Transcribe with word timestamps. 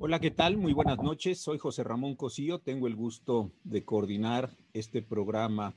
Hola, 0.00 0.20
¿qué 0.20 0.30
tal? 0.30 0.56
Muy 0.56 0.72
buenas 0.72 1.02
noches. 1.02 1.40
Soy 1.40 1.58
José 1.58 1.82
Ramón 1.82 2.14
Cosío. 2.14 2.60
Tengo 2.60 2.86
el 2.86 2.94
gusto 2.94 3.50
de 3.64 3.84
coordinar 3.84 4.56
este 4.72 5.02
programa 5.02 5.74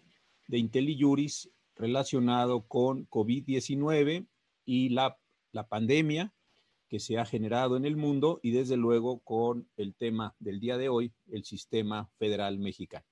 de 0.48 0.60
IntelliJuris 0.60 1.50
relacionado 1.76 2.68
con 2.68 3.08
COVID-19 3.10 4.28
y 4.64 4.90
la, 4.90 5.18
la 5.52 5.68
pandemia 5.68 6.36
que 6.88 7.00
se 7.00 7.18
ha 7.18 7.26
generado 7.26 7.78
en 7.78 7.84
el 7.84 7.98
mundo 7.98 8.40
y 8.44 8.52
desde 8.52 8.78
luego 8.78 9.22
con 9.22 9.68
el 9.76 9.96
tema 9.96 10.36
del 10.38 10.60
día 10.60 10.78
de 10.78 10.88
hoy, 10.88 11.12
el 11.32 11.44
sistema 11.44 12.08
federal 12.20 12.60
mexicano. 12.60 13.08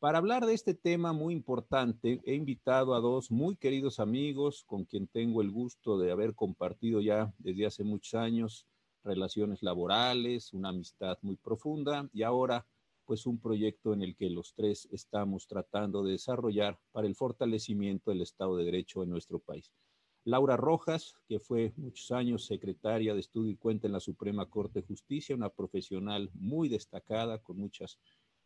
Para 0.00 0.18
hablar 0.18 0.44
de 0.44 0.54
este 0.54 0.74
tema 0.74 1.12
muy 1.12 1.34
importante, 1.34 2.20
he 2.24 2.34
invitado 2.34 2.96
a 2.96 3.00
dos 3.00 3.30
muy 3.30 3.54
queridos 3.54 4.00
amigos 4.00 4.64
con 4.66 4.86
quien 4.86 5.06
tengo 5.06 5.40
el 5.40 5.52
gusto 5.52 5.98
de 5.98 6.10
haber 6.10 6.34
compartido 6.34 7.00
ya 7.00 7.32
desde 7.38 7.66
hace 7.66 7.84
muchos 7.84 8.14
años 8.14 8.66
relaciones 9.08 9.62
laborales, 9.62 10.52
una 10.52 10.68
amistad 10.68 11.18
muy 11.22 11.36
profunda 11.36 12.08
y 12.12 12.22
ahora 12.22 12.66
pues 13.04 13.26
un 13.26 13.40
proyecto 13.40 13.94
en 13.94 14.02
el 14.02 14.14
que 14.14 14.28
los 14.28 14.52
tres 14.54 14.86
estamos 14.92 15.46
tratando 15.46 16.02
de 16.02 16.12
desarrollar 16.12 16.78
para 16.92 17.06
el 17.06 17.14
fortalecimiento 17.14 18.10
del 18.10 18.20
Estado 18.20 18.56
de 18.56 18.66
Derecho 18.66 19.02
en 19.02 19.08
nuestro 19.08 19.38
país. 19.38 19.72
Laura 20.24 20.58
Rojas, 20.58 21.14
que 21.26 21.40
fue 21.40 21.72
muchos 21.76 22.10
años 22.10 22.44
secretaria 22.44 23.14
de 23.14 23.20
estudio 23.20 23.50
y 23.50 23.56
cuenta 23.56 23.86
en 23.86 23.94
la 23.94 24.00
Suprema 24.00 24.44
Corte 24.44 24.80
de 24.80 24.86
Justicia, 24.86 25.34
una 25.34 25.48
profesional 25.48 26.28
muy 26.34 26.68
destacada 26.68 27.38
con 27.38 27.56
muchas 27.56 27.98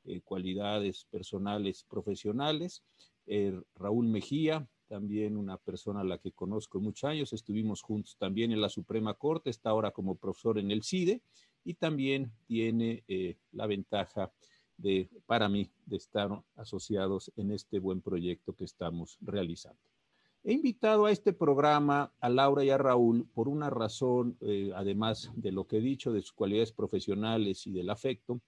eh, 0.05 0.21
cualidades 0.21 1.07
personales, 1.11 1.83
profesionales. 1.83 2.85
Eh, 3.27 3.61
Raúl 3.75 4.07
Mejía, 4.07 4.69
también 4.93 5.39
una 5.39 5.57
persona 5.57 6.01
a 6.01 6.05
la 6.05 6.19
que 6.19 6.33
conozco 6.33 6.79
muchos 6.79 7.09
años, 7.09 7.33
estuvimos 7.33 7.81
juntos 7.81 8.15
también 8.19 8.53
en 8.53 8.61
la 8.61 8.69
Suprema 8.69 9.15
Corte, 9.15 9.49
está 9.49 9.71
ahora 9.71 9.91
como 9.91 10.17
profesor 10.17 10.59
en 10.59 10.71
el 10.71 10.83
CIDE 10.83 11.23
y 11.65 11.73
también 11.73 12.31
tiene 12.47 13.03
eh, 13.09 13.39
la 13.53 13.67
ventaja 13.67 14.31
de, 14.77 15.09
para 15.25 15.49
mí, 15.49 15.71
de 15.87 15.97
estar 15.97 16.29
asociados 16.57 17.33
en 17.37 17.53
este 17.53 17.79
buen 17.79 18.03
proyecto 18.03 18.53
que 18.53 18.65
estamos 18.65 19.17
realizando. 19.23 19.81
He 20.45 20.53
invitado 20.53 21.07
a 21.07 21.11
este 21.11 21.33
programa 21.33 22.13
a 22.21 22.29
Laura 22.29 22.63
y 22.63 22.69
a 22.69 22.77
Raúl 22.77 23.27
por 23.33 23.49
una 23.49 23.71
razón, 23.71 24.37
además 24.75 25.31
de 25.35 25.53
lo 25.53 25.67
que 25.67 25.79
he 25.79 25.81
dicho, 25.81 26.13
de 26.13 26.21
sus 26.21 26.33
cualidades 26.33 26.73
profesionales 26.73 27.67
y 27.67 27.73
del 27.73 27.89
afecto, 27.89 28.43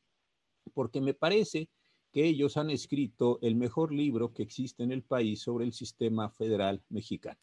porque 0.75 1.01
me 1.01 1.15
parece 1.15 1.71
que 2.15 2.25
ellos 2.29 2.57
han 2.57 2.71
escrito 2.71 3.41
el 3.43 3.57
mejor 3.57 3.93
libro 3.93 4.33
que 4.33 4.45
existe 4.45 4.85
en 4.85 4.93
el 4.93 5.03
país 5.03 5.41
sobre 5.41 5.65
el 5.65 5.73
sistema 5.73 6.31
federal 6.31 6.81
mexicano. 6.89 7.41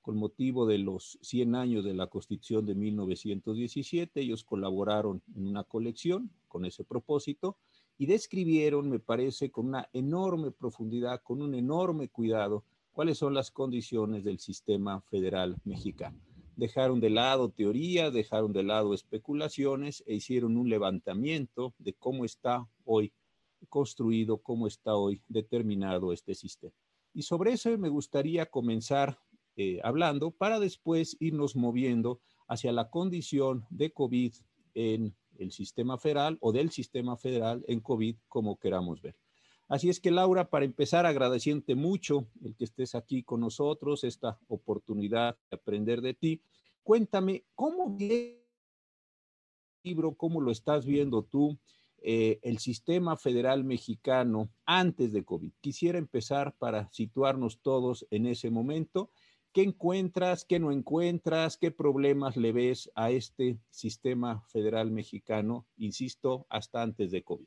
Con 0.00 0.16
motivo 0.16 0.64
de 0.64 0.78
los 0.78 1.18
100 1.20 1.54
años 1.54 1.84
de 1.84 1.92
la 1.92 2.06
Constitución 2.06 2.64
de 2.64 2.74
1917, 2.74 4.18
ellos 4.18 4.44
colaboraron 4.44 5.22
en 5.36 5.46
una 5.46 5.62
colección 5.62 6.30
con 6.48 6.64
ese 6.64 6.84
propósito 6.84 7.58
y 7.98 8.06
describieron, 8.06 8.88
me 8.88 8.98
parece, 8.98 9.50
con 9.50 9.66
una 9.66 9.90
enorme 9.92 10.52
profundidad, 10.52 11.20
con 11.22 11.42
un 11.42 11.54
enorme 11.54 12.08
cuidado, 12.08 12.64
cuáles 12.92 13.18
son 13.18 13.34
las 13.34 13.50
condiciones 13.50 14.24
del 14.24 14.38
sistema 14.38 15.02
federal 15.02 15.54
mexicano 15.64 16.18
dejaron 16.56 16.98
de 16.98 17.10
lado 17.10 17.50
teoría, 17.50 18.10
dejaron 18.10 18.52
de 18.52 18.64
lado 18.64 18.92
especulaciones 18.92 20.02
e 20.08 20.14
hicieron 20.14 20.56
un 20.56 20.68
levantamiento 20.68 21.72
de 21.78 21.92
cómo 21.92 22.24
está 22.24 22.66
hoy 22.84 23.12
construido, 23.68 24.38
cómo 24.38 24.66
está 24.66 24.96
hoy 24.96 25.22
determinado 25.28 26.12
este 26.12 26.34
sistema. 26.34 26.74
Y 27.14 27.22
sobre 27.22 27.52
eso 27.52 27.76
me 27.78 27.88
gustaría 27.88 28.46
comenzar 28.46 29.18
eh, 29.56 29.80
hablando 29.82 30.30
para 30.30 30.60
después 30.60 31.16
irnos 31.20 31.56
moviendo 31.56 32.20
hacia 32.46 32.72
la 32.72 32.90
condición 32.90 33.66
de 33.70 33.92
COVID 33.92 34.32
en 34.74 35.16
el 35.38 35.52
sistema 35.52 35.98
federal 35.98 36.38
o 36.40 36.52
del 36.52 36.70
sistema 36.70 37.16
federal 37.16 37.64
en 37.66 37.80
COVID, 37.80 38.16
como 38.28 38.58
queramos 38.58 39.02
ver. 39.02 39.16
Así 39.68 39.90
es 39.90 40.00
que 40.00 40.10
Laura, 40.10 40.48
para 40.48 40.64
empezar 40.64 41.04
agradeciente 41.04 41.74
mucho 41.74 42.26
el 42.42 42.56
que 42.56 42.64
estés 42.64 42.94
aquí 42.94 43.22
con 43.22 43.40
nosotros, 43.40 44.02
esta 44.02 44.38
oportunidad 44.48 45.36
de 45.50 45.56
aprender 45.56 46.00
de 46.00 46.14
ti. 46.14 46.42
Cuéntame, 46.82 47.44
¿cómo 47.54 47.96
libro, 49.84 50.14
cómo 50.14 50.40
lo 50.40 50.50
estás 50.50 50.86
viendo 50.86 51.22
tú, 51.22 51.58
eh, 52.02 52.38
el 52.42 52.58
sistema 52.58 53.16
federal 53.16 53.64
mexicano 53.64 54.50
antes 54.64 55.12
de 55.12 55.24
COVID? 55.24 55.52
Quisiera 55.60 55.98
empezar 55.98 56.54
para 56.58 56.88
situarnos 56.92 57.60
todos 57.60 58.06
en 58.10 58.26
ese 58.26 58.50
momento. 58.50 59.10
¿Qué 59.52 59.62
encuentras, 59.62 60.44
qué 60.44 60.58
no 60.58 60.70
encuentras, 60.70 61.56
qué 61.56 61.70
problemas 61.70 62.36
le 62.36 62.52
ves 62.52 62.90
a 62.94 63.10
este 63.10 63.58
sistema 63.70 64.42
federal 64.48 64.90
mexicano, 64.90 65.66
insisto, 65.76 66.46
hasta 66.48 66.82
antes 66.82 67.10
de 67.10 67.22
COVID? 67.22 67.46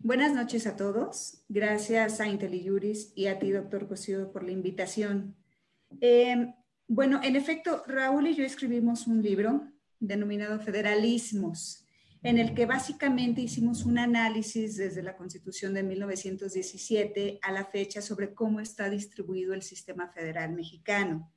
Buenas 0.00 0.32
noches 0.32 0.66
a 0.66 0.76
todos. 0.76 1.42
Gracias 1.48 2.20
a 2.20 2.28
IntelliJuris 2.28 3.12
y 3.16 3.26
a 3.26 3.38
ti, 3.38 3.50
doctor 3.50 3.88
Cosío, 3.88 4.30
por 4.30 4.44
la 4.44 4.52
invitación. 4.52 5.34
Eh, 6.00 6.54
bueno, 6.86 7.20
en 7.22 7.34
efecto, 7.34 7.82
Raúl 7.86 8.28
y 8.28 8.34
yo 8.34 8.44
escribimos 8.44 9.06
un 9.06 9.22
libro 9.22 9.62
denominado 9.98 10.60
Federalismos, 10.60 11.84
en 12.22 12.38
el 12.38 12.54
que 12.54 12.66
básicamente 12.66 13.40
hicimos 13.40 13.84
un 13.84 13.98
análisis 13.98 14.76
desde 14.76 15.02
la 15.02 15.16
Constitución 15.16 15.74
de 15.74 15.82
1917 15.82 17.38
a 17.42 17.52
la 17.52 17.64
fecha 17.64 18.02
sobre 18.02 18.34
cómo 18.34 18.60
está 18.60 18.90
distribuido 18.90 19.54
el 19.54 19.62
sistema 19.62 20.08
federal 20.08 20.52
mexicano. 20.52 21.32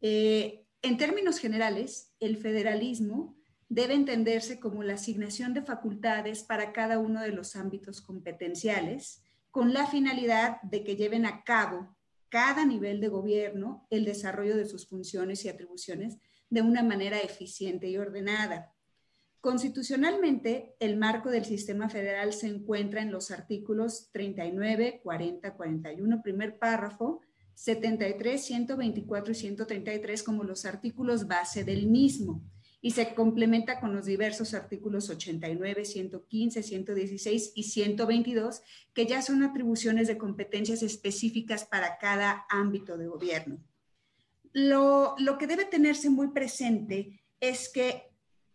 Eh, 0.00 0.64
en 0.82 0.96
términos 0.96 1.38
generales, 1.38 2.12
el 2.20 2.36
federalismo 2.36 3.36
debe 3.68 3.94
entenderse 3.94 4.58
como 4.58 4.82
la 4.82 4.94
asignación 4.94 5.54
de 5.54 5.62
facultades 5.62 6.42
para 6.42 6.72
cada 6.72 6.98
uno 6.98 7.20
de 7.22 7.30
los 7.30 7.54
ámbitos 7.54 8.00
competenciales, 8.00 9.22
con 9.50 9.72
la 9.72 9.86
finalidad 9.86 10.60
de 10.62 10.82
que 10.82 10.96
lleven 10.96 11.24
a 11.24 11.44
cabo 11.44 11.96
cada 12.28 12.64
nivel 12.64 13.00
de 13.00 13.08
gobierno 13.08 13.86
el 13.90 14.04
desarrollo 14.04 14.56
de 14.56 14.66
sus 14.66 14.88
funciones 14.88 15.44
y 15.44 15.48
atribuciones 15.48 16.18
de 16.48 16.62
una 16.62 16.82
manera 16.82 17.18
eficiente 17.18 17.88
y 17.88 17.96
ordenada. 17.96 18.72
Constitucionalmente, 19.40 20.74
el 20.80 20.98
marco 20.98 21.30
del 21.30 21.46
sistema 21.46 21.88
federal 21.88 22.34
se 22.34 22.46
encuentra 22.46 23.00
en 23.00 23.10
los 23.10 23.30
artículos 23.30 24.10
39, 24.12 25.00
40, 25.02 25.54
41, 25.54 26.22
primer 26.22 26.58
párrafo, 26.58 27.22
73, 27.54 28.44
124 28.44 29.32
y 29.32 29.34
133 29.34 30.22
como 30.22 30.44
los 30.44 30.66
artículos 30.66 31.26
base 31.26 31.64
del 31.64 31.86
mismo 31.86 32.42
y 32.82 32.92
se 32.92 33.14
complementa 33.14 33.80
con 33.80 33.94
los 33.94 34.06
diversos 34.06 34.54
artículos 34.54 35.10
89, 35.10 35.84
115, 35.84 36.62
116 36.62 37.52
y 37.54 37.62
122, 37.64 38.62
que 38.94 39.06
ya 39.06 39.20
son 39.20 39.42
atribuciones 39.42 40.08
de 40.08 40.16
competencias 40.16 40.82
específicas 40.82 41.64
para 41.64 41.98
cada 41.98 42.46
ámbito 42.48 42.96
de 42.96 43.06
gobierno. 43.06 43.58
Lo, 44.52 45.14
lo 45.18 45.36
que 45.36 45.46
debe 45.46 45.66
tenerse 45.66 46.08
muy 46.08 46.28
presente 46.28 47.22
es 47.38 47.68
que 47.68 48.09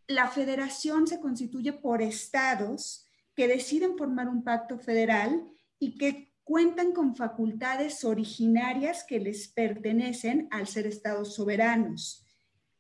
la 0.08 0.28
federación 0.30 1.08
se 1.08 1.20
constituye 1.20 1.74
por 1.74 2.02
estados 2.02 3.08
que 3.36 3.48
deciden 3.48 3.98
formar 3.98 4.28
un 4.30 4.44
pacto 4.44 4.80
federal 4.80 5.46
y 5.80 5.98
que 5.98 6.34
cuentan 6.44 6.94
con 6.94 7.16
facultades 7.16 8.04
originarias 8.06 9.04
que 9.04 9.20
les 9.20 9.48
pertenecen 9.48 10.48
al 10.52 10.68
ser 10.68 10.86
estados 10.86 11.36
soberanos. 11.36 12.26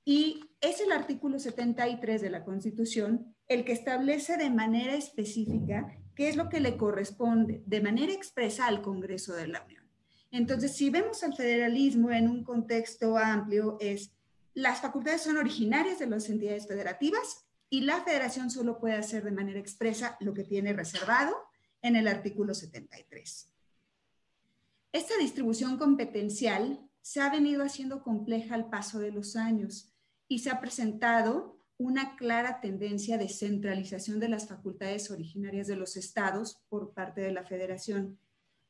Y 0.05 0.39
es 0.61 0.79
el 0.81 0.91
artículo 0.91 1.39
73 1.39 2.21
de 2.21 2.29
la 2.29 2.43
Constitución 2.43 3.35
el 3.47 3.65
que 3.65 3.73
establece 3.73 4.37
de 4.37 4.49
manera 4.49 4.95
específica 4.95 5.87
qué 6.15 6.29
es 6.29 6.35
lo 6.35 6.49
que 6.49 6.59
le 6.59 6.77
corresponde 6.77 7.63
de 7.65 7.81
manera 7.81 8.13
expresa 8.13 8.67
al 8.67 8.81
Congreso 8.81 9.33
de 9.33 9.47
la 9.47 9.63
Unión. 9.63 9.83
Entonces, 10.31 10.75
si 10.75 10.89
vemos 10.89 11.23
al 11.23 11.35
federalismo 11.35 12.11
en 12.11 12.29
un 12.29 12.43
contexto 12.43 13.17
amplio, 13.17 13.77
es 13.79 14.14
las 14.55 14.79
facultades 14.81 15.21
son 15.21 15.37
originarias 15.37 15.99
de 15.99 16.07
las 16.07 16.29
entidades 16.29 16.65
federativas 16.65 17.45
y 17.69 17.81
la 17.81 18.01
federación 18.03 18.49
solo 18.49 18.79
puede 18.79 18.95
hacer 18.95 19.23
de 19.23 19.31
manera 19.31 19.59
expresa 19.59 20.17
lo 20.21 20.33
que 20.33 20.45
tiene 20.45 20.71
reservado 20.71 21.35
en 21.81 21.97
el 21.97 22.07
artículo 22.07 22.53
73. 22.53 23.53
Esta 24.93 25.17
distribución 25.17 25.77
competencial 25.77 26.89
se 27.01 27.19
ha 27.19 27.29
venido 27.29 27.63
haciendo 27.63 28.01
compleja 28.01 28.55
al 28.55 28.69
paso 28.69 28.99
de 28.99 29.11
los 29.11 29.35
años 29.35 29.93
y 30.29 30.39
se 30.39 30.49
ha 30.49 30.61
presentado 30.61 31.59
una 31.77 32.15
clara 32.15 32.61
tendencia 32.61 33.17
de 33.17 33.27
centralización 33.27 34.21
de 34.21 34.29
las 34.29 34.47
facultades 34.47 35.11
originarias 35.11 35.67
de 35.67 35.75
los 35.75 35.97
estados 35.97 36.61
por 36.69 36.93
parte 36.93 37.19
de 37.19 37.33
la 37.33 37.43
federación, 37.43 38.17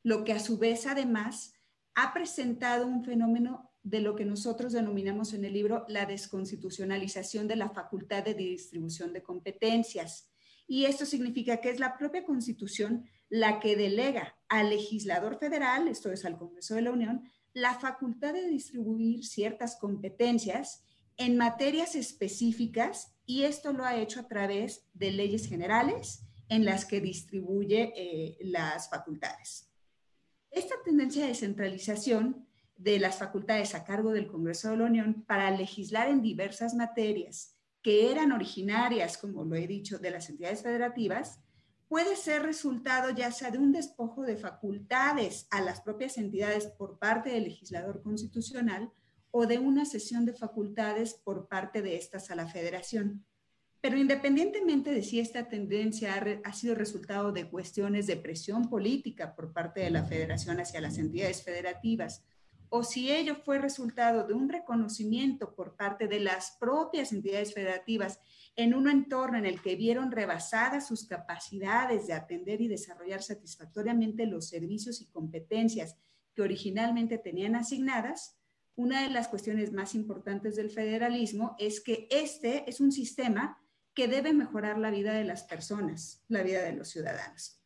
lo 0.02 0.24
que 0.24 0.32
a 0.32 0.40
su 0.40 0.58
vez 0.58 0.86
además 0.86 1.54
ha 1.94 2.12
presentado 2.12 2.88
un 2.88 3.04
fenómeno 3.04 3.65
de 3.86 4.00
lo 4.00 4.16
que 4.16 4.24
nosotros 4.24 4.72
denominamos 4.72 5.32
en 5.32 5.44
el 5.44 5.52
libro 5.52 5.84
la 5.86 6.06
desconstitucionalización 6.06 7.46
de 7.46 7.54
la 7.54 7.70
facultad 7.70 8.24
de 8.24 8.34
distribución 8.34 9.12
de 9.12 9.22
competencias. 9.22 10.28
Y 10.66 10.86
esto 10.86 11.06
significa 11.06 11.60
que 11.60 11.70
es 11.70 11.78
la 11.78 11.96
propia 11.96 12.24
constitución 12.24 13.04
la 13.28 13.60
que 13.60 13.76
delega 13.76 14.36
al 14.48 14.70
legislador 14.70 15.38
federal, 15.38 15.86
esto 15.86 16.10
es 16.10 16.24
al 16.24 16.36
Congreso 16.36 16.74
de 16.74 16.82
la 16.82 16.90
Unión, 16.90 17.30
la 17.52 17.78
facultad 17.78 18.34
de 18.34 18.48
distribuir 18.48 19.24
ciertas 19.24 19.76
competencias 19.76 20.82
en 21.16 21.36
materias 21.36 21.94
específicas 21.94 23.14
y 23.24 23.44
esto 23.44 23.72
lo 23.72 23.84
ha 23.84 23.96
hecho 23.96 24.18
a 24.18 24.26
través 24.26 24.84
de 24.94 25.12
leyes 25.12 25.48
generales 25.48 26.24
en 26.48 26.64
las 26.64 26.86
que 26.86 27.00
distribuye 27.00 27.92
eh, 27.94 28.36
las 28.40 28.90
facultades. 28.90 29.70
Esta 30.50 30.74
tendencia 30.84 31.24
de 31.24 31.36
centralización 31.36 32.45
de 32.76 32.98
las 32.98 33.18
facultades 33.18 33.74
a 33.74 33.84
cargo 33.84 34.12
del 34.12 34.26
Congreso 34.26 34.70
de 34.70 34.76
la 34.76 34.84
Unión 34.84 35.24
para 35.26 35.50
legislar 35.50 36.08
en 36.08 36.22
diversas 36.22 36.74
materias 36.74 37.56
que 37.82 38.10
eran 38.10 38.32
originarias, 38.32 39.16
como 39.16 39.44
lo 39.44 39.54
he 39.54 39.66
dicho, 39.66 39.98
de 39.98 40.10
las 40.10 40.28
entidades 40.28 40.62
federativas, 40.62 41.40
puede 41.88 42.16
ser 42.16 42.42
resultado 42.42 43.10
ya 43.10 43.30
sea 43.30 43.50
de 43.50 43.58
un 43.58 43.72
despojo 43.72 44.22
de 44.22 44.36
facultades 44.36 45.46
a 45.50 45.60
las 45.60 45.80
propias 45.80 46.18
entidades 46.18 46.66
por 46.66 46.98
parte 46.98 47.30
del 47.30 47.44
legislador 47.44 48.02
constitucional 48.02 48.90
o 49.30 49.46
de 49.46 49.58
una 49.58 49.84
cesión 49.84 50.24
de 50.24 50.32
facultades 50.32 51.14
por 51.14 51.46
parte 51.46 51.82
de 51.82 51.96
estas 51.96 52.30
a 52.30 52.34
la 52.34 52.48
federación. 52.48 53.24
Pero 53.80 53.98
independientemente 53.98 54.90
de 54.90 55.02
si 55.02 55.20
esta 55.20 55.48
tendencia 55.48 56.40
ha, 56.42 56.52
sido 56.52 56.74
resultado 56.74 57.30
de 57.30 57.48
cuestiones 57.48 58.08
de 58.08 58.16
presión 58.16 58.68
política 58.68 59.36
por 59.36 59.52
parte 59.52 59.80
de 59.80 59.90
la 59.90 60.04
federación 60.04 60.58
hacia 60.58 60.80
las 60.80 60.98
entidades 60.98 61.44
federativas, 61.44 62.24
o 62.68 62.82
si 62.82 63.10
ello 63.10 63.36
fue 63.36 63.58
resultado 63.58 64.26
de 64.26 64.34
un 64.34 64.48
reconocimiento 64.48 65.54
por 65.54 65.76
parte 65.76 66.08
de 66.08 66.20
las 66.20 66.56
propias 66.58 67.12
entidades 67.12 67.54
federativas 67.54 68.20
en 68.56 68.74
un 68.74 68.88
entorno 68.88 69.38
en 69.38 69.46
el 69.46 69.60
que 69.60 69.76
vieron 69.76 70.10
rebasadas 70.10 70.86
sus 70.86 71.06
capacidades 71.06 72.06
de 72.06 72.14
atender 72.14 72.60
y 72.60 72.68
desarrollar 72.68 73.22
satisfactoriamente 73.22 74.26
los 74.26 74.48
servicios 74.48 75.00
y 75.00 75.06
competencias 75.06 75.96
que 76.34 76.42
originalmente 76.42 77.18
tenían 77.18 77.54
asignadas, 77.54 78.36
una 78.76 79.02
de 79.02 79.10
las 79.10 79.28
cuestiones 79.28 79.72
más 79.72 79.94
importantes 79.94 80.54
del 80.54 80.70
federalismo 80.70 81.56
es 81.58 81.80
que 81.80 82.08
este 82.10 82.68
es 82.68 82.80
un 82.80 82.92
sistema 82.92 83.58
que 83.94 84.06
debe 84.06 84.34
mejorar 84.34 84.78
la 84.78 84.90
vida 84.90 85.14
de 85.14 85.24
las 85.24 85.44
personas, 85.44 86.22
la 86.28 86.42
vida 86.42 86.62
de 86.62 86.74
los 86.74 86.88
ciudadanos. 86.88 87.58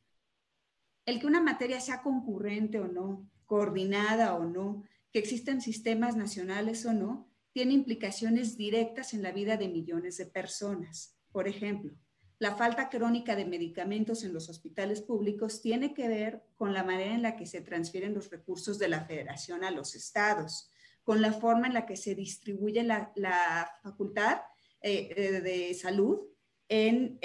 El 1.05 1.19
que 1.19 1.27
una 1.27 1.41
materia 1.41 1.81
sea 1.81 2.03
concurrente 2.03 2.79
o 2.79 2.87
no, 2.87 3.29
coordinada 3.47 4.37
o 4.37 4.45
no, 4.45 4.85
que 5.13 5.19
existen 5.19 5.61
sistemas 5.61 6.17
nacionales 6.17 6.87
o 6.87 6.93
no, 6.93 7.29
tiene 7.53 7.75
implicaciones 7.75 8.57
directas 8.57 9.13
en 9.13 9.23
la 9.23 9.33
vida 9.33 9.57
de 9.57 9.69
millones 9.69 10.17
de 10.19 10.27
personas. 10.27 11.17
Por 11.33 11.49
ejemplo, 11.49 11.95
la 12.39 12.55
falta 12.55 12.89
crónica 12.89 13.37
de 13.37 13.45
medicamentos 13.45 14.25
en 14.25 14.33
los 14.33 14.49
hospitales 14.49 15.03
públicos 15.03 15.61
tiene 15.61 15.93
que 15.93 16.09
ver 16.09 16.43
con 16.57 16.73
la 16.73 16.85
manera 16.85 17.15
en 17.15 17.23
la 17.23 17.37
que 17.37 17.47
se 17.47 17.61
transfieren 17.61 18.15
los 18.15 18.31
recursos 18.31 18.79
de 18.79 18.89
la 18.89 19.05
federación 19.05 19.65
a 19.65 19.71
los 19.71 19.95
estados, 19.95 20.71
con 21.03 21.21
la 21.21 21.33
forma 21.33 21.67
en 21.67 21.75
la 21.75 21.87
que 21.87 21.97
se 21.97 22.15
distribuye 22.15 22.83
la, 22.83 23.71
facultad 23.83 24.41
eh, 24.81 25.13
eh, 25.17 25.41
de 25.41 25.75
salud 25.75 26.21
eh, 26.69 27.19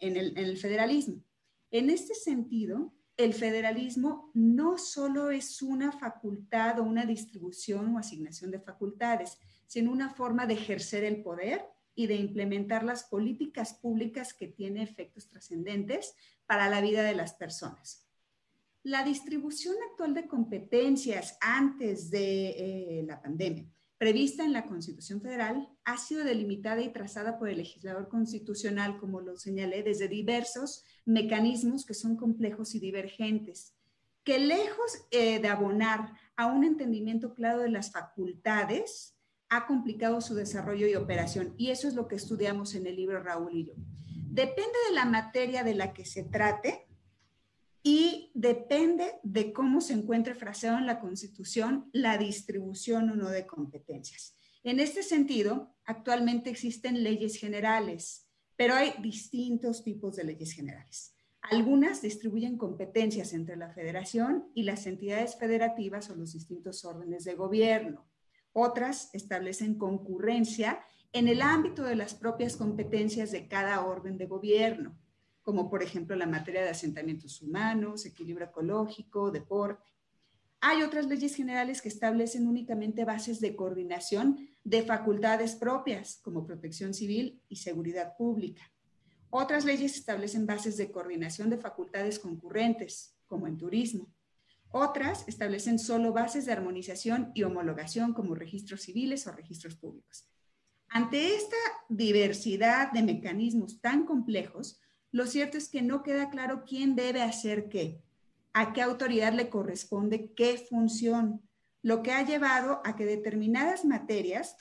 en 0.00 0.16
el 0.16 0.56
federalismo. 0.56 1.22
En 1.70 1.90
este 1.90 2.14
sentido, 2.14 2.94
el 3.16 3.32
federalismo 3.32 4.30
no 4.34 4.76
solo 4.76 5.30
es 5.30 5.62
una 5.62 5.92
facultad 5.92 6.78
o 6.78 6.82
una 6.82 7.06
distribución 7.06 7.94
o 7.94 7.98
asignación 7.98 8.50
de 8.50 8.60
facultades, 8.60 9.38
sino 9.66 9.90
una 9.90 10.10
forma 10.10 10.46
de 10.46 10.54
ejercer 10.54 11.04
el 11.04 11.22
poder 11.22 11.64
y 11.94 12.06
de 12.06 12.16
implementar 12.16 12.84
las 12.84 13.04
políticas 13.04 13.74
públicas 13.74 14.34
que 14.34 14.48
tienen 14.48 14.82
efectos 14.82 15.28
trascendentes 15.28 16.14
para 16.44 16.68
la 16.68 16.80
vida 16.80 17.02
de 17.02 17.14
las 17.14 17.32
personas. 17.32 18.06
La 18.82 19.02
distribución 19.02 19.74
actual 19.90 20.14
de 20.14 20.28
competencias 20.28 21.38
antes 21.40 22.10
de 22.10 22.50
eh, 22.50 23.02
la 23.04 23.20
pandemia 23.20 23.66
prevista 23.98 24.44
en 24.44 24.52
la 24.52 24.66
Constitución 24.66 25.20
Federal 25.20 25.68
ha 25.84 25.96
sido 25.96 26.24
delimitada 26.24 26.82
y 26.82 26.92
trazada 26.92 27.38
por 27.38 27.48
el 27.48 27.58
legislador 27.58 28.08
constitucional, 28.08 28.98
como 28.98 29.20
lo 29.20 29.36
señalé, 29.36 29.82
desde 29.82 30.08
diversos 30.08 30.84
mecanismos 31.04 31.86
que 31.86 31.94
son 31.94 32.16
complejos 32.16 32.74
y 32.74 32.80
divergentes, 32.80 33.74
que 34.24 34.38
lejos 34.38 35.06
eh, 35.10 35.40
de 35.40 35.48
abonar 35.48 36.12
a 36.36 36.46
un 36.46 36.64
entendimiento 36.64 37.34
claro 37.34 37.60
de 37.60 37.70
las 37.70 37.92
facultades, 37.92 39.16
ha 39.48 39.66
complicado 39.66 40.20
su 40.20 40.34
desarrollo 40.34 40.86
y 40.88 40.96
operación. 40.96 41.54
Y 41.56 41.70
eso 41.70 41.88
es 41.88 41.94
lo 41.94 42.08
que 42.08 42.16
estudiamos 42.16 42.74
en 42.74 42.86
el 42.86 42.96
libro 42.96 43.22
Raúl 43.22 43.54
y 43.54 43.66
yo. 43.66 43.74
Depende 44.28 44.76
de 44.88 44.94
la 44.94 45.04
materia 45.04 45.62
de 45.64 45.74
la 45.74 45.94
que 45.94 46.04
se 46.04 46.24
trate, 46.24 46.85
y 47.88 48.32
depende 48.34 49.12
de 49.22 49.52
cómo 49.52 49.80
se 49.80 49.92
encuentre 49.92 50.34
fraseado 50.34 50.76
en 50.76 50.86
la 50.86 50.98
Constitución 50.98 51.88
la 51.92 52.18
distribución 52.18 53.10
o 53.10 53.14
no 53.14 53.30
de 53.30 53.46
competencias. 53.46 54.34
En 54.64 54.80
este 54.80 55.04
sentido, 55.04 55.76
actualmente 55.84 56.50
existen 56.50 57.04
leyes 57.04 57.36
generales, 57.36 58.26
pero 58.56 58.74
hay 58.74 58.94
distintos 59.00 59.84
tipos 59.84 60.16
de 60.16 60.24
leyes 60.24 60.50
generales. 60.50 61.14
Algunas 61.42 62.02
distribuyen 62.02 62.58
competencias 62.58 63.32
entre 63.32 63.54
la 63.54 63.70
federación 63.70 64.50
y 64.52 64.64
las 64.64 64.84
entidades 64.88 65.36
federativas 65.36 66.10
o 66.10 66.16
los 66.16 66.32
distintos 66.32 66.84
órdenes 66.84 67.22
de 67.22 67.34
gobierno. 67.34 68.04
Otras 68.52 69.10
establecen 69.12 69.78
concurrencia 69.78 70.80
en 71.12 71.28
el 71.28 71.40
ámbito 71.40 71.84
de 71.84 71.94
las 71.94 72.14
propias 72.14 72.56
competencias 72.56 73.30
de 73.30 73.46
cada 73.46 73.86
orden 73.86 74.18
de 74.18 74.26
gobierno 74.26 74.98
como 75.46 75.70
por 75.70 75.80
ejemplo 75.84 76.16
la 76.16 76.26
materia 76.26 76.64
de 76.64 76.70
asentamientos 76.70 77.40
humanos, 77.40 78.04
equilibrio 78.04 78.48
ecológico, 78.48 79.30
deporte. 79.30 79.92
Hay 80.60 80.82
otras 80.82 81.06
leyes 81.06 81.36
generales 81.36 81.80
que 81.80 81.88
establecen 81.88 82.48
únicamente 82.48 83.04
bases 83.04 83.40
de 83.40 83.54
coordinación 83.54 84.48
de 84.64 84.82
facultades 84.82 85.54
propias, 85.54 86.18
como 86.24 86.44
protección 86.44 86.94
civil 86.94 87.40
y 87.48 87.56
seguridad 87.56 88.16
pública. 88.16 88.72
Otras 89.30 89.64
leyes 89.64 89.94
establecen 89.94 90.46
bases 90.46 90.76
de 90.78 90.90
coordinación 90.90 91.48
de 91.48 91.58
facultades 91.58 92.18
concurrentes, 92.18 93.14
como 93.28 93.46
en 93.46 93.56
turismo. 93.56 94.12
Otras 94.72 95.28
establecen 95.28 95.78
solo 95.78 96.12
bases 96.12 96.46
de 96.46 96.52
armonización 96.54 97.30
y 97.34 97.44
homologación, 97.44 98.14
como 98.14 98.34
registros 98.34 98.82
civiles 98.82 99.28
o 99.28 99.30
registros 99.30 99.76
públicos. 99.76 100.28
Ante 100.88 101.36
esta 101.36 101.56
diversidad 101.88 102.90
de 102.90 103.04
mecanismos 103.04 103.80
tan 103.80 104.04
complejos, 104.04 104.80
lo 105.12 105.26
cierto 105.26 105.58
es 105.58 105.68
que 105.68 105.82
no 105.82 106.02
queda 106.02 106.30
claro 106.30 106.64
quién 106.64 106.94
debe 106.96 107.22
hacer 107.22 107.68
qué, 107.68 108.02
a 108.52 108.72
qué 108.72 108.82
autoridad 108.82 109.32
le 109.32 109.48
corresponde 109.48 110.32
qué 110.34 110.58
función, 110.58 111.42
lo 111.82 112.02
que 112.02 112.12
ha 112.12 112.24
llevado 112.24 112.80
a 112.84 112.96
que 112.96 113.04
determinadas 113.04 113.84
materias 113.84 114.56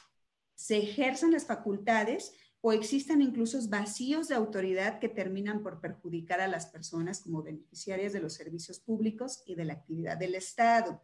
se 0.54 0.78
ejerzan 0.78 1.32
las 1.32 1.46
facultades 1.46 2.34
o 2.62 2.72
existan 2.72 3.22
incluso 3.22 3.60
vacíos 3.70 4.28
de 4.28 4.36
autoridad 4.36 5.00
que 5.00 5.08
terminan 5.08 5.62
por 5.62 5.80
perjudicar 5.80 6.42
a 6.42 6.48
las 6.48 6.66
personas 6.66 7.22
como 7.22 7.44
beneficiarias 7.44 8.12
de 8.12 8.20
los 8.20 8.34
servicios 8.34 8.80
públicos 8.80 9.44
y 9.46 9.56
de 9.56 9.66
la 9.66 9.74
actividad 9.74 10.18
del 10.18 10.36
Estado. 10.36 11.04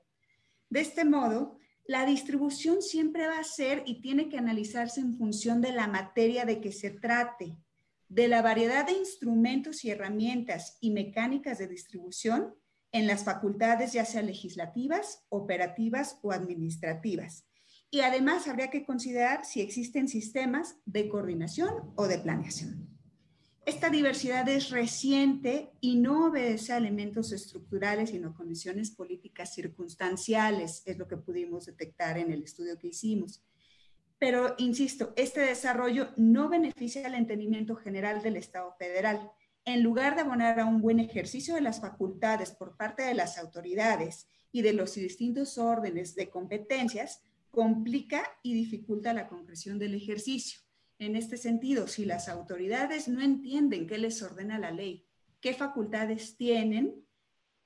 De 0.69 0.81
este 0.81 1.05
modo, 1.05 1.59
la 1.85 2.05
distribución 2.05 2.81
siempre 2.81 3.27
va 3.27 3.37
a 3.37 3.43
ser 3.43 3.83
y 3.85 4.01
tiene 4.01 4.29
que 4.29 4.37
analizarse 4.37 5.01
en 5.01 5.17
función 5.17 5.61
de 5.61 5.71
la 5.71 5.87
materia 5.87 6.45
de 6.45 6.61
que 6.61 6.71
se 6.71 6.89
trate, 6.89 7.57
de 8.11 8.27
la 8.27 8.41
variedad 8.41 8.85
de 8.85 8.91
instrumentos 8.91 9.85
y 9.85 9.89
herramientas 9.89 10.77
y 10.81 10.91
mecánicas 10.91 11.59
de 11.59 11.69
distribución 11.69 12.53
en 12.91 13.07
las 13.07 13.23
facultades 13.23 13.93
ya 13.93 14.03
sea 14.03 14.21
legislativas, 14.21 15.23
operativas 15.29 16.19
o 16.21 16.33
administrativas. 16.33 17.47
Y 17.89 18.01
además 18.01 18.49
habría 18.49 18.69
que 18.69 18.85
considerar 18.85 19.45
si 19.45 19.61
existen 19.61 20.09
sistemas 20.09 20.75
de 20.85 21.07
coordinación 21.07 21.93
o 21.95 22.07
de 22.09 22.19
planeación. 22.19 22.89
Esta 23.65 23.89
diversidad 23.89 24.49
es 24.49 24.71
reciente 24.71 25.71
y 25.79 25.95
no 25.95 26.25
obedece 26.27 26.73
a 26.73 26.77
elementos 26.77 27.31
estructurales, 27.31 28.09
sino 28.09 28.33
condiciones 28.33 28.91
políticas 28.91 29.53
circunstanciales, 29.53 30.83
es 30.85 30.97
lo 30.97 31.07
que 31.07 31.15
pudimos 31.15 31.65
detectar 31.65 32.17
en 32.17 32.29
el 32.31 32.43
estudio 32.43 32.77
que 32.77 32.87
hicimos. 32.87 33.41
Pero, 34.21 34.53
insisto, 34.59 35.13
este 35.15 35.39
desarrollo 35.39 36.09
no 36.15 36.47
beneficia 36.47 37.07
al 37.07 37.15
entendimiento 37.15 37.75
general 37.75 38.21
del 38.21 38.35
Estado 38.35 38.71
federal. 38.77 39.31
En 39.65 39.81
lugar 39.81 40.13
de 40.13 40.21
abonar 40.21 40.59
a 40.59 40.67
un 40.67 40.79
buen 40.79 40.99
ejercicio 40.99 41.55
de 41.55 41.61
las 41.61 41.81
facultades 41.81 42.51
por 42.51 42.77
parte 42.77 43.01
de 43.01 43.15
las 43.15 43.39
autoridades 43.39 44.27
y 44.51 44.61
de 44.61 44.73
los 44.73 44.93
distintos 44.93 45.57
órdenes 45.57 46.13
de 46.13 46.29
competencias, 46.29 47.23
complica 47.49 48.21
y 48.43 48.53
dificulta 48.53 49.11
la 49.15 49.27
concreción 49.27 49.79
del 49.79 49.95
ejercicio. 49.95 50.61
En 50.99 51.15
este 51.15 51.35
sentido, 51.35 51.87
si 51.87 52.05
las 52.05 52.29
autoridades 52.29 53.07
no 53.07 53.23
entienden 53.23 53.87
qué 53.87 53.97
les 53.97 54.21
ordena 54.21 54.59
la 54.59 54.69
ley, 54.69 55.03
qué 55.39 55.55
facultades 55.55 56.37
tienen, 56.37 57.07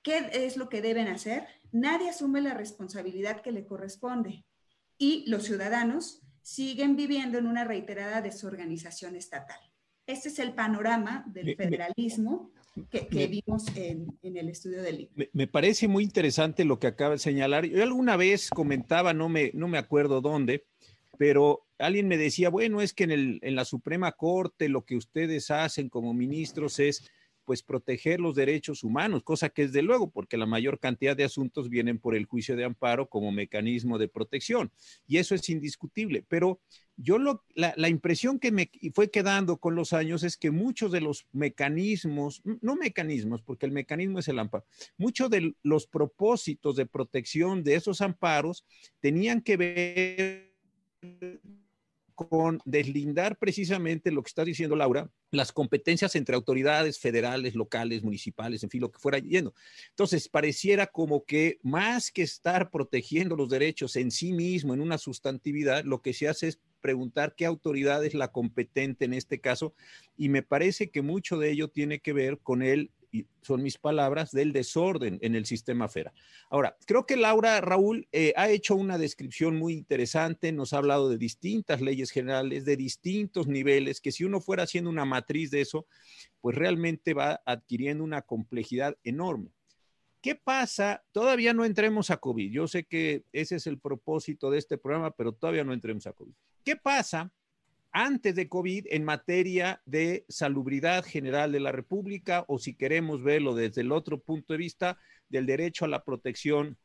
qué 0.01 0.29
es 0.31 0.55
lo 0.55 0.69
que 0.69 0.81
deben 0.81 1.09
hacer, 1.09 1.47
nadie 1.73 2.11
asume 2.11 2.39
la 2.39 2.53
responsabilidad 2.53 3.41
que 3.41 3.51
le 3.51 3.65
corresponde. 3.65 4.45
Y 4.97 5.29
los 5.29 5.43
ciudadanos 5.43 6.21
siguen 6.45 6.95
viviendo 6.95 7.39
en 7.39 7.47
una 7.47 7.63
reiterada 7.63 8.21
desorganización 8.21 9.15
estatal. 9.15 9.59
Este 10.05 10.29
es 10.29 10.37
el 10.37 10.53
panorama 10.53 11.25
del 11.27 11.55
federalismo 11.55 12.51
que, 12.91 13.25
vimos 13.25 13.65
en, 13.75 14.15
el 14.21 14.49
estudio 14.49 14.83
del 14.83 14.97
libro. 14.97 15.25
Me, 15.33 15.47
parece 15.47 15.87
muy 15.87 16.03
interesante 16.03 16.63
lo 16.63 16.77
que 16.77 16.85
acaba 16.85 17.13
de 17.13 17.17
señalar. 17.17 17.65
Yo 17.65 17.81
alguna 17.81 18.15
vez 18.15 18.51
comentaba, 18.51 19.11
no 19.11 19.27
me, 19.27 19.49
no 19.55 19.67
me 19.67 19.79
acuerdo 19.79 20.21
dónde, 20.21 20.67
pero 21.17 21.65
alguien 21.79 22.07
me 22.07 22.17
decía, 22.17 22.49
bueno, 22.49 22.79
es 22.79 22.93
que 22.93 23.05
en, 23.05 23.11
el, 23.11 23.39
en 23.41 23.55
la 23.55 23.65
Suprema 23.65 24.11
Corte 24.11 24.69
lo 24.69 24.85
que 24.85 24.97
ustedes 24.97 25.49
hacen 25.49 25.89
como 25.89 26.13
ministros 26.13 26.77
es 26.77 27.09
pues 27.45 27.63
proteger 27.63 28.19
los 28.19 28.35
derechos 28.35 28.83
humanos, 28.83 29.23
cosa 29.23 29.49
que 29.49 29.63
es 29.63 29.71
de 29.71 29.83
luego, 29.83 30.09
porque 30.09 30.37
la 30.37 30.45
mayor 30.45 30.79
cantidad 30.79 31.15
de 31.15 31.23
asuntos 31.23 31.69
vienen 31.69 31.99
por 31.99 32.15
el 32.15 32.25
juicio 32.25 32.55
de 32.55 32.65
amparo 32.65 33.07
como 33.07 33.31
mecanismo 33.31 33.97
de 33.97 34.07
protección, 34.07 34.71
y 35.07 35.17
eso 35.17 35.35
es 35.35 35.47
indiscutible. 35.49 36.25
Pero 36.27 36.59
yo 36.97 37.17
lo, 37.17 37.43
la, 37.53 37.73
la, 37.77 37.89
impresión 37.89 38.39
que 38.39 38.51
me 38.51 38.69
fue 38.93 39.11
quedando 39.11 39.57
con 39.57 39.75
los 39.75 39.93
años 39.93 40.23
es 40.23 40.37
que 40.37 40.51
muchos 40.51 40.91
de 40.91 41.01
los 41.01 41.27
mecanismos, 41.31 42.41
no 42.61 42.75
mecanismos, 42.75 43.41
porque 43.41 43.65
el 43.65 43.71
mecanismo 43.71 44.19
es 44.19 44.27
el 44.27 44.39
amparo, 44.39 44.65
muchos 44.97 45.29
de 45.29 45.55
los 45.61 45.87
propósitos 45.87 46.75
de 46.75 46.85
protección 46.85 47.63
de 47.63 47.75
esos 47.75 48.01
amparos 48.01 48.65
tenían 48.99 49.41
que 49.41 49.57
ver 49.57 50.55
con 52.15 52.59
deslindar 52.65 53.37
precisamente 53.37 54.11
lo 54.11 54.23
que 54.23 54.29
está 54.29 54.45
diciendo 54.45 54.75
Laura, 54.75 55.11
las 55.31 55.51
competencias 55.51 56.15
entre 56.15 56.35
autoridades 56.35 56.97
federales, 56.97 57.55
locales, 57.55 58.03
municipales, 58.03 58.63
en 58.63 58.69
fin, 58.69 58.81
lo 58.81 58.91
que 58.91 58.99
fuera 58.99 59.19
yendo. 59.19 59.53
Entonces, 59.89 60.29
pareciera 60.29 60.87
como 60.87 61.25
que 61.25 61.59
más 61.61 62.11
que 62.11 62.23
estar 62.23 62.71
protegiendo 62.71 63.35
los 63.35 63.49
derechos 63.49 63.95
en 63.97 64.11
sí 64.11 64.33
mismo, 64.33 64.73
en 64.73 64.81
una 64.81 64.97
sustantividad, 64.97 65.83
lo 65.83 66.01
que 66.01 66.13
se 66.13 66.27
hace 66.27 66.47
es 66.47 66.59
preguntar 66.81 67.35
qué 67.35 67.45
autoridad 67.45 68.05
es 68.05 68.13
la 68.13 68.31
competente 68.31 69.05
en 69.05 69.13
este 69.13 69.41
caso, 69.41 69.73
y 70.15 70.29
me 70.29 70.43
parece 70.43 70.91
que 70.91 71.01
mucho 71.01 71.37
de 71.37 71.51
ello 71.51 71.67
tiene 71.67 71.99
que 71.99 72.13
ver 72.13 72.39
con 72.39 72.61
el 72.61 72.91
son 73.41 73.63
mis 73.63 73.77
palabras, 73.77 74.31
del 74.31 74.51
desorden 74.51 75.19
en 75.21 75.35
el 75.35 75.45
sistema 75.45 75.87
FERA. 75.87 76.13
Ahora, 76.49 76.77
creo 76.85 77.05
que 77.05 77.15
Laura 77.15 77.61
Raúl 77.61 78.07
eh, 78.11 78.33
ha 78.35 78.49
hecho 78.49 78.75
una 78.75 78.97
descripción 78.97 79.57
muy 79.57 79.73
interesante, 79.73 80.51
nos 80.51 80.73
ha 80.73 80.77
hablado 80.77 81.09
de 81.09 81.17
distintas 81.17 81.81
leyes 81.81 82.11
generales, 82.11 82.65
de 82.65 82.77
distintos 82.77 83.47
niveles, 83.47 84.01
que 84.01 84.11
si 84.11 84.23
uno 84.23 84.41
fuera 84.41 84.63
haciendo 84.63 84.89
una 84.89 85.05
matriz 85.05 85.51
de 85.51 85.61
eso, 85.61 85.85
pues 86.41 86.55
realmente 86.55 87.13
va 87.13 87.41
adquiriendo 87.45 88.03
una 88.03 88.21
complejidad 88.21 88.97
enorme. 89.03 89.51
¿Qué 90.21 90.33
pasa? 90.33 91.03
Todavía 91.11 91.53
no 91.53 91.65
entremos 91.65 92.09
a 92.09 92.17
COVID. 92.17 92.51
Yo 92.51 92.67
sé 92.67 92.85
que 92.85 93.25
ese 93.31 93.57
es 93.57 93.67
el 93.67 93.77
propósito 93.79 94.49
de 94.49 94.57
este 94.57 94.77
programa, 94.77 95.11
pero 95.11 95.33
todavía 95.33 95.63
no 95.63 95.71
entremos 95.71 96.07
a 96.07 96.13
COVID. 96.13 96.33
¿Qué 96.63 96.75
pasa 96.75 97.31
antes 97.95 98.35
de 98.35 98.49
COVID 98.49 98.87
en 98.89 99.05
materia 99.05 99.81
de 99.85 100.25
salubridad 100.27 101.05
general 101.05 101.53
de 101.53 101.61
la 101.61 101.71
República 101.71 102.43
o 102.49 102.59
si 102.59 102.75
queremos 102.75 103.23
verlo 103.23 103.55
desde 103.55 103.79
el 103.79 103.93
otro 103.93 104.19
punto 104.19 104.51
de 104.51 104.57
vista 104.57 104.99
del 105.29 105.45
derecho 105.45 105.85
a 105.85 105.87
la 105.87 106.03
protección 106.03 106.77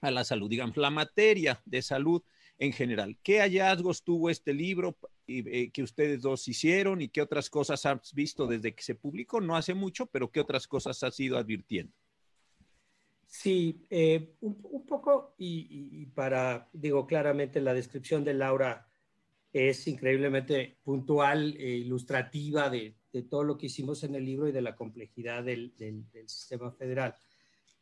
a 0.00 0.10
la 0.10 0.24
salud, 0.24 0.48
digamos, 0.48 0.78
la 0.78 0.88
materia 0.88 1.60
de 1.66 1.82
salud 1.82 2.22
en 2.58 2.72
general. 2.72 3.18
¿Qué 3.22 3.40
hallazgos 3.40 4.02
tuvo 4.02 4.30
este 4.30 4.54
libro 4.54 4.96
eh, 5.26 5.70
que 5.70 5.82
ustedes 5.82 6.22
dos 6.22 6.48
hicieron 6.48 7.02
y 7.02 7.08
qué 7.08 7.20
otras 7.20 7.50
cosas 7.50 7.84
has 7.84 8.14
visto 8.14 8.46
desde 8.46 8.74
que 8.74 8.82
se 8.82 8.94
publicó? 8.94 9.42
No 9.42 9.56
hace 9.56 9.74
mucho, 9.74 10.06
pero 10.06 10.30
qué 10.30 10.40
otras 10.40 10.66
cosas 10.66 11.02
has 11.02 11.20
ido 11.20 11.36
advirtiendo. 11.36 11.92
Sí, 13.26 13.84
eh, 13.90 14.32
un, 14.40 14.86
poco 14.86 15.34
y, 15.36 15.66
y, 15.70 16.06
para, 16.06 16.70
digo 16.72 17.06
claramente, 17.06 17.60
la 17.60 17.74
descripción 17.74 18.24
de 18.24 18.32
Laura 18.32 18.88
es 19.56 19.86
increíblemente 19.86 20.76
puntual 20.82 21.56
e 21.58 21.76
ilustrativa 21.76 22.68
de, 22.68 22.96
todo 23.30 23.44
lo 23.44 23.56
que 23.56 23.66
hicimos 23.66 24.04
en 24.04 24.14
el 24.14 24.26
libro 24.26 24.46
y 24.46 24.52
de 24.52 24.60
la 24.60 24.76
complejidad 24.76 25.42
del, 25.42 25.72
sistema 26.26 26.70
federal. 26.72 27.14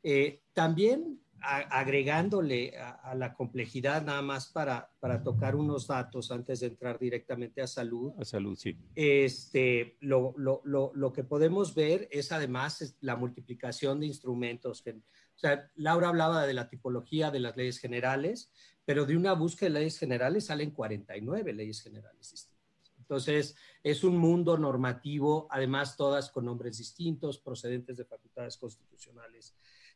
Eh, 0.01 0.43
también 0.53 1.24
agregándole 1.45 2.77
a, 2.79 3.15
la 3.15 3.35
complejidad 3.35 4.05
nada 4.05 4.23
más 4.23 4.49
para, 4.49 4.91
para 5.01 5.23
tocar 5.23 5.55
unos 5.55 5.87
datos 5.87 6.31
antes 6.31 6.61
de 6.61 6.69
entrar 6.69 6.99
directamente 6.99 7.61
a 7.61 7.67
salud. 7.67 8.13
A 8.19 8.25
salud, 8.25 8.57
sí. 8.57 8.77
Este, 8.95 9.97
lo, 10.01 10.35
lo, 10.37 10.63
lo, 10.65 10.93
lo 10.95 11.13
que 11.13 11.25
podemos 11.25 11.75
ver 11.75 12.09
es 12.11 12.33
además 12.33 12.97
la 13.01 13.17
multiplicación 13.17 14.01
de 14.01 14.07
instrumentos. 14.07 14.83
Que, 14.83 14.93
o 14.93 15.39
sea, 15.39 15.71
Laura 15.77 16.09
hablaba 16.09 16.47
de 16.47 16.55
la 16.55 16.69
tipología 16.69 17.31
de 17.31 17.41
las 17.41 17.57
leyes 17.57 17.79
generales, 17.79 18.51
pero 18.85 19.07
de 19.07 19.17
una 19.17 19.33
búsqueda 19.33 19.71
de 19.71 19.81
leyes 19.81 19.99
generales 19.99 20.47
salen 20.47 20.71
49 20.71 21.53
leyes 21.53 21.83
generales 21.83 22.31
distintas. 22.31 22.55
Entonces, 22.99 23.55
es 23.83 24.03
un 24.03 24.17
mundo 24.17 24.57
normativo, 24.57 25.47
además 25.51 25.97
todas 25.97 26.31
con 26.31 26.47
nombres 26.47 26.79
distintos, 26.79 27.39
procedentes 27.39 27.99
de 27.99 28.07
facultades 28.07 28.57
constitucionales 28.57 29.55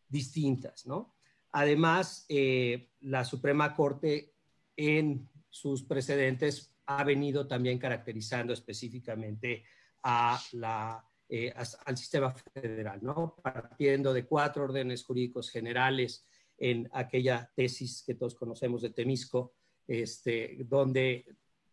distintas, 0.09 0.87
¿no? 0.87 1.17
Además, 1.52 2.26
eh, 2.28 2.90
la 3.00 3.25
Suprema 3.25 3.75
Corte 3.75 4.35
en 4.76 5.28
sus 5.49 5.83
precedentes 5.83 6.75
ha 6.87 7.05
venido 7.05 7.47
también 7.47 7.78
caracterizando 7.78 8.52
específicamente 8.52 9.64
eh, 11.28 11.52
al 11.85 11.97
sistema 11.97 12.31
federal, 12.31 13.00
¿no? 13.02 13.37
Partiendo 13.43 14.12
de 14.12 14.25
cuatro 14.25 14.64
órdenes 14.64 15.05
jurídicos 15.05 15.50
generales 15.50 16.25
en 16.57 16.88
aquella 16.93 17.50
tesis 17.55 18.02
que 18.07 18.14
todos 18.14 18.35
conocemos 18.35 18.83
de 18.83 18.90
Temisco, 18.90 19.55
este, 19.87 20.59
donde 20.64 21.26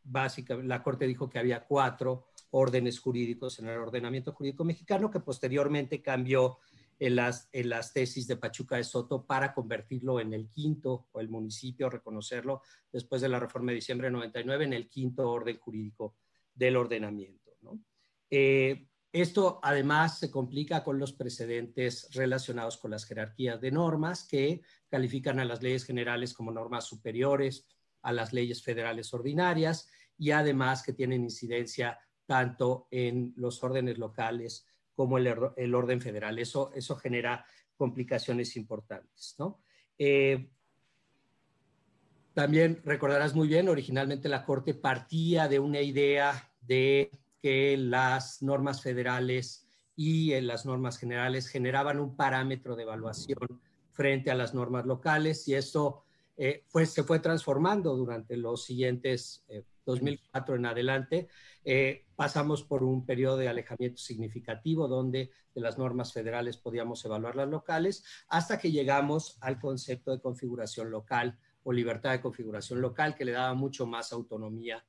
básicamente 0.03 0.67
la 0.67 0.83
Corte 0.83 1.07
dijo 1.07 1.29
que 1.29 1.39
había 1.39 1.65
cuatro 1.65 2.27
órdenes 2.51 2.99
jurídicos 2.99 3.59
en 3.59 3.67
el 3.67 3.77
ordenamiento 3.77 4.31
jurídico 4.31 4.63
mexicano, 4.63 5.09
que 5.09 5.19
posteriormente 5.19 6.01
cambió 6.01 6.59
en 6.99 7.15
las, 7.15 7.49
en 7.51 7.69
las 7.69 7.93
tesis 7.93 8.27
de 8.27 8.37
Pachuca 8.37 8.77
de 8.77 8.83
Soto 8.83 9.25
para 9.25 9.53
convertirlo 9.53 10.19
en 10.19 10.33
el 10.33 10.49
quinto, 10.49 11.07
o 11.11 11.19
el 11.19 11.29
municipio 11.29 11.89
reconocerlo 11.89 12.61
después 12.91 13.21
de 13.21 13.29
la 13.29 13.39
reforma 13.39 13.71
de 13.71 13.75
diciembre 13.75 14.07
de 14.07 14.13
99, 14.13 14.65
en 14.65 14.73
el 14.73 14.89
quinto 14.89 15.29
orden 15.29 15.57
jurídico 15.57 16.15
del 16.53 16.77
ordenamiento. 16.77 17.45
Eh, 18.29 18.87
esto 19.11 19.59
además 19.63 20.19
se 20.19 20.29
complica 20.29 20.83
con 20.83 20.99
los 20.99 21.13
precedentes 21.13 22.09
relacionados 22.13 22.77
con 22.77 22.91
las 22.91 23.05
jerarquías 23.05 23.61
de 23.61 23.71
normas 23.71 24.27
que 24.27 24.61
califican 24.89 25.39
a 25.39 25.45
las 25.45 25.63
leyes 25.63 25.85
generales 25.85 26.33
como 26.33 26.51
normas 26.51 26.85
superiores 26.85 27.65
a 28.01 28.11
las 28.11 28.33
leyes 28.33 28.61
federales 28.61 29.13
ordinarias 29.13 29.89
y 30.17 30.31
además 30.31 30.83
que 30.83 30.93
tienen 30.93 31.23
incidencia 31.23 31.97
tanto 32.25 32.87
en 32.91 33.33
los 33.37 33.63
órdenes 33.63 33.97
locales 33.97 34.65
como 34.95 35.17
el, 35.17 35.75
orden 35.75 36.01
federal. 36.01 36.39
Eso, 36.39 36.71
eso 36.73 36.95
genera 36.95 37.45
complicaciones 37.75 38.55
importantes. 38.55 39.35
¿no? 39.37 39.61
Eh, 39.97 40.49
también 42.33 42.81
recordarás 42.83 43.35
muy 43.35 43.47
bien, 43.47 43.69
originalmente 43.69 44.29
la 44.29 44.45
Corte 44.45 44.73
partía 44.73 45.47
de 45.47 45.59
una 45.59 45.81
idea 45.81 46.51
de 46.61 47.11
que 47.41 47.77
las 47.77 48.41
normas 48.41 48.81
federales 48.81 49.67
y 49.95 50.33
en 50.33 50.47
las 50.47 50.65
normas 50.65 50.97
generales 50.97 51.47
generaban 51.47 51.99
un 51.99 52.15
parámetro 52.15 52.75
de 52.75 52.83
evaluación 52.83 53.61
frente 53.91 54.31
a 54.31 54.35
las 54.35 54.53
normas 54.53 54.85
locales 54.85 55.47
y 55.47 55.55
eso 55.55 56.03
eh, 56.35 56.65
se 56.85 57.03
fue 57.03 57.19
transformando 57.19 57.95
durante 57.95 58.35
los 58.35 58.65
siguientes 58.65 59.45
2004 59.85 60.55
eh, 60.55 60.57
en 60.57 60.65
adelante. 60.65 61.27
Eh, 61.63 62.05
pasamos 62.15 62.63
por 62.63 62.83
un 62.83 63.05
periodo 63.05 63.37
de 63.37 63.47
alejamiento 63.47 63.97
significativo 63.97 64.87
donde 64.87 65.31
de 65.53 65.61
las 65.61 65.77
normas 65.77 66.13
federales 66.13 66.57
podíamos 66.57 67.03
evaluar 67.05 67.35
las 67.35 67.49
locales 67.49 68.03
hasta 68.27 68.59
que 68.59 68.71
llegamos 68.71 69.37
al 69.41 69.59
concepto 69.59 70.11
de 70.11 70.21
configuración 70.21 70.91
local 70.91 71.37
o 71.63 71.71
libertad 71.71 72.11
de 72.11 72.21
configuración 72.21 72.81
local 72.81 73.15
que 73.15 73.25
le 73.25 73.31
daba 73.31 73.53
mucho 73.53 73.85
más 73.85 74.11
autonomía 74.13 74.85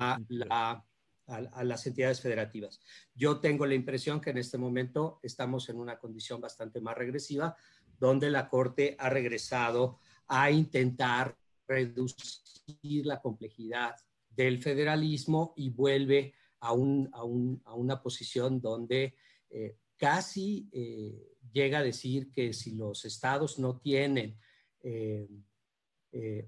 a 0.00 0.18
la 0.28 0.84
a, 1.30 1.64
las 1.64 1.86
entidades 1.86 2.20
federativas. 2.20 2.80
Yo 3.14 3.40
tengo 3.40 3.66
la 3.66 3.74
impresión 3.74 4.20
que 4.20 4.30
en 4.30 4.38
este 4.38 4.58
momento 4.58 5.20
estamos 5.22 5.68
en 5.68 5.78
una 5.78 5.98
condición 5.98 6.40
bastante 6.40 6.80
más 6.80 6.96
regresiva, 6.96 7.56
donde 7.98 8.30
la 8.30 8.48
Corte 8.48 8.96
ha 8.98 9.08
regresado 9.08 9.98
a 10.26 10.50
intentar 10.50 11.36
reducir 11.66 13.06
la 13.06 13.20
complejidad 13.20 13.94
del 14.30 14.62
federalismo 14.62 15.52
y 15.56 15.70
vuelve 15.70 16.34
a, 16.60 16.72
una 16.72 18.02
posición 18.02 18.60
donde 18.60 19.14
eh, 19.50 19.76
casi 19.96 20.68
eh, 20.72 21.36
llega 21.52 21.78
a 21.78 21.82
decir 21.82 22.30
que 22.30 22.52
si 22.52 22.74
los 22.74 23.04
estados 23.04 23.58
no 23.58 23.78
tienen 23.78 24.38
eh, 24.82 25.28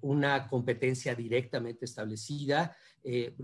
una 0.01 0.49
competencia 0.49 1.15
directamente 1.15 1.85
establecida, 1.85 2.77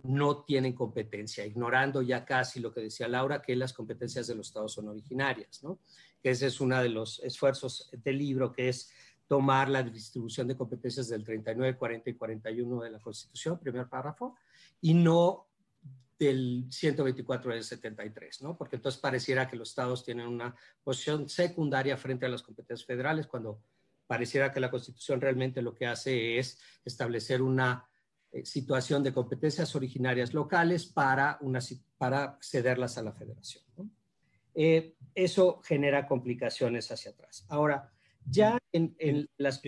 no 0.03 0.45
tienen 0.45 0.73
competencia, 0.73 1.47
ignorando 1.47 2.03
ya 2.03 2.25
casi 2.25 2.59
lo 2.59 2.73
que 2.73 2.81
decía 2.81 3.07
Laura, 3.07 3.41
que 3.41 3.55
las 3.55 3.73
competencias 3.73 4.27
de 4.27 4.35
los 4.35 4.49
estados 4.49 4.73
son 4.73 4.89
originarias, 4.89 5.63
¿no? 5.63 5.81
Que 6.21 6.31
ese 6.31 6.49
es 6.49 6.61
uno 6.61 6.81
de 6.83 6.89
los 6.89 7.21
esfuerzos 7.21 7.89
del 7.93 8.19
libro, 8.19 8.53
que 8.53 8.69
es 8.69 8.91
tomar 9.29 9.69
la 9.69 9.83
distribución 9.83 10.49
de 10.49 10.57
competencias 10.57 11.09
del 11.09 11.23
39, 11.23 11.77
40 11.77 12.11
y 12.11 12.15
41 12.15 12.83
de 12.83 12.91
la 12.91 12.99
Constitución, 12.99 13.59
primer 13.59 13.87
párrafo, 13.87 14.35
y 14.81 14.95
no 14.95 15.47
del 16.19 16.67
124 16.71 17.53
del 17.53 17.63
73, 17.63 18.43
¿no? 18.43 18.57
Porque 18.57 18.77
entonces 18.77 19.01
pareciera 19.01 19.47
que 19.47 19.57
los 19.57 19.69
estados 19.69 20.05
tienen 20.05 20.27
una 20.27 20.57
posición 20.83 21.29
secundaria 21.29 21.97
frente 21.97 22.27
a 22.27 22.29
las 22.29 22.43
competencias 22.43 22.87
federales, 22.87 23.27
cuando 23.27 23.63
pareciera 24.07 24.51
que 24.51 24.59
la 24.61 24.71
Constitución 24.71 25.21
realmente 25.21 25.63
lo 25.63 25.75
que 25.75 25.87
hace 25.87 26.39
es 26.39 26.59
establecer 26.85 27.43
una 27.43 27.87
eh, 28.33 28.45
situación 28.45 29.03
de 29.03 29.13
competencias 29.13 29.77
originarias 29.77 30.35
locales 30.35 30.87
para, 30.87 31.39
una, 31.43 31.61
para 31.99 32.39
cederlas 32.43 32.99
a 32.99 33.03
la 33.03 33.13
federación. 33.13 33.63
Eh, 34.55 34.97
eso 35.15 35.61
genera 35.63 36.09
complicaciones 36.09 36.91
hacia 36.91 37.13
atrás. 37.13 37.47
Ahora, 37.49 37.93
ya 38.31 38.59
en, 38.73 39.29
las, 39.37 39.61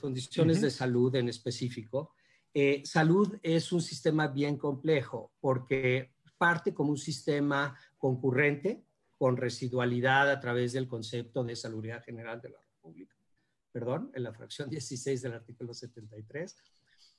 condiciones 0.00 0.60
de 0.60 0.70
salud 0.70 1.14
en 1.14 1.28
específico, 1.28 2.14
eh, 2.52 2.82
salud 2.84 3.38
es 3.42 3.72
un 3.72 3.80
sistema 3.80 4.28
bien 4.28 4.56
complejo 4.56 5.32
porque 5.40 6.12
parte 6.36 6.74
como 6.74 6.90
un 6.90 6.98
sistema 6.98 7.78
concurrente 7.98 8.84
con 9.18 9.36
residualidad 9.36 10.30
a 10.30 10.40
través 10.40 10.72
del 10.72 10.88
concepto 10.88 11.44
de 11.44 11.54
salubridad 11.54 12.02
general 12.02 12.40
de 12.40 12.48
la 12.48 12.58
República, 12.58 13.14
perdón, 13.70 14.10
en 14.14 14.22
la 14.22 14.32
fracción 14.32 14.70
16 14.70 15.22
del 15.22 15.34
artículo 15.34 15.74
73, 15.74 16.56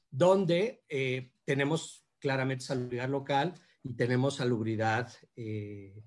donde 0.09 0.83
eh, 0.89 1.31
tenemos 1.45 2.03
claramente 2.19 2.65
salubridad 2.65 3.07
local 3.07 3.53
y 3.83 3.93
tenemos 3.93 4.37
salubridad 4.37 5.11
eh, 5.35 6.03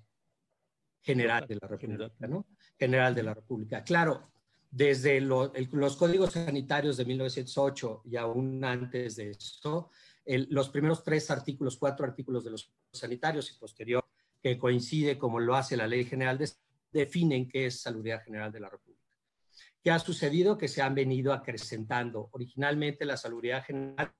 general 1.01 1.47
de 1.47 1.55
la 1.55 1.67
República, 1.67 2.27
¿no? 2.27 2.45
General 2.77 3.15
de 3.15 3.23
la 3.23 3.33
República. 3.33 3.83
Claro, 3.83 4.31
desde 4.75 5.21
los 5.21 5.95
códigos 5.95 6.33
sanitarios 6.33 6.97
de 6.97 7.05
1908 7.05 8.01
y 8.03 8.17
aún 8.17 8.61
antes 8.65 9.15
de 9.15 9.31
eso, 9.31 9.89
los 10.25 10.67
primeros 10.67 11.01
tres 11.01 11.31
artículos, 11.31 11.77
cuatro 11.77 12.05
artículos 12.05 12.43
de 12.43 12.51
los 12.51 12.73
sanitarios 12.91 13.49
y 13.51 13.57
posterior, 13.57 14.03
que 14.43 14.59
coincide 14.59 15.17
como 15.17 15.39
lo 15.39 15.55
hace 15.55 15.77
la 15.77 15.87
Ley 15.87 16.03
General, 16.03 16.37
de, 16.37 16.49
definen 16.91 17.47
qué 17.47 17.67
es 17.67 17.79
salubridad 17.79 18.21
general 18.25 18.51
de 18.51 18.59
la 18.59 18.69
República. 18.69 19.01
¿Qué 19.81 19.91
ha 19.91 19.99
sucedido? 19.99 20.57
Que 20.57 20.67
se 20.67 20.81
han 20.81 20.93
venido 20.93 21.31
acrecentando. 21.31 22.27
Originalmente 22.33 23.05
la 23.05 23.15
salubridad 23.15 23.63
general 23.63 24.11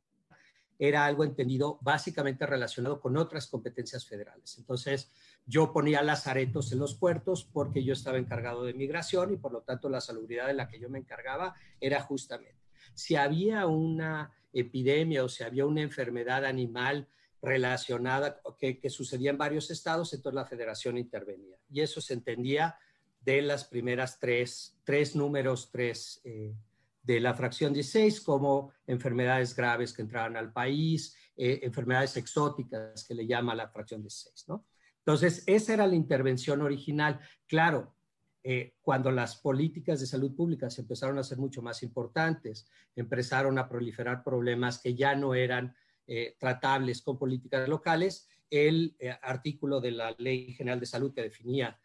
era 0.80 1.06
algo 1.06 1.26
entendido 1.26 1.80
básicamente 1.82 2.46
relacionado 2.46 3.02
con 3.02 3.18
otras 3.18 3.48
competencias 3.48 4.06
federales. 4.06 4.58
Entonces, 4.58 5.12
yo 5.46 5.72
ponía 5.72 6.02
lazaretos 6.02 6.72
en 6.72 6.80
los 6.80 6.96
puertos 6.96 7.44
porque 7.44 7.84
yo 7.84 7.94
estaba 7.94 8.18
encargado 8.18 8.64
de 8.64 8.74
migración 8.74 9.34
y 9.34 9.38
por 9.38 9.52
lo 9.52 9.62
tanto 9.62 9.90
la 9.90 10.02
salubridad 10.02 10.48
de 10.48 10.54
la 10.54 10.68
que 10.68 10.80
yo 10.80 10.90
me 10.90 11.00
encargaba 11.00 11.54
era 11.80 12.02
justamente 12.02 12.66
si 12.96 13.16
había 13.16 13.68
una 13.68 14.34
epidemia 14.54 15.24
o 15.24 15.30
si 15.30 15.44
había 15.44 15.66
una 15.66 15.82
enfermedad 15.82 16.46
animal 16.46 17.08
relacionada 17.42 18.42
que, 18.58 18.90
sucedía 18.90 19.30
en 19.30 19.38
varios 19.38 19.70
estados, 19.70 20.14
entonces 20.14 20.36
la 20.36 20.46
federación 20.46 20.98
intervenía. 20.98 21.58
Y 21.70 21.82
eso 21.82 22.02
se 22.02 22.14
entendía 22.14 22.76
de 23.20 23.42
las 23.42 23.66
primeras 23.66 24.18
tres, 24.20 24.80
tres 24.84 25.16
números, 25.16 25.70
tres 25.72 26.22
eh, 26.24 26.56
de 27.04 27.20
la 27.20 27.36
fracción 27.36 27.74
16 27.74 28.22
como 28.22 28.72
enfermedades 28.88 29.56
graves 29.56 29.94
que 29.94 30.02
entraban 30.02 30.38
al 30.38 30.52
país, 30.52 31.16
eh, 31.36 31.60
enfermedades 31.62 32.18
exóticas 32.18 33.04
que 33.04 33.14
le 33.14 33.28
llama 33.28 33.54
la 33.54 33.68
fracción 33.68 34.02
16, 34.02 34.46
¿no? 34.48 34.66
Entonces, 35.06 35.44
esa 35.46 35.74
era 35.74 35.88
la 35.88 35.96
intervención 35.96 36.62
original. 36.62 37.20
Claro, 37.48 37.96
eh, 38.44 38.76
cuando 38.82 39.12
las 39.12 39.36
políticas 39.36 40.00
de 40.00 40.08
salud 40.08 40.36
pública 40.36 40.70
se 40.70 40.82
empezaron 40.82 41.18
a 41.18 41.24
ser 41.24 41.38
mucho 41.38 41.62
más 41.62 41.84
importantes, 41.84 42.68
empezaron 42.96 43.58
a 43.60 43.70
proliferar 43.70 44.24
problemas 44.24 44.80
que 44.80 44.96
ya 44.96 45.16
no 45.16 45.36
eran 45.36 45.76
eh, 46.08 46.36
tratables 46.40 47.02
con 47.02 47.18
políticas 47.18 47.68
locales, 47.70 48.28
el 48.50 48.96
artículo 49.22 49.82
de 49.82 49.92
la 49.92 50.16
Ley 50.18 50.54
General 50.54 50.80
de 50.80 50.86
Salud 50.86 51.14
que 51.14 51.24
definía 51.24 51.80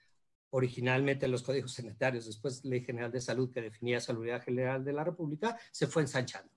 originalmente 0.50 1.28
los 1.28 1.42
códigos 1.42 1.74
sanitarios, 1.74 2.26
después 2.26 2.64
Ley 2.64 2.84
General 2.84 3.10
de 3.10 3.20
Salud 3.20 3.50
que 3.50 3.62
definía 3.62 4.00
Salud 4.00 4.26
General 4.44 4.84
de 4.84 4.92
la 4.92 5.04
República, 5.04 5.58
se 5.70 5.86
fue 5.86 6.02
ensanchando. 6.02 6.52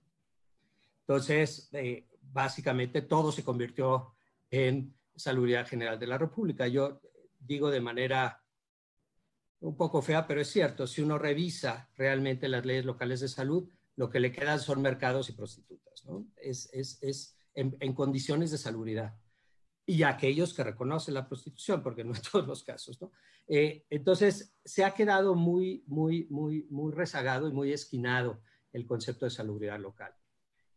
Entonces, 1.01 1.70
eh, 1.74 2.08
básicamente 2.22 3.01
todo 3.01 3.32
se 3.32 3.43
convirtió 3.43 4.13
en 4.50 4.93
Salud 5.15 5.49
General 5.65 5.99
de 5.99 6.08
la 6.08 6.17
República. 6.17 6.67
Yo 6.67 7.02
digo 7.39 7.69
de 7.69 7.82
manera 7.82 8.43
un 9.60 9.78
poco 9.78 10.02
fea, 10.02 10.28
pero 10.28 10.41
es 10.41 10.49
cierto, 10.49 10.88
si 10.88 11.02
uno 11.02 11.17
revisa 11.17 11.89
realmente 11.95 12.49
las 12.49 12.65
leyes 12.65 12.86
locales 12.86 13.21
de 13.21 13.30
salud, 13.30 13.69
lo 13.95 14.10
que 14.10 14.19
le 14.19 14.32
quedan 14.32 14.60
son 14.60 14.82
mercados 14.82 15.30
y 15.30 15.34
prostitutas, 15.34 16.04
¿no? 16.06 16.26
Es, 16.36 16.69
es, 16.73 17.02
es 17.02 17.38
en, 17.54 17.78
en, 17.80 17.93
condiciones 17.93 18.52
de 18.52 18.58
salubridad 18.58 19.15
y 19.86 20.04
aquellos 20.04 20.54
que 20.54 20.63
reconocen 20.63 21.13
la 21.13 21.28
prostitución, 21.28 21.84
porque 21.84 22.04
no 22.04 22.13
en 22.13 22.21
todos 22.32 22.47
los 22.47 22.63
casos, 22.63 23.02
¿no? 23.02 23.12
Eh, 23.47 23.86
entonces, 23.89 24.56
se 24.63 24.84
ha 24.84 24.93
quedado 24.93 25.36
muy, 25.36 25.84
muy, 25.88 26.28
muy, 26.30 26.65
muy 26.69 26.93
rezagado 26.93 27.47
y 27.47 27.54
muy 27.54 27.71
esquinado 27.71 28.41
el 28.71 28.86
concepto 28.86 29.26
de 29.26 29.32
salubridad 29.32 29.80
local. 29.80 30.13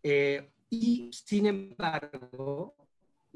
Eh, 0.02 0.52
y, 0.68 1.10
sin 1.12 1.46
embargo, 1.46 2.76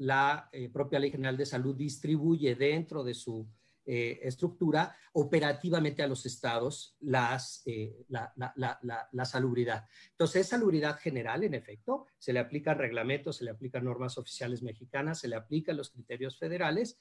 la 0.01 0.49
eh, 0.51 0.69
propia 0.69 0.99
Ley 0.99 1.11
General 1.11 1.37
de 1.37 1.45
Salud 1.45 1.75
distribuye 1.75 2.55
dentro 2.55 3.03
de 3.03 3.13
su 3.13 3.47
eh, 3.85 4.19
estructura 4.23 4.95
operativamente 5.13 6.01
a 6.01 6.07
los 6.07 6.25
estados 6.25 6.95
las, 7.01 7.61
eh, 7.67 8.05
la, 8.09 8.33
la, 8.35 8.79
la, 8.81 9.09
la, 9.11 9.25
salubridad. 9.25 9.85
Entonces, 10.11 10.41
es 10.41 10.47
salubridad 10.47 10.97
general, 10.97 11.43
en 11.43 11.53
efecto, 11.53 12.07
se 12.17 12.33
le 12.33 12.39
aplican 12.39 12.79
reglamentos, 12.79 13.37
se 13.37 13.43
le 13.43 13.51
aplican 13.51 13.85
normas 13.85 14.17
oficiales 14.17 14.63
mexicanas, 14.63 15.19
se 15.19 15.27
le 15.27 15.35
aplican 15.35 15.77
los 15.77 15.91
criterios 15.91 16.37
federales, 16.37 16.99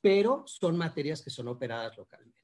pero 0.00 0.44
son 0.46 0.76
materias 0.76 1.22
que 1.22 1.30
son 1.30 1.48
operadas 1.48 1.96
localmente. 1.96 2.42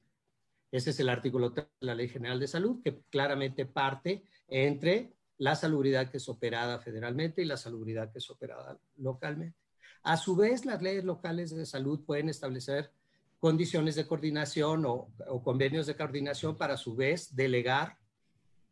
Ese 0.69 0.89
es 0.89 0.99
el 0.99 1.07
artículo 1.07 1.51
de 1.51 1.65
la 1.79 1.95
Ley 1.95 2.09
General 2.09 2.39
de 2.39 2.47
Salud, 2.47 2.81
que 2.83 3.03
claramente 3.09 3.65
parte 3.65 4.25
entre 4.49 5.13
la 5.37 5.55
salubridad 5.55 6.09
que 6.09 6.17
es 6.17 6.27
operada 6.27 6.79
federalmente 6.79 7.41
y 7.41 7.45
la 7.45 7.57
salubridad 7.57 8.11
que 8.11 8.19
es 8.19 8.29
operada 8.29 8.77
localmente. 8.97 9.62
A 10.03 10.17
su 10.17 10.35
vez, 10.35 10.65
las 10.65 10.81
leyes 10.81 11.05
locales 11.05 11.55
de 11.55 11.65
salud 11.65 12.03
pueden 12.05 12.27
establecer 12.27 12.91
condiciones 13.39 13.95
de 13.95 14.05
coordinación 14.07 14.85
o, 14.85 15.13
convenios 15.43 15.87
de 15.87 15.95
coordinación 15.95 16.57
para 16.57 16.75
a 16.75 16.77
su 16.77 16.95
vez 16.95 17.35
delegar 17.35 17.97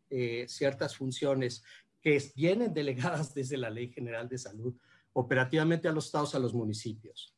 eh, 0.10 0.46
ciertas 0.48 0.96
funciones 0.96 1.64
que 2.02 2.22
vienen 2.36 2.74
delegadas 2.74 3.34
desde 3.36 3.58
la 3.58 3.70
Ley 3.70 3.92
General 3.92 4.28
de 4.28 4.38
Salud 4.38 4.76
operativamente 5.14 5.88
a 5.88 5.92
los 5.92 6.06
estados, 6.06 6.36
a 6.36 6.40
los 6.40 6.54
municipios. 6.54 7.36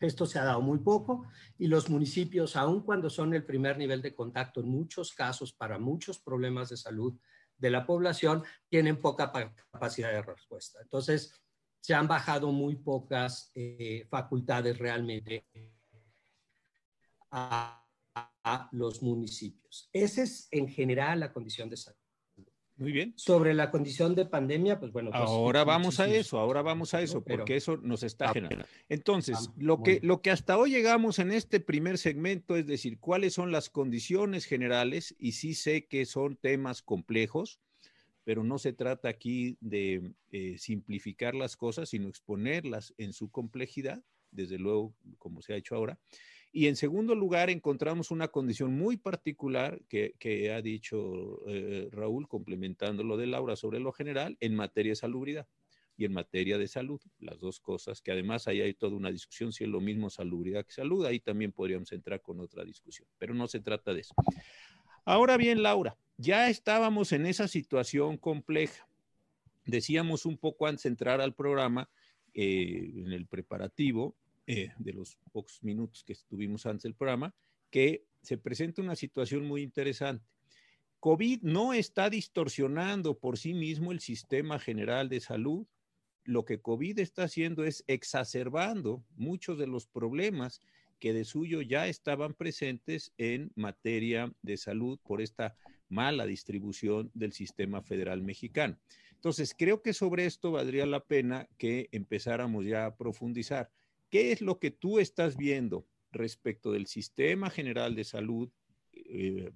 Esto 0.00 0.26
se 0.26 0.38
ha 0.38 0.44
dado 0.44 0.60
muy 0.60 0.78
poco 0.78 1.24
y 1.56 1.68
los 1.68 1.88
municipios, 1.88 2.56
aun 2.56 2.82
cuando 2.82 3.10
son 3.10 3.32
el 3.34 3.44
primer 3.44 3.78
nivel 3.78 4.02
de 4.02 4.14
contacto 4.14 4.60
en 4.60 4.68
muchos 4.68 5.12
casos 5.12 5.52
para 5.52 5.78
muchos 5.78 6.18
problemas 6.18 6.68
de 6.68 6.76
salud 6.76 7.14
de 7.56 7.70
la 7.70 7.86
población, 7.86 8.42
tienen 8.68 9.00
poca 9.00 9.32
capacidad 9.70 10.10
de 10.10 10.22
respuesta. 10.22 10.80
Entonces, 10.82 11.43
se 11.84 11.92
han 11.92 12.08
bajado 12.08 12.50
muy 12.50 12.76
pocas 12.76 13.52
eh, 13.54 14.06
facultades 14.08 14.78
realmente 14.78 15.44
a, 17.30 17.82
los 18.72 19.02
municipios. 19.02 19.90
Esa 19.92 20.22
es 20.22 20.48
en 20.50 20.68
general 20.68 21.20
la 21.20 21.30
condición 21.30 21.68
de 21.68 21.76
salud. 21.76 21.98
Muy 22.76 22.92
bien. 22.92 23.12
Sobre 23.16 23.52
la 23.52 23.70
condición 23.70 24.14
de 24.14 24.24
pandemia, 24.24 24.80
pues 24.80 24.92
bueno. 24.92 25.10
Pues, 25.10 25.22
ahora 25.22 25.62
vamos 25.64 26.00
a 26.00 26.06
eso, 26.06 26.38
ahora 26.38 26.62
vamos 26.62 26.94
a 26.94 27.02
eso, 27.02 27.22
porque 27.22 27.56
eso 27.56 27.76
nos 27.76 28.02
está 28.02 28.32
generando. 28.32 28.64
Entonces, 28.88 29.50
lo 29.58 29.82
que, 29.82 30.00
lo 30.02 30.22
que 30.22 30.30
hasta 30.30 30.56
hoy 30.56 30.70
llegamos 30.70 31.18
en 31.18 31.32
este 31.32 31.60
primer 31.60 31.98
segmento 31.98 32.56
es 32.56 32.66
decir, 32.66 32.98
cuáles 32.98 33.34
son 33.34 33.52
las 33.52 33.68
condiciones 33.68 34.46
generales, 34.46 35.14
y 35.18 35.32
sí 35.32 35.52
sé 35.52 35.86
que 35.86 36.06
son 36.06 36.36
temas 36.36 36.80
complejos, 36.80 37.60
pero 38.24 38.42
no 38.42 38.58
se 38.58 38.72
trata 38.72 39.08
aquí 39.08 39.56
de 39.60 40.12
eh, 40.32 40.56
simplificar 40.58 41.34
las 41.34 41.56
cosas, 41.56 41.90
sino 41.90 42.08
exponerlas 42.08 42.94
en 42.98 43.12
su 43.12 43.30
complejidad, 43.30 44.02
desde 44.30 44.58
luego, 44.58 44.94
como 45.18 45.42
se 45.42 45.52
ha 45.52 45.56
hecho 45.56 45.76
ahora. 45.76 45.98
Y 46.50 46.68
en 46.68 46.76
segundo 46.76 47.14
lugar, 47.14 47.50
encontramos 47.50 48.10
una 48.10 48.28
condición 48.28 48.76
muy 48.76 48.96
particular 48.96 49.80
que, 49.88 50.52
ha 50.52 50.62
dicho 50.62 51.40
eh, 51.48 51.88
Raúl, 51.90 52.28
complementando 52.28 53.02
lo 53.02 53.16
de 53.16 53.26
Laura 53.26 53.56
sobre 53.56 53.80
lo 53.80 53.92
general, 53.92 54.36
en 54.40 54.54
materia 54.54 54.92
de 54.92 54.96
salubridad 54.96 55.48
y 55.96 56.04
en 56.04 56.12
materia 56.12 56.58
de 56.58 56.68
salud, 56.68 57.00
las 57.18 57.38
dos 57.38 57.60
cosas, 57.60 58.00
que 58.00 58.12
además 58.12 58.48
ahí 58.48 58.60
hay 58.60 58.74
toda 58.74 58.96
una 58.96 59.12
discusión 59.12 59.52
si 59.52 59.64
es 59.64 59.70
lo 59.70 59.80
mismo 59.80 60.10
salubridad 60.10 60.64
que 60.64 60.72
salud, 60.72 61.04
ahí 61.04 61.20
también 61.20 61.52
podríamos 61.52 61.92
entrar 61.92 62.20
con 62.20 62.40
otra 62.40 62.64
discusión, 62.64 63.08
pero 63.18 63.34
no 63.34 63.46
se 63.46 63.60
trata 63.60 63.92
de 63.92 64.00
eso. 64.00 64.14
Ahora 65.06 65.36
bien, 65.36 65.62
Laura, 65.62 65.98
ya 66.16 66.48
estábamos 66.48 67.12
en 67.12 67.26
esa 67.26 67.46
situación 67.46 68.16
compleja. 68.16 68.88
Decíamos 69.66 70.24
un 70.24 70.38
poco 70.38 70.66
antes 70.66 70.84
de 70.84 70.90
entrar 70.90 71.20
al 71.20 71.34
programa, 71.34 71.90
eh, 72.32 72.90
en 72.96 73.12
el 73.12 73.26
preparativo, 73.26 74.16
eh, 74.46 74.72
de 74.78 74.92
los 74.94 75.18
pocos 75.30 75.62
minutos 75.62 76.04
que 76.04 76.14
estuvimos 76.14 76.64
antes 76.64 76.84
del 76.84 76.94
programa, 76.94 77.34
que 77.70 78.06
se 78.22 78.38
presenta 78.38 78.80
una 78.80 78.96
situación 78.96 79.46
muy 79.46 79.62
interesante. 79.62 80.24
COVID 81.00 81.42
no 81.42 81.74
está 81.74 82.08
distorsionando 82.08 83.18
por 83.18 83.36
sí 83.36 83.52
mismo 83.52 83.92
el 83.92 84.00
sistema 84.00 84.58
general 84.58 85.10
de 85.10 85.20
salud. 85.20 85.66
Lo 86.24 86.46
que 86.46 86.62
COVID 86.62 86.98
está 86.98 87.24
haciendo 87.24 87.64
es 87.64 87.84
exacerbando 87.88 89.04
muchos 89.16 89.58
de 89.58 89.66
los 89.66 89.86
problemas 89.86 90.62
que 90.98 91.12
de 91.12 91.24
suyo 91.24 91.62
ya 91.62 91.86
estaban 91.88 92.34
presentes 92.34 93.12
en 93.18 93.52
materia 93.54 94.32
de 94.42 94.56
salud 94.56 94.98
por 95.04 95.20
esta 95.20 95.56
mala 95.88 96.26
distribución 96.26 97.10
del 97.14 97.32
sistema 97.32 97.82
federal 97.82 98.22
mexicano. 98.22 98.78
Entonces, 99.12 99.54
creo 99.56 99.82
que 99.82 99.94
sobre 99.94 100.26
esto 100.26 100.52
valdría 100.52 100.86
la 100.86 101.04
pena 101.04 101.48
que 101.56 101.88
empezáramos 101.92 102.66
ya 102.66 102.86
a 102.86 102.96
profundizar. 102.96 103.70
¿Qué 104.10 104.32
es 104.32 104.40
lo 104.40 104.58
que 104.58 104.70
tú 104.70 104.98
estás 104.98 105.36
viendo 105.36 105.86
respecto 106.12 106.72
del 106.72 106.86
sistema 106.86 107.50
general 107.50 107.94
de 107.94 108.04
salud 108.04 108.50
eh, 109.06 109.50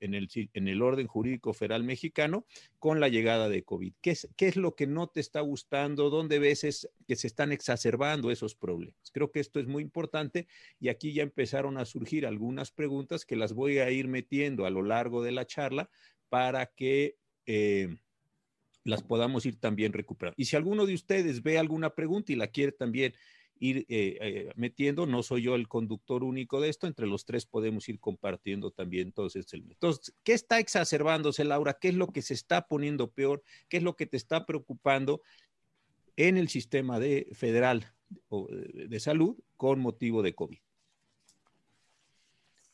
en, 0.00 0.14
el, 0.14 0.28
en, 0.54 0.68
el, 0.68 0.82
orden 0.82 1.06
jurídico 1.06 1.52
federal 1.52 1.84
mexicano 1.84 2.46
con 2.78 3.00
la 3.00 3.08
llegada 3.08 3.48
de 3.48 3.62
COVID? 3.62 3.94
¿Qué 4.00 4.10
es, 4.12 4.28
qué 4.36 4.48
es 4.48 4.56
lo 4.56 4.74
que 4.74 4.86
no 4.86 5.08
te 5.08 5.20
está 5.20 5.40
gustando? 5.40 6.10
¿Dónde 6.10 6.38
ves 6.38 6.88
que 7.06 7.16
se 7.16 7.26
están 7.26 7.52
exacerbando 7.52 8.30
esos 8.30 8.54
problemas? 8.54 9.10
Creo 9.12 9.30
que 9.30 9.40
esto 9.40 9.60
es 9.60 9.66
muy 9.66 9.82
importante 9.82 10.46
y 10.80 10.88
aquí 10.88 11.12
ya 11.12 11.22
empezaron 11.22 11.78
a 11.78 11.84
surgir 11.84 12.26
algunas 12.26 12.70
preguntas 12.70 13.24
que 13.24 13.36
las 13.36 13.52
voy 13.52 13.78
a 13.78 13.90
ir 13.90 14.08
metiendo 14.08 14.66
a 14.66 14.70
lo 14.70 14.82
largo 14.82 15.22
de 15.22 15.32
la 15.32 15.46
charla 15.46 15.90
para 16.28 16.66
que... 16.66 17.16
Eh, 17.46 17.96
las 18.84 19.02
podamos 19.02 19.46
ir 19.46 19.60
también 19.60 19.92
recuperando. 19.92 20.34
Y 20.36 20.46
si 20.46 20.56
alguno 20.56 20.86
de 20.86 20.94
ustedes 20.94 21.42
ve 21.42 21.58
alguna 21.58 21.90
pregunta 21.90 22.32
y 22.32 22.36
la 22.36 22.48
quiere 22.48 22.72
también 22.72 23.14
ir 23.62 23.86
eh, 23.88 24.18
eh, 24.20 24.52
metiendo. 24.56 25.06
No 25.06 25.22
soy 25.22 25.42
yo 25.42 25.54
el 25.54 25.68
conductor 25.68 26.24
único 26.24 26.60
de 26.60 26.68
esto, 26.68 26.88
entre 26.88 27.06
los 27.06 27.24
tres 27.24 27.46
podemos 27.46 27.88
ir 27.88 28.00
compartiendo 28.00 28.72
también 28.72 29.08
entonces 29.08 29.46
el 29.52 29.62
Entonces, 29.70 30.12
¿qué 30.24 30.32
está 30.32 30.58
exacerbándose, 30.58 31.44
Laura? 31.44 31.78
¿Qué 31.80 31.88
es 31.88 31.94
lo 31.94 32.08
que 32.08 32.22
se 32.22 32.34
está 32.34 32.66
poniendo 32.66 33.12
peor? 33.12 33.42
¿Qué 33.68 33.76
es 33.76 33.84
lo 33.84 33.94
que 33.94 34.06
te 34.06 34.16
está 34.16 34.46
preocupando 34.46 35.22
en 36.16 36.36
el 36.36 36.48
sistema 36.48 36.98
de, 36.98 37.28
federal 37.32 37.94
de 38.28 39.00
salud 39.00 39.36
con 39.56 39.78
motivo 39.78 40.22
de 40.22 40.34
COVID? 40.34 40.58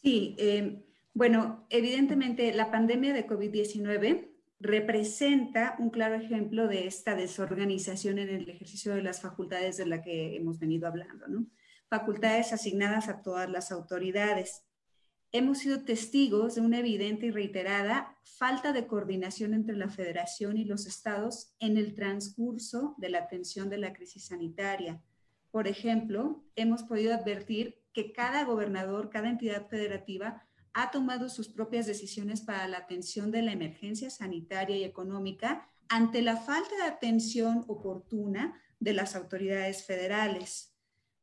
Sí, 0.03 0.37
eh, 0.39 0.87
bueno, 1.13 1.67
evidentemente 1.69 2.55
la 2.55 2.71
pandemia 2.71 3.13
de 3.13 3.27
COVID-19 3.27 4.29
representa 4.61 5.77
un 5.79 5.91
claro 5.91 6.17
ejemplo 6.17 6.67
de 6.67 6.87
esta 6.87 7.15
desorganización 7.15 8.19
en 8.19 8.29
el 8.29 8.49
ejercicio 8.49 8.95
de 8.95 9.03
las 9.03 9.21
facultades 9.21 9.77
de 9.77 9.87
la 9.87 10.03
que 10.03 10.37
hemos 10.37 10.59
venido 10.59 10.89
hablando, 10.89 11.29
¿no? 11.29 11.47
Facultades 11.89 12.53
asignadas 12.53 13.09
a 13.09 13.23
todas 13.23 13.49
las 13.49 13.71
autoridades. 13.71 14.65
Hemos 15.31 15.59
sido 15.59 15.85
testigos 15.85 16.57
de 16.57 16.63
una 16.63 16.79
evidente 16.79 17.27
y 17.27 17.31
reiterada 17.31 18.19
falta 18.25 18.73
de 18.73 18.87
coordinación 18.87 19.55
entre 19.55 19.77
la 19.77 19.89
federación 19.89 20.57
y 20.57 20.65
los 20.65 20.87
estados 20.87 21.55
en 21.61 21.77
el 21.77 21.95
transcurso 21.95 22.95
de 22.99 23.11
la 23.11 23.19
atención 23.19 23.71
de 23.71 23.79
la 23.79 23.93
crisis 23.93 24.27
sanitaria. 24.27 25.03
Por 25.51 25.69
ejemplo, 25.69 26.45
hemos 26.57 26.83
podido 26.83 27.15
advertir 27.15 27.83
que 27.93 28.13
cada 28.13 28.45
gobernador, 28.45 29.11
cada 29.11 29.29
entidad 29.29 29.69
federativa 29.69 30.48
ha 30.81 30.93
tomado 30.93 31.29
sus 31.29 31.49
propias 31.49 31.87
decisiones 31.87 32.41
para 32.41 32.69
la 32.69 32.79
atención 32.79 33.33
de 33.33 33.43
la 33.43 33.51
emergencia 33.51 34.11
sanitaria 34.11 34.77
y 34.77 34.85
económica 34.85 35.69
ante 35.89 36.23
la 36.23 36.37
falta 36.37 36.77
de 36.77 36.85
atención 36.85 37.65
oportuna 37.67 38.55
de 38.79 38.93
las 38.93 39.17
autoridades 39.17 39.85
federales. 39.85 40.73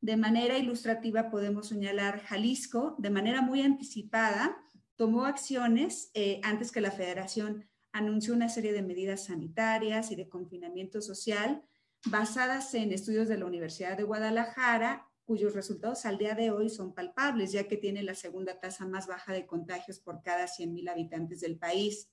De 0.02 0.18
manera 0.18 0.58
ilustrativa 0.58 1.30
podemos 1.30 1.70
señalar 1.70 2.20
Jalisco, 2.20 2.96
de 2.98 3.10
manera 3.10 3.42
muy 3.42 3.62
anticipada, 3.62 4.58
tomó 4.98 5.24
acciones 5.24 6.12
eh, 6.16 6.42
antes 6.44 6.74
que 6.74 6.82
la 6.82 6.92
federación 6.92 7.66
anunció 7.94 8.34
una 8.34 8.50
serie 8.50 8.74
de 8.74 8.82
medidas 8.82 9.28
sanitarias 9.28 10.12
y 10.12 10.18
de 10.18 10.28
confinamiento 10.28 11.02
social 11.02 11.64
basadas 12.08 12.74
en 12.74 12.92
estudios 12.92 13.30
de 13.30 13.38
la 13.38 13.46
Universidad 13.46 13.96
de 13.96 14.04
Guadalajara 14.04 15.08
cuyos 15.26 15.54
resultados 15.54 16.06
al 16.06 16.18
día 16.18 16.36
de 16.36 16.52
hoy 16.52 16.70
son 16.70 16.94
palpables, 16.94 17.52
ya 17.52 17.68
que 17.68 17.78
tiene 17.78 18.04
la 18.04 18.16
segunda 18.16 18.60
tasa 18.60 18.86
más 18.86 19.08
baja 19.08 19.34
de 19.34 19.46
contagios 19.46 20.00
por 20.00 20.22
cada 20.22 20.46
100.000 20.46 20.90
habitantes 20.90 21.42
del 21.42 21.58
país. 21.58 22.10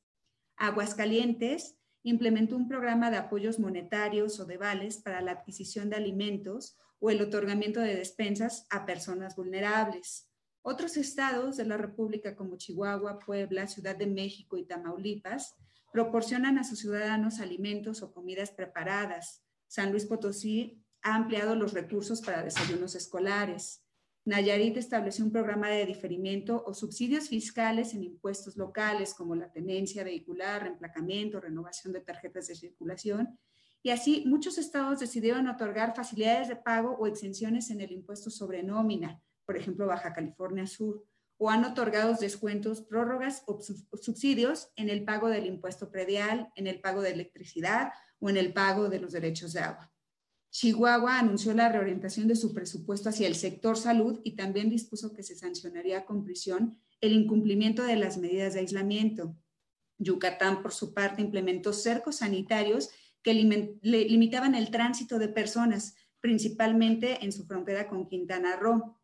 Aguascalientes 0.56 1.76
implementó 2.02 2.56
un 2.56 2.68
programa 2.68 3.10
de 3.10 3.18
apoyos 3.18 3.58
monetarios 3.58 4.40
o 4.40 4.46
de 4.46 4.56
vales 4.56 4.98
para 4.98 5.20
la 5.20 5.32
adquisición 5.32 5.90
de 5.90 5.96
alimentos 5.96 6.76
o 6.98 7.10
el 7.10 7.20
otorgamiento 7.20 7.80
de 7.80 7.96
despensas 7.96 8.66
a 8.70 8.86
personas 8.86 9.36
vulnerables. 9.36 10.28
Otros 10.62 10.96
estados 10.96 11.56
de 11.56 11.64
la 11.64 11.76
República 11.76 12.36
como 12.36 12.56
Chihuahua, 12.56 13.18
Puebla, 13.18 13.66
Ciudad 13.66 13.96
de 13.96 14.06
México 14.06 14.56
y 14.56 14.64
Tamaulipas 14.64 15.56
proporcionan 15.92 16.58
a 16.58 16.64
sus 16.64 16.78
ciudadanos 16.78 17.40
alimentos 17.40 18.02
o 18.02 18.12
comidas 18.12 18.50
preparadas. 18.52 19.42
San 19.66 19.90
Luis 19.90 20.06
Potosí 20.06 20.82
ha 21.02 21.14
ampliado 21.14 21.54
los 21.54 21.72
recursos 21.72 22.20
para 22.20 22.42
desayunos 22.42 22.94
escolares. 22.94 23.84
Nayarit 24.24 24.76
estableció 24.76 25.24
un 25.24 25.32
programa 25.32 25.68
de 25.68 25.84
diferimiento 25.84 26.62
o 26.64 26.74
subsidios 26.74 27.28
fiscales 27.28 27.92
en 27.92 28.04
impuestos 28.04 28.56
locales 28.56 29.14
como 29.14 29.34
la 29.34 29.50
tenencia 29.50 30.04
vehicular, 30.04 30.62
reemplacamiento, 30.62 31.40
renovación 31.40 31.92
de 31.92 32.00
tarjetas 32.00 32.46
de 32.46 32.54
circulación. 32.54 33.38
Y 33.82 33.90
así 33.90 34.22
muchos 34.26 34.58
estados 34.58 35.00
decidieron 35.00 35.48
otorgar 35.48 35.96
facilidades 35.96 36.46
de 36.46 36.54
pago 36.54 36.96
o 37.00 37.08
exenciones 37.08 37.70
en 37.70 37.80
el 37.80 37.90
impuesto 37.90 38.30
sobre 38.30 38.62
nómina, 38.62 39.20
por 39.44 39.56
ejemplo, 39.56 39.88
Baja 39.88 40.12
California 40.12 40.68
Sur, 40.68 41.04
o 41.36 41.50
han 41.50 41.64
otorgado 41.64 42.14
descuentos, 42.14 42.82
prórrogas 42.82 43.42
o 43.48 43.60
subsidios 44.00 44.70
en 44.76 44.88
el 44.88 45.04
pago 45.04 45.28
del 45.28 45.46
impuesto 45.46 45.90
predial, 45.90 46.52
en 46.54 46.68
el 46.68 46.80
pago 46.80 47.02
de 47.02 47.10
electricidad 47.10 47.90
o 48.20 48.30
en 48.30 48.36
el 48.36 48.52
pago 48.52 48.88
de 48.88 49.00
los 49.00 49.10
derechos 49.10 49.52
de 49.52 49.60
agua. 49.60 49.92
Chihuahua 50.52 51.18
anunció 51.18 51.54
la 51.54 51.70
reorientación 51.70 52.28
de 52.28 52.36
su 52.36 52.52
presupuesto 52.52 53.08
hacia 53.08 53.26
el 53.26 53.34
sector 53.36 53.78
salud 53.78 54.20
y 54.22 54.36
también 54.36 54.68
dispuso 54.68 55.14
que 55.14 55.22
se 55.22 55.34
sancionaría 55.34 56.04
con 56.04 56.24
prisión 56.24 56.78
el 57.00 57.12
incumplimiento 57.12 57.82
de 57.82 57.96
las 57.96 58.18
medidas 58.18 58.52
de 58.52 58.60
aislamiento. 58.60 59.34
Yucatán, 59.96 60.62
por 60.62 60.72
su 60.72 60.92
parte, 60.92 61.22
implementó 61.22 61.72
cercos 61.72 62.16
sanitarios 62.16 62.90
que 63.22 63.32
limitaban 63.32 64.54
el 64.54 64.70
tránsito 64.70 65.18
de 65.18 65.28
personas, 65.28 65.94
principalmente 66.20 67.24
en 67.24 67.32
su 67.32 67.46
frontera 67.46 67.88
con 67.88 68.06
Quintana 68.06 68.56
Roo. 68.56 68.98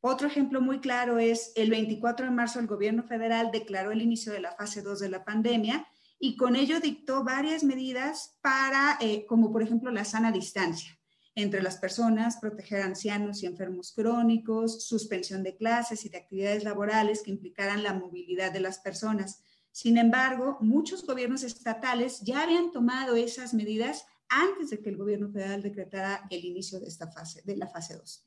Otro 0.00 0.26
ejemplo 0.26 0.62
muy 0.62 0.80
claro 0.80 1.18
es 1.18 1.52
el 1.56 1.68
24 1.68 2.26
de 2.26 2.32
marzo 2.32 2.58
el 2.58 2.68
gobierno 2.68 3.02
federal 3.02 3.50
declaró 3.52 3.90
el 3.90 4.00
inicio 4.00 4.32
de 4.32 4.40
la 4.40 4.52
fase 4.52 4.80
2 4.80 4.98
de 5.00 5.08
la 5.10 5.24
pandemia 5.24 5.86
y 6.18 6.36
con 6.36 6.56
ello 6.56 6.80
dictó 6.80 7.24
varias 7.24 7.64
medidas 7.64 8.38
para, 8.40 8.98
eh, 9.00 9.26
como 9.26 9.52
por 9.52 9.62
ejemplo 9.62 9.90
la 9.90 10.04
sana 10.04 10.32
distancia 10.32 10.96
entre 11.36 11.62
las 11.62 11.76
personas, 11.76 12.38
proteger 12.38 12.80
a 12.80 12.86
ancianos 12.86 13.42
y 13.42 13.46
enfermos 13.46 13.92
crónicos, 13.92 14.86
suspensión 14.86 15.42
de 15.42 15.54
clases 15.54 16.06
y 16.06 16.08
de 16.08 16.16
actividades 16.16 16.64
laborales 16.64 17.22
que 17.22 17.30
implicaran 17.30 17.82
la 17.82 17.92
movilidad 17.92 18.50
de 18.52 18.60
las 18.60 18.78
personas. 18.78 19.42
Sin 19.70 19.98
embargo, 19.98 20.56
muchos 20.62 21.04
gobiernos 21.04 21.42
estatales 21.42 22.22
ya 22.22 22.42
habían 22.42 22.72
tomado 22.72 23.16
esas 23.16 23.52
medidas 23.52 24.06
antes 24.30 24.70
de 24.70 24.80
que 24.80 24.88
el 24.88 24.96
gobierno 24.96 25.30
federal 25.30 25.62
decretara 25.62 26.26
el 26.30 26.42
inicio 26.42 26.80
de 26.80 26.86
esta 26.86 27.12
fase, 27.12 27.42
de 27.44 27.56
la 27.58 27.66
fase 27.66 27.96
2. 27.96 28.26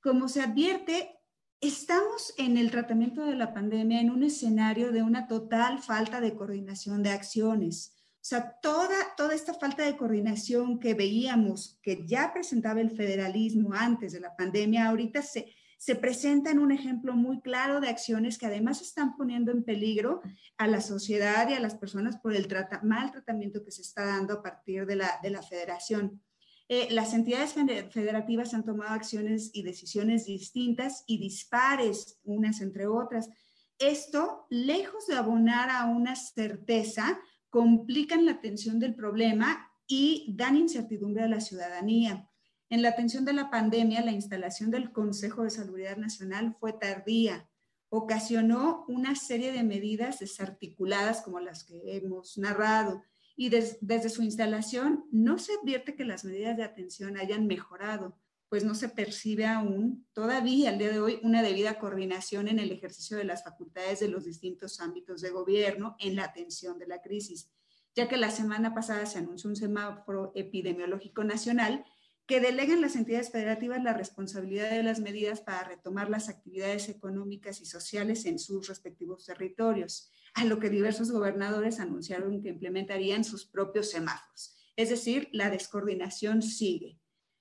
Como 0.00 0.26
se 0.28 0.40
advierte, 0.40 1.17
Estamos 1.60 2.34
en 2.38 2.56
el 2.56 2.70
tratamiento 2.70 3.24
de 3.24 3.34
la 3.34 3.52
pandemia 3.52 4.00
en 4.00 4.10
un 4.10 4.22
escenario 4.22 4.92
de 4.92 5.02
una 5.02 5.26
total 5.26 5.82
falta 5.82 6.20
de 6.20 6.36
coordinación 6.36 7.02
de 7.02 7.10
acciones. 7.10 7.96
O 8.14 8.24
sea, 8.28 8.60
toda, 8.62 8.94
toda 9.16 9.34
esta 9.34 9.54
falta 9.54 9.82
de 9.82 9.96
coordinación 9.96 10.78
que 10.78 10.94
veíamos 10.94 11.80
que 11.82 12.06
ya 12.06 12.32
presentaba 12.32 12.80
el 12.80 12.92
federalismo 12.92 13.72
antes 13.72 14.12
de 14.12 14.20
la 14.20 14.36
pandemia, 14.36 14.86
ahorita 14.86 15.20
se, 15.22 15.52
se 15.78 15.96
presenta 15.96 16.52
en 16.52 16.60
un 16.60 16.70
ejemplo 16.70 17.14
muy 17.14 17.40
claro 17.40 17.80
de 17.80 17.88
acciones 17.88 18.38
que 18.38 18.46
además 18.46 18.80
están 18.80 19.16
poniendo 19.16 19.50
en 19.50 19.64
peligro 19.64 20.22
a 20.58 20.68
la 20.68 20.80
sociedad 20.80 21.48
y 21.48 21.54
a 21.54 21.60
las 21.60 21.74
personas 21.74 22.18
por 22.18 22.36
el 22.36 22.46
mal 22.84 23.10
tratamiento 23.10 23.64
que 23.64 23.72
se 23.72 23.82
está 23.82 24.06
dando 24.06 24.34
a 24.34 24.42
partir 24.44 24.86
de 24.86 24.94
la, 24.94 25.18
de 25.24 25.30
la 25.30 25.42
federación. 25.42 26.22
Eh, 26.70 26.88
las 26.90 27.14
entidades 27.14 27.54
federativas 27.90 28.52
han 28.52 28.64
tomado 28.64 28.92
acciones 28.92 29.50
y 29.54 29.62
decisiones 29.62 30.26
distintas 30.26 31.02
y 31.06 31.18
dispares 31.18 32.18
unas 32.24 32.60
entre 32.60 32.86
otras. 32.86 33.30
Esto, 33.78 34.46
lejos 34.50 35.06
de 35.06 35.16
abonar 35.16 35.70
a 35.70 35.86
una 35.86 36.14
certeza, 36.14 37.18
complican 37.48 38.26
la 38.26 38.32
atención 38.32 38.78
del 38.78 38.94
problema 38.94 39.70
y 39.86 40.34
dan 40.36 40.56
incertidumbre 40.56 41.22
a 41.22 41.28
la 41.28 41.40
ciudadanía. 41.40 42.28
En 42.68 42.82
la 42.82 42.90
atención 42.90 43.24
de 43.24 43.32
la 43.32 43.48
pandemia, 43.48 44.04
la 44.04 44.12
instalación 44.12 44.70
del 44.70 44.92
Consejo 44.92 45.44
de 45.44 45.50
Salud 45.50 45.78
Nacional 45.96 46.54
fue 46.60 46.74
tardía. 46.74 47.48
Ocasionó 47.88 48.84
una 48.88 49.14
serie 49.14 49.52
de 49.52 49.62
medidas 49.62 50.18
desarticuladas 50.18 51.22
como 51.22 51.40
las 51.40 51.64
que 51.64 51.96
hemos 51.96 52.36
narrado 52.36 53.02
y 53.40 53.50
desde 53.50 54.08
su 54.08 54.24
instalación 54.24 55.04
no 55.12 55.38
se 55.38 55.52
advierte 55.52 55.94
que 55.94 56.04
las 56.04 56.24
medidas 56.24 56.56
de 56.56 56.64
atención 56.64 57.16
hayan 57.16 57.46
mejorado, 57.46 58.18
pues 58.48 58.64
no 58.64 58.74
se 58.74 58.88
percibe 58.88 59.46
aún 59.46 60.08
todavía 60.12 60.70
al 60.70 60.78
día 60.78 60.90
de 60.90 60.98
hoy 60.98 61.20
una 61.22 61.40
debida 61.40 61.78
coordinación 61.78 62.48
en 62.48 62.58
el 62.58 62.72
ejercicio 62.72 63.16
de 63.16 63.22
las 63.22 63.44
facultades 63.44 64.00
de 64.00 64.08
los 64.08 64.24
distintos 64.24 64.80
ámbitos 64.80 65.20
de 65.20 65.30
gobierno 65.30 65.94
en 66.00 66.16
la 66.16 66.24
atención 66.24 66.80
de 66.80 66.88
la 66.88 67.00
crisis, 67.00 67.48
ya 67.94 68.08
que 68.08 68.16
la 68.16 68.32
semana 68.32 68.74
pasada 68.74 69.06
se 69.06 69.18
anunció 69.18 69.48
un 69.48 69.56
semáforo 69.56 70.32
epidemiológico 70.34 71.22
nacional 71.22 71.84
que 72.26 72.40
delega 72.40 72.74
en 72.74 72.80
las 72.80 72.96
entidades 72.96 73.30
federativas 73.30 73.84
la 73.84 73.92
responsabilidad 73.92 74.72
de 74.72 74.82
las 74.82 74.98
medidas 74.98 75.42
para 75.42 75.62
retomar 75.62 76.10
las 76.10 76.28
actividades 76.28 76.88
económicas 76.88 77.60
y 77.60 77.66
sociales 77.66 78.26
en 78.26 78.40
sus 78.40 78.66
respectivos 78.66 79.26
territorios 79.26 80.10
a 80.40 80.44
lo 80.44 80.58
que 80.58 80.70
diversos 80.70 81.10
gobernadores 81.10 81.80
anunciaron 81.80 82.40
que 82.42 82.50
implementarían 82.50 83.24
sus 83.24 83.44
propios 83.44 83.90
semáforos. 83.90 84.54
es 84.76 84.90
decir, 84.90 85.28
la 85.32 85.50
descoordinación 85.50 86.40
sigue. 86.40 87.00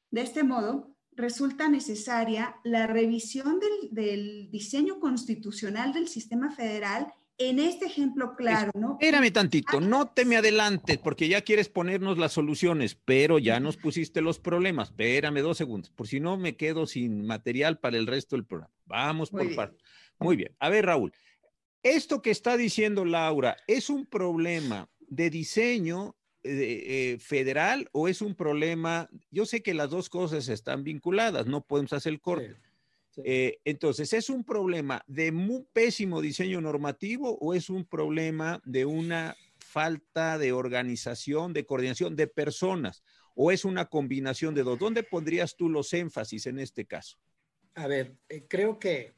De 0.10 0.22
este 0.22 0.44
modo, 0.44 0.98
resulta 1.18 1.68
necesaria 1.68 2.56
la 2.64 2.88
revisión 2.88 3.60
del, 3.92 4.50
diseño 4.50 5.00
constitucional 5.00 5.92
del 5.94 6.08
sistema 6.08 6.52
federal 6.52 7.14
en 7.40 7.60
este 7.60 7.86
ejemplo 7.86 8.36
claro, 8.36 8.72
¿no? 8.74 8.98
Espérame 9.00 9.32
tantito, 9.32 9.80
no 9.80 10.08
te 10.08 10.26
me 10.26 10.38
adelantes 10.38 10.98
porque 10.98 11.28
ya 11.28 11.42
quieres 11.42 11.70
ponernos 11.70 12.18
las 12.18 12.32
soluciones, 12.32 12.96
pero 12.96 13.38
ya 13.38 13.60
nos 13.60 13.78
pusiste 13.78 14.22
los 14.22 14.40
problemas. 14.40 14.90
Espérame 14.90 15.42
dos 15.42 15.58
segundos, 15.58 15.92
por 15.92 16.08
si 16.08 16.20
no 16.20 16.38
me 16.38 16.56
quedo 16.56 16.88
sin 16.88 17.28
material 17.28 17.78
para 17.78 17.98
el 17.98 18.08
resto 18.08 18.36
del 18.36 18.46
programa. 18.46 18.74
Vamos 18.86 19.30
por 19.30 19.54
partes. 19.54 19.84
Muy 20.20 20.36
bien. 20.36 20.56
A 20.60 20.70
ver, 20.70 20.88
Raúl, 20.88 21.14
esto 21.96 22.22
que 22.22 22.32
está 22.32 22.58
diciendo 22.58 23.06
Laura 23.06 23.58
es 23.68 23.90
un 23.90 24.06
problema 24.06 24.90
de 25.00 25.30
diseño 25.30 26.16
eh, 26.44 26.84
eh, 27.14 27.18
federal 27.20 27.90
o 27.92 28.08
es 28.08 28.22
un 28.22 28.36
problema? 28.36 29.10
Yo 29.32 29.46
sé 29.46 29.62
que 29.62 29.74
las 29.74 29.90
dos 29.90 30.10
cosas 30.10 30.48
están 30.50 30.84
vinculadas, 30.84 31.46
no 31.46 31.66
podemos 31.66 31.94
hacer 31.94 32.14
el 32.14 32.22
corte. 32.22 32.56
Eh, 33.24 33.60
entonces, 33.66 34.14
¿es 34.14 34.30
un 34.30 34.44
problema 34.44 35.04
de 35.08 35.32
muy 35.32 35.66
pésimo 35.74 36.22
diseño 36.22 36.62
normativo 36.62 37.38
o 37.40 37.56
es 37.56 37.70
un 37.70 37.84
problema 37.84 38.62
de 38.64 38.86
una 38.86 39.36
falta 39.58 40.38
de 40.38 40.52
organización, 40.52 41.52
de 41.52 41.66
coordinación 41.66 42.16
de 42.16 42.28
personas? 42.28 43.04
¿O 43.34 43.52
es 43.52 43.66
una 43.66 43.86
combinación 43.86 44.54
de 44.54 44.64
dos? 44.64 44.78
¿Dónde 44.78 45.04
pondrías 45.04 45.56
tú 45.56 45.70
los 45.70 45.94
énfasis 45.94 46.46
en 46.46 46.60
este 46.60 46.86
caso? 46.86 47.18
A 47.74 47.88
ver, 47.88 48.16
creo 48.48 48.80
que 48.80 49.14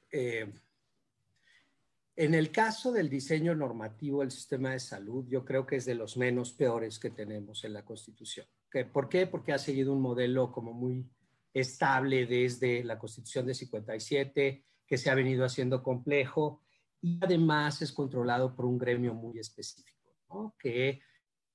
en 2.19 2.34
el 2.34 2.51
caso 2.51 2.91
del 2.91 3.10
diseño 3.10 3.55
normativo 3.55 4.19
del 4.19 4.32
sistema 4.32 4.71
de 4.71 4.82
salud, 4.82 5.25
yo 5.29 5.45
creo 5.45 5.65
que 5.65 5.77
es 5.77 5.86
de 5.86 5.95
los 5.95 6.17
menos 6.17 6.51
peores 6.51 6.99
que 6.99 7.12
tenemos 7.12 7.63
en 7.63 7.71
la 7.71 7.86
Constitución. 7.86 8.45
¿Por 8.91 9.08
qué? 9.08 9.25
Porque 9.25 9.53
ha 9.53 9.58
seguido 9.58 9.93
un 9.93 10.01
modelo 10.01 10.51
como 10.51 10.73
muy 10.73 11.10
estable 11.53 12.25
desde 12.25 12.84
la 12.84 12.99
Constitución 12.99 13.45
de 13.45 13.53
57, 13.53 14.65
que 14.86 14.97
se 14.97 15.10
ha 15.10 15.15
venido 15.15 15.45
haciendo 15.45 15.82
complejo 15.82 16.62
y 17.01 17.19
además 17.21 17.82
es 17.82 17.93
controlado 17.93 18.53
por 18.53 18.65
un 18.65 18.77
gremio 18.77 19.13
muy 19.13 19.39
específico, 19.39 20.17
¿no? 20.27 20.58
que 20.60 20.99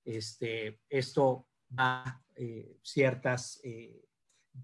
este, 0.02 0.80
esto 0.88 1.46
da 1.68 2.24
eh, 2.36 2.78
ciertas 2.82 3.60
eh, 3.64 4.02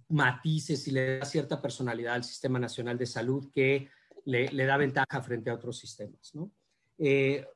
matices 0.08 0.88
y 0.88 0.92
le 0.92 1.18
da 1.18 1.26
cierta 1.26 1.60
personalidad 1.60 2.14
al 2.14 2.24
Sistema 2.24 2.58
Nacional 2.58 2.96
de 2.96 3.04
Salud 3.04 3.50
que 3.52 3.90
le, 4.24 4.64
da 4.66 4.76
ventaja 4.76 5.22
frente 5.22 5.50
a 5.50 5.54
otros 5.54 5.78
sistemas. 5.78 6.34
¿no? 6.34 6.50
Eh, 6.98 7.46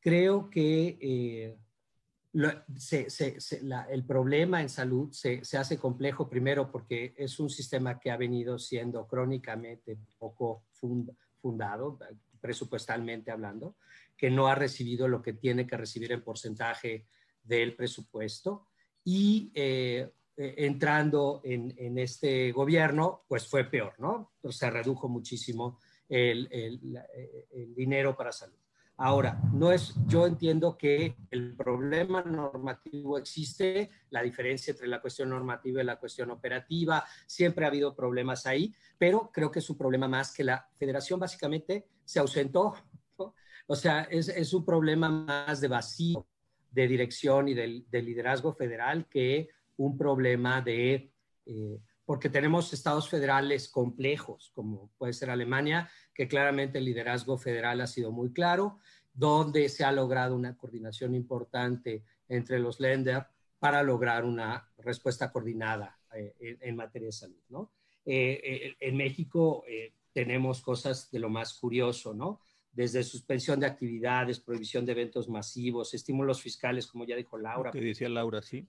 creo 0.00 0.50
que 0.50 0.98
eh, 1.00 1.56
el 3.90 4.04
problema 4.04 4.62
en 4.62 4.68
salud 4.68 5.12
se, 5.12 5.42
hace 5.56 5.78
complejo 5.78 6.28
primero 6.28 6.70
porque 6.70 7.14
es 7.16 7.38
un 7.38 7.50
sistema 7.50 7.98
que 7.98 8.10
ha 8.10 8.16
venido 8.16 8.58
siendo 8.58 9.06
crónicamente 9.06 9.98
poco 10.18 10.64
fundado, 11.40 11.98
presupuestalmente 12.40 13.30
hablando, 13.30 13.76
que 14.16 14.30
no 14.30 14.46
ha 14.48 14.54
recibido 14.54 15.08
lo 15.08 15.20
que 15.20 15.34
tiene 15.34 15.66
que 15.66 15.76
recibir 15.76 16.12
en 16.12 16.24
porcentaje 16.24 17.06
del 17.42 17.76
presupuesto 17.76 18.68
y 19.04 19.50
eh, 19.54 20.10
entrando 20.36 21.42
en, 21.44 21.74
en, 21.76 21.98
este 21.98 22.50
gobierno, 22.52 23.24
pues 23.28 23.46
fue 23.46 23.64
peor, 23.64 23.94
¿no? 23.98 24.32
Se 24.48 24.70
redujo 24.70 25.08
muchísimo 25.08 25.78
el, 26.12 27.74
dinero 27.74 28.16
para 28.16 28.32
salud. 28.32 28.56
Ahora, 28.98 29.40
no 29.54 29.72
es, 29.72 29.94
yo 30.06 30.26
entiendo 30.26 30.76
que 30.76 31.16
el 31.30 31.56
problema 31.56 32.22
normativo 32.22 33.18
existe, 33.18 33.90
la 34.10 34.22
diferencia 34.22 34.72
entre 34.72 34.86
la 34.86 35.00
cuestión 35.00 35.30
normativa 35.30 35.80
y 35.80 35.84
la 35.84 35.98
cuestión 35.98 36.30
operativa, 36.30 37.04
siempre 37.26 37.64
ha 37.64 37.68
habido 37.68 37.96
problemas 37.96 38.46
ahí, 38.46 38.72
pero 38.98 39.30
creo 39.32 39.50
que 39.50 39.60
es 39.60 39.70
un 39.70 39.78
problema 39.78 40.06
más 40.06 40.32
que 40.34 40.44
la 40.44 40.68
federación 40.74 41.18
básicamente 41.18 41.86
se 42.04 42.20
ausentó. 42.20 42.74
O 43.66 43.76
sea, 43.76 44.02
es, 44.02 44.52
un 44.52 44.64
problema 44.64 45.08
más 45.08 45.60
de 45.60 45.68
vacío 45.68 46.26
de 46.70 46.86
dirección 46.86 47.48
y 47.48 47.54
de, 47.54 48.02
liderazgo 48.02 48.52
federal 48.52 49.08
que 49.08 49.48
un 49.78 49.96
problema 49.96 50.60
de... 50.60 51.10
Eh, 51.46 51.80
porque 52.04 52.28
tenemos 52.28 52.72
estados 52.72 53.08
federales 53.08 53.68
complejos, 53.68 54.50
como 54.54 54.90
puede 54.98 55.12
ser 55.12 55.30
Alemania, 55.30 55.90
que 56.14 56.28
claramente 56.28 56.78
el 56.78 56.84
liderazgo 56.84 57.38
federal 57.38 57.80
ha 57.80 57.86
sido 57.86 58.10
muy 58.10 58.32
claro, 58.32 58.78
donde 59.12 59.68
se 59.68 59.84
ha 59.84 59.92
logrado 59.92 60.34
una 60.34 60.56
coordinación 60.56 61.14
importante 61.14 62.04
entre 62.28 62.58
los 62.58 62.80
lenders 62.80 63.26
para 63.58 63.82
lograr 63.82 64.24
una 64.24 64.68
respuesta 64.78 65.30
coordinada 65.30 65.98
eh, 66.14 66.58
en, 66.60 66.74
materia 66.76 67.06
de 67.06 67.12
salud. 67.12 67.40
¿no? 67.48 67.72
Eh, 68.04 68.40
eh, 68.42 68.76
en 68.80 68.96
México 68.96 69.64
tenemos 70.12 70.60
cosas 70.60 71.10
de 71.10 71.18
lo 71.18 71.30
más 71.30 71.58
curioso, 71.58 72.12
¿no? 72.12 72.40
Desde 72.70 73.04
suspensión 73.04 73.60
de 73.60 73.66
actividades, 73.66 74.40
prohibición 74.40 74.84
de 74.84 74.92
eventos 74.92 75.28
masivos, 75.28 75.92
estímulos 75.94 76.40
fiscales, 76.40 76.86
como 76.86 77.04
ya 77.04 77.16
dijo 77.16 77.38
Laura. 77.38 77.70
Que 77.70 77.80
decía 77.80 78.08
Laura, 78.08 78.42
sí. 78.42 78.66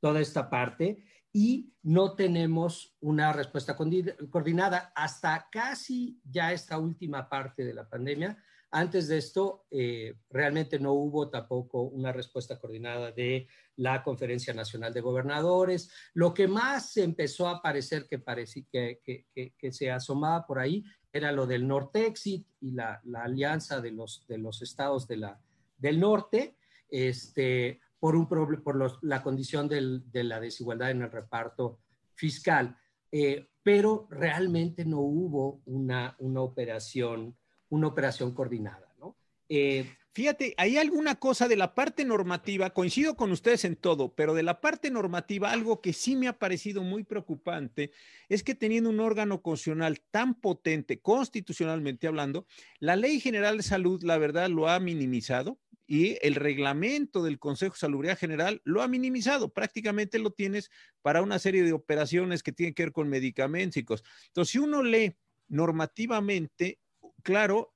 Toda 0.00 0.20
esta 0.20 0.48
parte 0.48 1.02
y 1.32 1.72
no 1.82 2.14
tenemos 2.14 2.96
una 3.00 3.32
respuesta 3.32 3.76
coordinada 3.76 4.92
hasta 4.94 5.48
casi 5.50 6.20
ya 6.24 6.52
esta 6.52 6.78
última 6.78 7.28
parte 7.28 7.64
de 7.64 7.74
la 7.74 7.88
pandemia. 7.88 8.42
Antes 8.70 9.08
de 9.08 9.16
esto, 9.16 9.66
eh, 9.70 10.18
realmente 10.28 10.78
no 10.78 10.92
hubo 10.92 11.30
tampoco 11.30 11.82
una 11.82 12.12
respuesta 12.12 12.58
coordinada 12.58 13.12
de 13.12 13.48
la 13.76 14.02
Conferencia 14.02 14.52
Nacional 14.52 14.92
de 14.92 15.00
Gobernadores. 15.00 15.90
Lo 16.12 16.34
que 16.34 16.48
más 16.48 16.96
empezó 16.98 17.48
a 17.48 17.62
parecer 17.62 18.06
que, 18.06 18.22
que, 18.70 19.00
que, 19.32 19.54
que, 19.56 19.72
se 19.72 19.90
asomaba 19.90 20.46
por 20.46 20.58
ahí 20.58 20.84
era 21.12 21.32
lo 21.32 21.46
del 21.46 21.66
Nortexit 21.66 22.46
y 22.60 22.72
la, 22.72 23.00
la 23.04 23.22
alianza 23.22 23.80
de 23.80 23.92
los, 23.92 24.26
de 24.26 24.36
los 24.36 24.60
estados 24.60 25.06
de 25.06 25.16
la, 25.16 25.40
del 25.78 25.98
norte. 25.98 26.56
Este, 26.90 27.80
por, 28.00 28.16
un 28.16 28.28
por 28.28 29.04
la 29.04 29.22
condición 29.22 29.68
de 29.68 30.24
la 30.24 30.40
desigualdad 30.40 30.90
en 30.90 31.02
el 31.02 31.10
reparto 31.10 31.80
fiscal. 32.14 32.76
Eh, 33.10 33.48
pero 33.62 34.06
realmente 34.10 34.84
no 34.84 35.00
hubo 35.00 35.62
una, 35.66 36.14
una, 36.18 36.40
operación, 36.40 37.36
una 37.70 37.86
operación 37.86 38.34
coordinada. 38.34 38.94
¿no? 38.98 39.16
Eh, 39.48 39.86
Fíjate, 40.18 40.54
hay 40.56 40.78
alguna 40.78 41.14
cosa 41.14 41.46
de 41.46 41.54
la 41.54 41.76
parte 41.76 42.04
normativa, 42.04 42.70
coincido 42.70 43.14
con 43.14 43.30
ustedes 43.30 43.64
en 43.64 43.76
todo, 43.76 44.14
pero 44.14 44.34
de 44.34 44.42
la 44.42 44.60
parte 44.60 44.90
normativa, 44.90 45.52
algo 45.52 45.80
que 45.80 45.92
sí 45.92 46.16
me 46.16 46.26
ha 46.26 46.38
parecido 46.38 46.82
muy 46.82 47.04
preocupante 47.04 47.92
es 48.28 48.42
que 48.42 48.56
teniendo 48.56 48.90
un 48.90 48.98
órgano 48.98 49.42
constitucional 49.42 50.00
tan 50.10 50.34
potente, 50.34 50.98
constitucionalmente 50.98 52.08
hablando, 52.08 52.46
la 52.80 52.96
Ley 52.96 53.20
General 53.20 53.58
de 53.58 53.62
Salud, 53.62 54.02
la 54.02 54.18
verdad, 54.18 54.48
lo 54.48 54.68
ha 54.68 54.80
minimizado 54.80 55.60
y 55.88 56.18
el 56.20 56.34
reglamento 56.34 57.22
del 57.24 57.38
Consejo 57.38 57.72
de 57.72 57.80
Salubridad 57.80 58.18
General 58.18 58.60
lo 58.64 58.82
ha 58.82 58.88
minimizado. 58.88 59.48
Prácticamente 59.48 60.18
lo 60.18 60.30
tienes 60.30 60.70
para 61.00 61.22
una 61.22 61.38
serie 61.38 61.62
de 61.62 61.72
operaciones 61.72 62.42
que 62.42 62.52
tienen 62.52 62.74
que 62.74 62.84
ver 62.84 62.92
con 62.92 63.08
medicamentos. 63.08 64.04
Entonces, 64.26 64.52
si 64.52 64.58
uno 64.58 64.82
lee 64.82 65.16
normativamente, 65.48 66.78
claro, 67.22 67.74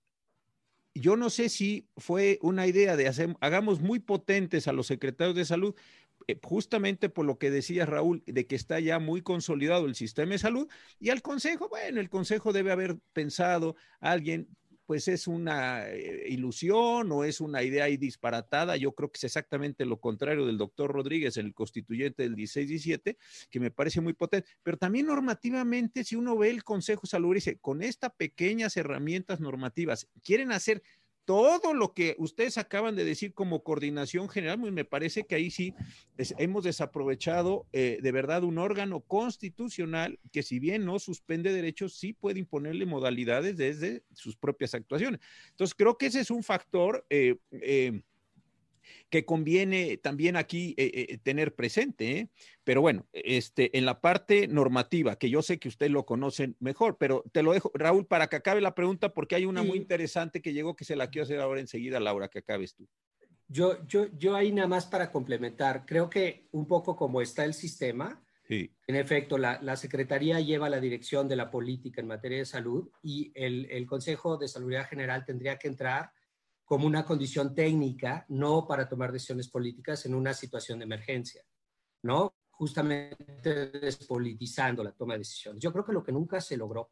yo 0.94 1.16
no 1.16 1.31
sé 1.31 1.48
si 1.48 1.88
fue 1.96 2.38
una 2.42 2.66
idea 2.66 2.96
de 2.96 3.09
hacer, 3.09 3.35
hagamos 3.40 3.81
muy 3.81 3.98
potentes 3.98 4.68
a 4.68 4.72
los 4.72 4.88
secretarios 4.88 5.35
de 5.35 5.46
salud, 5.46 5.75
eh, 6.29 6.38
justamente 6.42 7.09
por 7.09 7.25
lo 7.25 7.38
que 7.38 7.51
decía 7.51 7.87
Raúl, 7.87 8.22
de 8.27 8.46
que 8.46 8.57
está 8.57 8.79
ya 8.79 8.98
muy 8.98 9.22
consolidado 9.22 9.87
el 9.87 9.94
sistema 9.94 10.33
de 10.33 10.38
salud, 10.38 10.68
y 11.01 11.09
al 11.09 11.22
Consejo, 11.22 11.70
bueno, 11.70 11.98
el 11.98 12.11
Consejo 12.11 12.53
debe 12.53 12.72
haber 12.72 12.98
pensado, 13.14 13.75
alguien 14.01 14.48
pues 14.86 15.08
es 15.08 15.26
una 15.26 15.88
eh, 15.88 16.26
ilusión 16.28 17.10
o 17.12 17.24
es 17.24 17.40
una 17.40 17.62
idea 17.62 17.84
ahí 17.84 17.96
disparatada. 17.96 18.76
Yo 18.76 18.92
creo 18.92 19.10
que 19.10 19.18
es 19.18 19.24
exactamente 19.24 19.84
lo 19.84 20.00
contrario 20.00 20.46
del 20.46 20.58
doctor 20.58 20.90
Rodríguez, 20.90 21.36
el 21.36 21.54
constituyente 21.54 22.22
del 22.22 22.36
16-17, 22.36 23.16
que 23.50 23.60
me 23.60 23.70
parece 23.70 24.00
muy 24.00 24.12
potente. 24.12 24.48
Pero 24.62 24.76
también 24.76 25.06
normativamente, 25.06 26.04
si 26.04 26.16
uno 26.16 26.36
ve 26.36 26.50
el 26.50 26.64
Consejo 26.64 27.06
Salud, 27.06 27.34
dice, 27.34 27.58
con 27.58 27.82
estas 27.82 28.12
pequeñas 28.14 28.76
herramientas 28.76 29.40
normativas, 29.40 30.08
quieren 30.22 30.52
hacer 30.52 30.82
todo 31.24 31.74
lo 31.74 31.94
que 31.94 32.16
ustedes 32.18 32.58
acaban 32.58 32.96
de 32.96 33.04
decir 33.04 33.32
como 33.32 33.62
coordinación 33.62 34.28
general, 34.28 34.61
pues 34.61 34.72
me 34.72 34.85
parece 34.85 35.24
que 35.24 35.37
ahí 35.37 35.50
sí 35.50 35.74
hemos 36.38 36.64
desaprovechado 36.64 37.66
eh, 37.72 37.98
de 38.02 38.12
verdad 38.12 38.44
un 38.44 38.58
órgano 38.58 39.00
constitucional 39.00 40.18
que 40.32 40.42
si 40.42 40.58
bien 40.58 40.85
no 40.85 40.98
suspende 40.98 41.52
derechos, 41.52 41.94
sí 41.94 42.12
puede 42.12 42.40
imponerle 42.40 42.87
modalidades 42.87 43.56
desde 43.56 44.02
sus 44.12 44.37
propias 44.37 44.74
actuaciones. 44.74 45.20
Entonces, 45.50 45.74
creo 45.74 45.96
que 45.96 46.06
ese 46.06 46.20
es 46.20 46.30
un 46.30 46.42
factor 46.42 47.06
eh, 47.08 47.37
eh, 47.52 48.02
que 49.11 49.24
conviene 49.24 49.96
también 49.96 50.37
aquí 50.37 50.74
eh, 50.76 51.07
eh, 51.11 51.18
tener 51.18 51.55
presente. 51.55 52.18
¿eh? 52.18 52.28
Pero 52.64 52.81
bueno, 52.81 53.07
este, 53.12 53.76
en 53.76 53.85
la 53.85 54.00
parte 54.00 54.48
normativa, 54.48 55.16
que 55.16 55.31
yo 55.31 55.42
sé 55.42 55.59
que 55.59 55.68
usted 55.68 55.90
lo 55.90 56.07
conocen 56.07 56.57
mejor, 56.61 56.96
pero 56.98 57.24
te 57.33 57.42
lo 57.42 57.52
dejo, 57.52 57.70
Raúl, 57.74 58.07
para 58.07 58.28
que 58.28 58.37
acabe 58.37 58.61
la 58.61 58.74
pregunta, 58.74 59.12
porque 59.12 59.35
hay 59.35 59.44
una 59.44 59.62
muy 59.62 59.78
interesante 59.78 60.42
que 60.42 60.52
llegó 60.52 60.76
que 60.76 60.85
se 60.85 60.96
la 60.96 61.11
quiero 61.11 61.24
hacer 61.24 61.40
ahora 61.40 61.61
enseguida, 61.61 62.00
Laura, 62.00 62.28
que 62.28 62.40
acabes 62.40 62.74
tú. 62.74 62.88
Yo, 63.48 63.85
yo, 63.87 64.07
yo 64.16 64.35
ahí 64.35 64.50
nada 64.50 64.68
más 64.68 64.87
para 64.87 65.11
complementar, 65.11 65.85
creo 65.85 66.09
que 66.09 66.48
un 66.52 66.66
poco 66.66 66.96
como 66.96 67.20
está 67.20 67.44
el 67.44 67.55
sistema, 67.55 68.22
en 68.87 68.96
efecto, 68.96 69.38
la, 69.38 69.76
Secretaría 69.76 70.40
lleva 70.40 70.68
la 70.68 70.81
dirección 70.81 71.28
de 71.28 71.37
la 71.37 71.50
política 71.50 72.00
en 72.00 72.07
materia 72.07 72.38
de 72.38 72.44
salud 72.44 72.90
y 73.02 73.33
el, 73.35 73.66
el 73.70 73.87
Consejo 73.87 74.37
de 74.37 74.48
Salud 74.48 74.74
General 74.88 75.24
tendría 75.24 75.59
que 75.59 75.68
entrar 75.68 76.12
como 76.72 76.87
una 76.87 77.04
condición 77.04 77.54
técnica, 77.54 78.24
no 78.30 78.66
para 78.66 78.88
tomar 78.88 79.12
decisiones 79.12 79.46
políticas 79.46 80.06
en 80.06 80.14
una 80.14 80.32
situación 80.32 80.78
de 80.78 80.87
emergencia, 80.87 81.44
¿no? 82.00 82.35
Justamente 82.48 83.66
despolitizando 83.66 84.82
la 84.82 84.92
toma 84.92 85.12
de 85.12 85.18
decisiones. 85.18 85.62
Yo 85.62 85.70
creo 85.70 85.85
que 85.85 85.92
lo 85.92 86.02
que 86.02 86.12
nunca 86.12 86.40
se 86.40 86.56
logró 86.56 86.90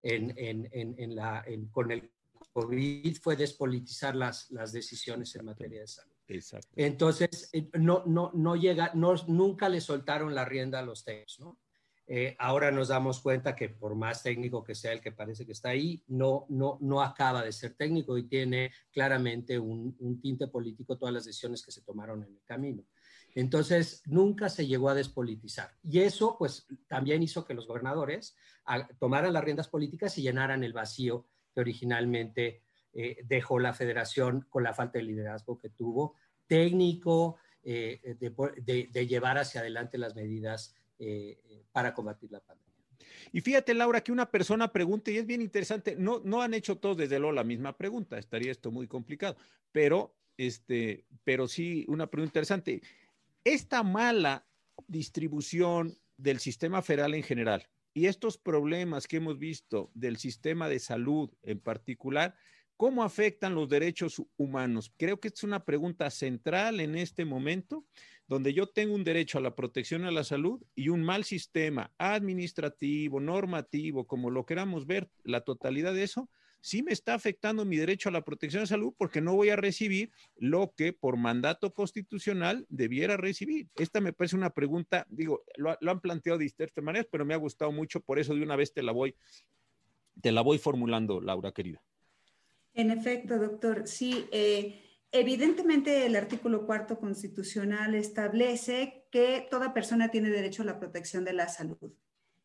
en, 0.00 0.32
en, 0.36 0.68
en, 0.72 1.16
la, 1.16 1.44
con 1.72 1.90
el 1.90 2.08
COVID 2.52 3.16
fue 3.20 3.34
despolitizar 3.34 4.14
las, 4.14 4.48
las 4.52 4.70
decisiones 4.70 5.34
en 5.34 5.44
materia 5.44 5.80
de 5.80 5.88
salud. 5.88 6.14
Exacto. 6.28 6.68
Entonces, 6.76 7.50
eh, 7.52 7.68
no, 7.80 8.04
no, 8.06 8.30
no 8.32 8.54
llega, 8.54 8.92
no, 8.94 9.16
nunca 9.26 9.68
le 9.68 9.80
soltaron 9.80 10.36
la 10.36 10.44
rienda 10.44 10.78
a 10.78 10.82
los 10.82 11.02
técnicos, 11.02 11.40
¿no? 11.40 11.58
Eh, 12.08 12.36
ahora 12.38 12.70
nos 12.70 12.88
damos 12.88 13.20
cuenta 13.20 13.56
que 13.56 13.68
por 13.68 13.96
más 13.96 14.22
técnico 14.22 14.62
que 14.62 14.76
sea 14.76 14.92
el 14.92 15.00
que 15.00 15.10
parece 15.10 15.44
que 15.44 15.52
está 15.52 15.70
ahí, 15.70 16.04
no, 16.06 16.46
no, 16.48 16.78
no 16.80 17.02
acaba 17.02 17.42
de 17.42 17.50
ser 17.50 17.74
técnico 17.74 18.16
y 18.16 18.28
tiene 18.28 18.70
claramente 18.92 19.58
un, 19.58 20.20
tinte 20.22 20.46
político 20.46 20.96
todas 20.96 21.12
las 21.12 21.24
decisiones 21.24 21.64
que 21.64 21.72
se 21.72 21.82
tomaron 21.82 22.22
en 22.22 22.34
el 22.34 22.44
camino. 22.44 22.84
Entonces, 23.34 24.02
nunca 24.06 24.48
se 24.48 24.66
llegó 24.66 24.88
a 24.88 24.94
despolitizar. 24.94 25.70
Y 25.82 25.98
eso, 25.98 26.36
pues, 26.38 26.66
también 26.86 27.22
hizo 27.22 27.44
que 27.44 27.54
los 27.54 27.66
gobernadores 27.66 28.36
tomaran 28.98 29.32
las 29.32 29.44
riendas 29.44 29.68
políticas 29.68 30.16
y 30.16 30.22
llenaran 30.22 30.64
el 30.64 30.72
vacío 30.72 31.26
que 31.52 31.60
originalmente 31.60 32.62
eh, 32.92 33.18
dejó 33.24 33.58
la 33.58 33.74
federación 33.74 34.46
con 34.48 34.62
la 34.62 34.72
falta 34.72 34.98
de 34.98 35.04
liderazgo 35.04 35.58
que 35.58 35.70
tuvo, 35.70 36.14
técnico, 36.46 37.36
eh, 37.62 38.16
de, 38.18 38.88
de, 38.92 39.06
llevar 39.06 39.38
hacia 39.38 39.60
adelante 39.60 39.98
las 39.98 40.14
medidas 40.14 40.74
eh, 40.98 41.64
para 41.72 41.92
combatir 41.94 42.30
la 42.30 42.40
pandemia. 42.40 42.66
Y 43.32 43.40
fíjate, 43.40 43.74
Laura, 43.74 44.02
que 44.02 44.12
una 44.12 44.30
persona 44.30 44.72
pregunte, 44.72 45.12
y 45.12 45.18
es 45.18 45.26
bien 45.26 45.42
interesante, 45.42 45.96
no, 45.96 46.20
no 46.24 46.42
han 46.42 46.54
hecho 46.54 46.78
todos 46.78 46.96
desde 46.96 47.18
luego 47.18 47.32
la 47.32 47.44
misma 47.44 47.76
pregunta, 47.76 48.18
estaría 48.18 48.52
esto 48.52 48.70
muy 48.70 48.86
complicado, 48.86 49.36
pero, 49.72 50.14
este, 50.36 51.04
pero 51.24 51.48
sí 51.48 51.84
una 51.88 52.06
pregunta 52.06 52.30
interesante. 52.30 52.82
Esta 53.44 53.82
mala 53.82 54.46
distribución 54.86 55.98
del 56.16 56.40
sistema 56.40 56.82
federal 56.82 57.14
en 57.14 57.22
general 57.22 57.68
y 57.92 58.06
estos 58.06 58.38
problemas 58.38 59.06
que 59.06 59.18
hemos 59.18 59.38
visto 59.38 59.90
del 59.94 60.16
sistema 60.16 60.68
de 60.68 60.78
salud 60.78 61.30
en 61.42 61.60
particular, 61.60 62.36
¿Cómo 62.76 63.02
afectan 63.02 63.54
los 63.54 63.70
derechos 63.70 64.22
humanos? 64.36 64.92
Creo 64.98 65.18
que 65.18 65.28
es 65.28 65.42
una 65.42 65.64
pregunta 65.64 66.10
central 66.10 66.80
en 66.80 66.94
este 66.94 67.24
momento, 67.24 67.86
donde 68.28 68.52
yo 68.52 68.66
tengo 68.68 68.94
un 68.94 69.04
derecho 69.04 69.38
a 69.38 69.40
la 69.40 69.54
protección 69.54 70.04
a 70.04 70.10
la 70.10 70.24
salud 70.24 70.60
y 70.74 70.88
un 70.88 71.02
mal 71.02 71.24
sistema 71.24 71.92
administrativo, 71.98 73.20
normativo, 73.20 74.06
como 74.06 74.30
lo 74.30 74.44
queramos 74.44 74.86
ver, 74.86 75.08
la 75.22 75.42
totalidad 75.42 75.94
de 75.94 76.02
eso, 76.02 76.28
sí 76.60 76.82
me 76.82 76.92
está 76.92 77.14
afectando 77.14 77.64
mi 77.64 77.76
derecho 77.76 78.08
a 78.08 78.12
la 78.12 78.24
protección 78.24 78.62
la 78.62 78.66
salud 78.66 78.92
porque 78.98 79.20
no 79.20 79.36
voy 79.36 79.50
a 79.50 79.56
recibir 79.56 80.10
lo 80.36 80.74
que 80.76 80.92
por 80.92 81.16
mandato 81.16 81.72
constitucional 81.72 82.66
debiera 82.68 83.16
recibir. 83.16 83.68
Esta 83.76 84.00
me 84.00 84.12
parece 84.12 84.34
una 84.34 84.50
pregunta, 84.50 85.06
digo, 85.08 85.44
lo, 85.56 85.76
han 85.80 86.00
planteado 86.00 86.38
de 86.38 86.44
distintas 86.44 86.82
maneras, 86.82 87.06
pero 87.10 87.24
me 87.24 87.34
ha 87.34 87.38
gustado 87.38 87.70
mucho, 87.70 88.00
por 88.00 88.18
eso 88.18 88.34
de 88.34 88.42
una 88.42 88.56
vez 88.56 88.72
te 88.72 88.82
la 88.82 88.90
voy, 88.90 89.14
te 90.20 90.32
la 90.32 90.40
voy 90.40 90.58
formulando, 90.58 91.20
Laura, 91.20 91.52
querida. 91.52 91.80
En 92.74 92.90
efecto, 92.90 93.38
doctor, 93.38 93.86
sí. 93.86 94.26
Eh, 94.32 94.85
evidentemente 95.12 96.06
el 96.06 96.16
artículo 96.16 96.66
cuarto 96.66 96.98
constitucional 96.98 97.94
establece 97.94 99.06
que 99.10 99.46
toda 99.50 99.74
persona 99.74 100.10
tiene 100.10 100.30
derecho 100.30 100.62
a 100.62 100.66
la 100.66 100.78
protección 100.78 101.24
de 101.24 101.32
la 101.32 101.48
salud. 101.48 101.92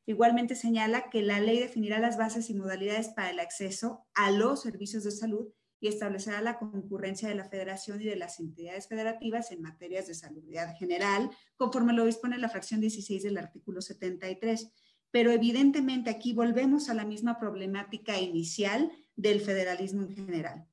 Igualmente 0.06 0.56
señala 0.56 1.10
que 1.10 1.22
la 1.22 1.40
ley 1.40 1.60
definirá 1.60 2.00
las 2.00 2.18
bases 2.18 2.50
y 2.50 2.54
modalidades 2.54 3.10
para 3.10 3.30
el 3.30 3.40
acceso 3.40 4.06
a 4.14 4.32
los 4.32 4.62
servicios 4.62 5.04
de 5.04 5.12
salud 5.12 5.48
y 5.80 5.88
establecerá 5.88 6.42
la 6.42 6.60
concurrencia 6.60 7.28
de 7.28 7.36
la 7.36 7.50
federación 7.50 8.02
y 8.02 8.06
de 8.06 8.16
las 8.16 8.40
entidades 8.40 8.88
federativas 8.88 9.52
en 9.52 9.62
materias 9.62 10.08
de 10.08 10.14
salud 10.14 10.44
general, 10.78 11.32
conforme 11.56 11.94
lo 11.94 12.06
dispone 12.06 12.38
la 12.38 12.50
fracción 12.50 12.82
16 12.82 13.24
del 13.24 13.38
artículo 13.38 13.82
73. 13.82 14.72
Pero 15.10 15.32
evidentemente 15.32 16.10
aquí 16.10 16.34
volvemos 16.34 16.90
a 16.90 16.94
la 16.94 17.04
misma 17.04 17.40
problemática 17.40 18.20
inicial 18.20 18.92
del 19.16 19.42
federalismo 19.42 20.04
en 20.04 20.16
general. 20.16 20.68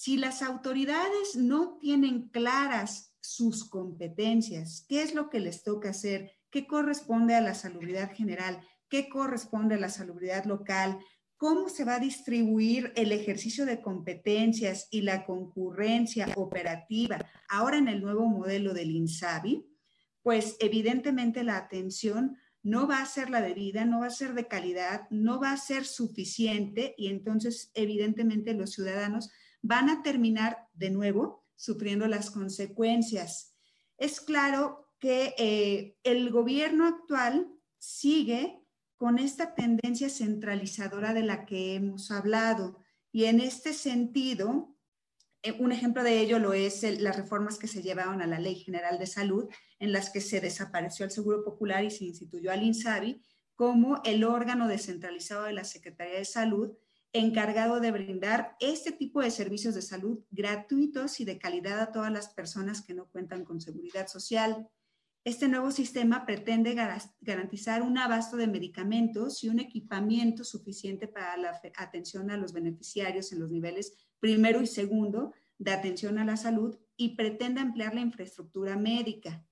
Si 0.00 0.16
las 0.16 0.42
autoridades 0.42 1.34
no 1.34 1.76
tienen 1.80 2.28
claras 2.28 3.16
sus 3.20 3.68
competencias, 3.68 4.86
qué 4.88 5.02
es 5.02 5.12
lo 5.12 5.28
que 5.28 5.40
les 5.40 5.64
toca 5.64 5.90
hacer, 5.90 6.30
qué 6.50 6.68
corresponde 6.68 7.34
a 7.34 7.40
la 7.40 7.52
salubridad 7.52 8.14
general, 8.14 8.64
qué 8.88 9.08
corresponde 9.08 9.74
a 9.74 9.80
la 9.80 9.88
salubridad 9.88 10.44
local, 10.44 11.00
cómo 11.36 11.68
se 11.68 11.84
va 11.84 11.96
a 11.96 11.98
distribuir 11.98 12.92
el 12.94 13.10
ejercicio 13.10 13.66
de 13.66 13.82
competencias 13.82 14.86
y 14.92 15.00
la 15.00 15.26
concurrencia 15.26 16.28
operativa 16.36 17.18
ahora 17.48 17.78
en 17.78 17.88
el 17.88 18.00
nuevo 18.00 18.28
modelo 18.28 18.74
del 18.74 18.92
INSABI, 18.92 19.66
pues 20.22 20.58
evidentemente 20.60 21.42
la 21.42 21.56
atención 21.56 22.36
no 22.62 22.86
va 22.86 23.02
a 23.02 23.06
ser 23.06 23.30
la 23.30 23.40
debida, 23.40 23.84
no 23.84 23.98
va 23.98 24.06
a 24.06 24.10
ser 24.10 24.34
de 24.34 24.46
calidad, 24.46 25.08
no 25.10 25.40
va 25.40 25.50
a 25.50 25.56
ser 25.56 25.84
suficiente 25.84 26.94
y 26.96 27.08
entonces 27.08 27.72
evidentemente 27.74 28.54
los 28.54 28.74
ciudadanos 28.74 29.28
van 29.62 29.90
a 29.90 30.02
terminar 30.02 30.68
de 30.74 30.90
nuevo 30.90 31.44
sufriendo 31.56 32.06
las 32.06 32.30
consecuencias. 32.30 33.54
Es 33.96 34.20
claro 34.20 34.92
que 34.98 35.34
eh, 35.38 35.96
el 36.02 36.30
gobierno 36.30 36.86
actual 36.86 37.48
sigue 37.78 38.60
con 38.96 39.18
esta 39.18 39.54
tendencia 39.54 40.08
centralizadora 40.08 41.14
de 41.14 41.22
la 41.22 41.46
que 41.46 41.74
hemos 41.74 42.10
hablado 42.10 42.78
y 43.12 43.24
en 43.24 43.40
este 43.40 43.72
sentido, 43.72 44.76
eh, 45.42 45.52
un 45.58 45.72
ejemplo 45.72 46.02
de 46.02 46.20
ello 46.20 46.38
lo 46.38 46.52
es 46.52 46.82
las 47.00 47.16
reformas 47.16 47.58
que 47.58 47.68
se 47.68 47.82
llevaron 47.82 48.20
a 48.20 48.26
la 48.26 48.38
Ley 48.38 48.56
General 48.56 48.98
de 48.98 49.06
Salud, 49.06 49.48
en 49.78 49.92
las 49.92 50.10
que 50.10 50.20
se 50.20 50.40
desapareció 50.40 51.04
el 51.04 51.10
Seguro 51.10 51.44
Popular 51.44 51.84
y 51.84 51.90
se 51.90 52.04
instituyó 52.04 52.52
al 52.52 52.62
INSABI 52.62 53.22
como 53.54 54.00
el 54.04 54.24
órgano 54.24 54.68
descentralizado 54.68 55.44
de 55.44 55.52
la 55.52 55.64
Secretaría 55.64 56.18
de 56.18 56.24
Salud 56.24 56.76
encargado 57.12 57.80
de 57.80 57.90
brindar 57.90 58.56
este 58.60 58.92
tipo 58.92 59.20
de 59.20 59.30
servicios 59.30 59.74
de 59.74 59.82
salud 59.82 60.20
gratuitos 60.30 61.20
y 61.20 61.24
de 61.24 61.38
calidad 61.38 61.80
a 61.80 61.92
todas 61.92 62.12
las 62.12 62.28
personas 62.28 62.82
que 62.82 62.94
no 62.94 63.06
cuentan 63.06 63.44
con 63.44 63.60
seguridad 63.60 64.08
social. 64.08 64.68
Este 65.24 65.48
nuevo 65.48 65.70
sistema 65.70 66.24
pretende 66.26 66.74
garantizar 67.20 67.82
un 67.82 67.98
abasto 67.98 68.36
de 68.36 68.46
medicamentos 68.46 69.42
y 69.42 69.48
un 69.48 69.60
equipamiento 69.60 70.44
suficiente 70.44 71.08
para 71.08 71.36
la 71.36 71.60
atención 71.76 72.30
a 72.30 72.36
los 72.36 72.52
beneficiarios 72.52 73.32
en 73.32 73.40
los 73.40 73.50
niveles 73.50 73.94
primero 74.20 74.62
y 74.62 74.66
segundo 74.66 75.32
de 75.58 75.72
atención 75.72 76.18
a 76.18 76.24
la 76.24 76.36
salud 76.36 76.78
y 76.96 77.16
pretende 77.16 77.60
ampliar 77.60 77.94
la 77.94 78.00
infraestructura 78.00 78.76
médica. 78.76 79.44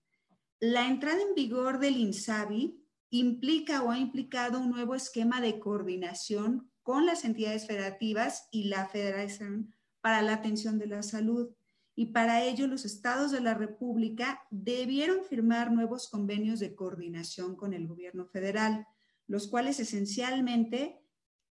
La 0.60 0.88
entrada 0.88 1.20
en 1.20 1.34
vigor 1.34 1.78
del 1.78 1.96
INSABI 1.96 2.82
implica 3.10 3.82
o 3.82 3.90
ha 3.90 3.98
implicado 3.98 4.60
un 4.60 4.70
nuevo 4.70 4.94
esquema 4.94 5.40
de 5.40 5.58
coordinación 5.58 6.70
con 6.86 7.04
las 7.04 7.24
entidades 7.24 7.66
federativas 7.66 8.46
y 8.52 8.68
la 8.68 8.86
Federación 8.86 9.74
para 10.00 10.22
la 10.22 10.34
Atención 10.34 10.78
de 10.78 10.86
la 10.86 11.02
Salud. 11.02 11.52
Y 11.96 12.12
para 12.12 12.44
ello 12.44 12.68
los 12.68 12.84
estados 12.84 13.32
de 13.32 13.40
la 13.40 13.54
República 13.54 14.40
debieron 14.52 15.24
firmar 15.24 15.72
nuevos 15.72 16.08
convenios 16.08 16.60
de 16.60 16.76
coordinación 16.76 17.56
con 17.56 17.74
el 17.74 17.88
gobierno 17.88 18.28
federal, 18.28 18.86
los 19.26 19.48
cuales 19.48 19.80
esencialmente 19.80 21.00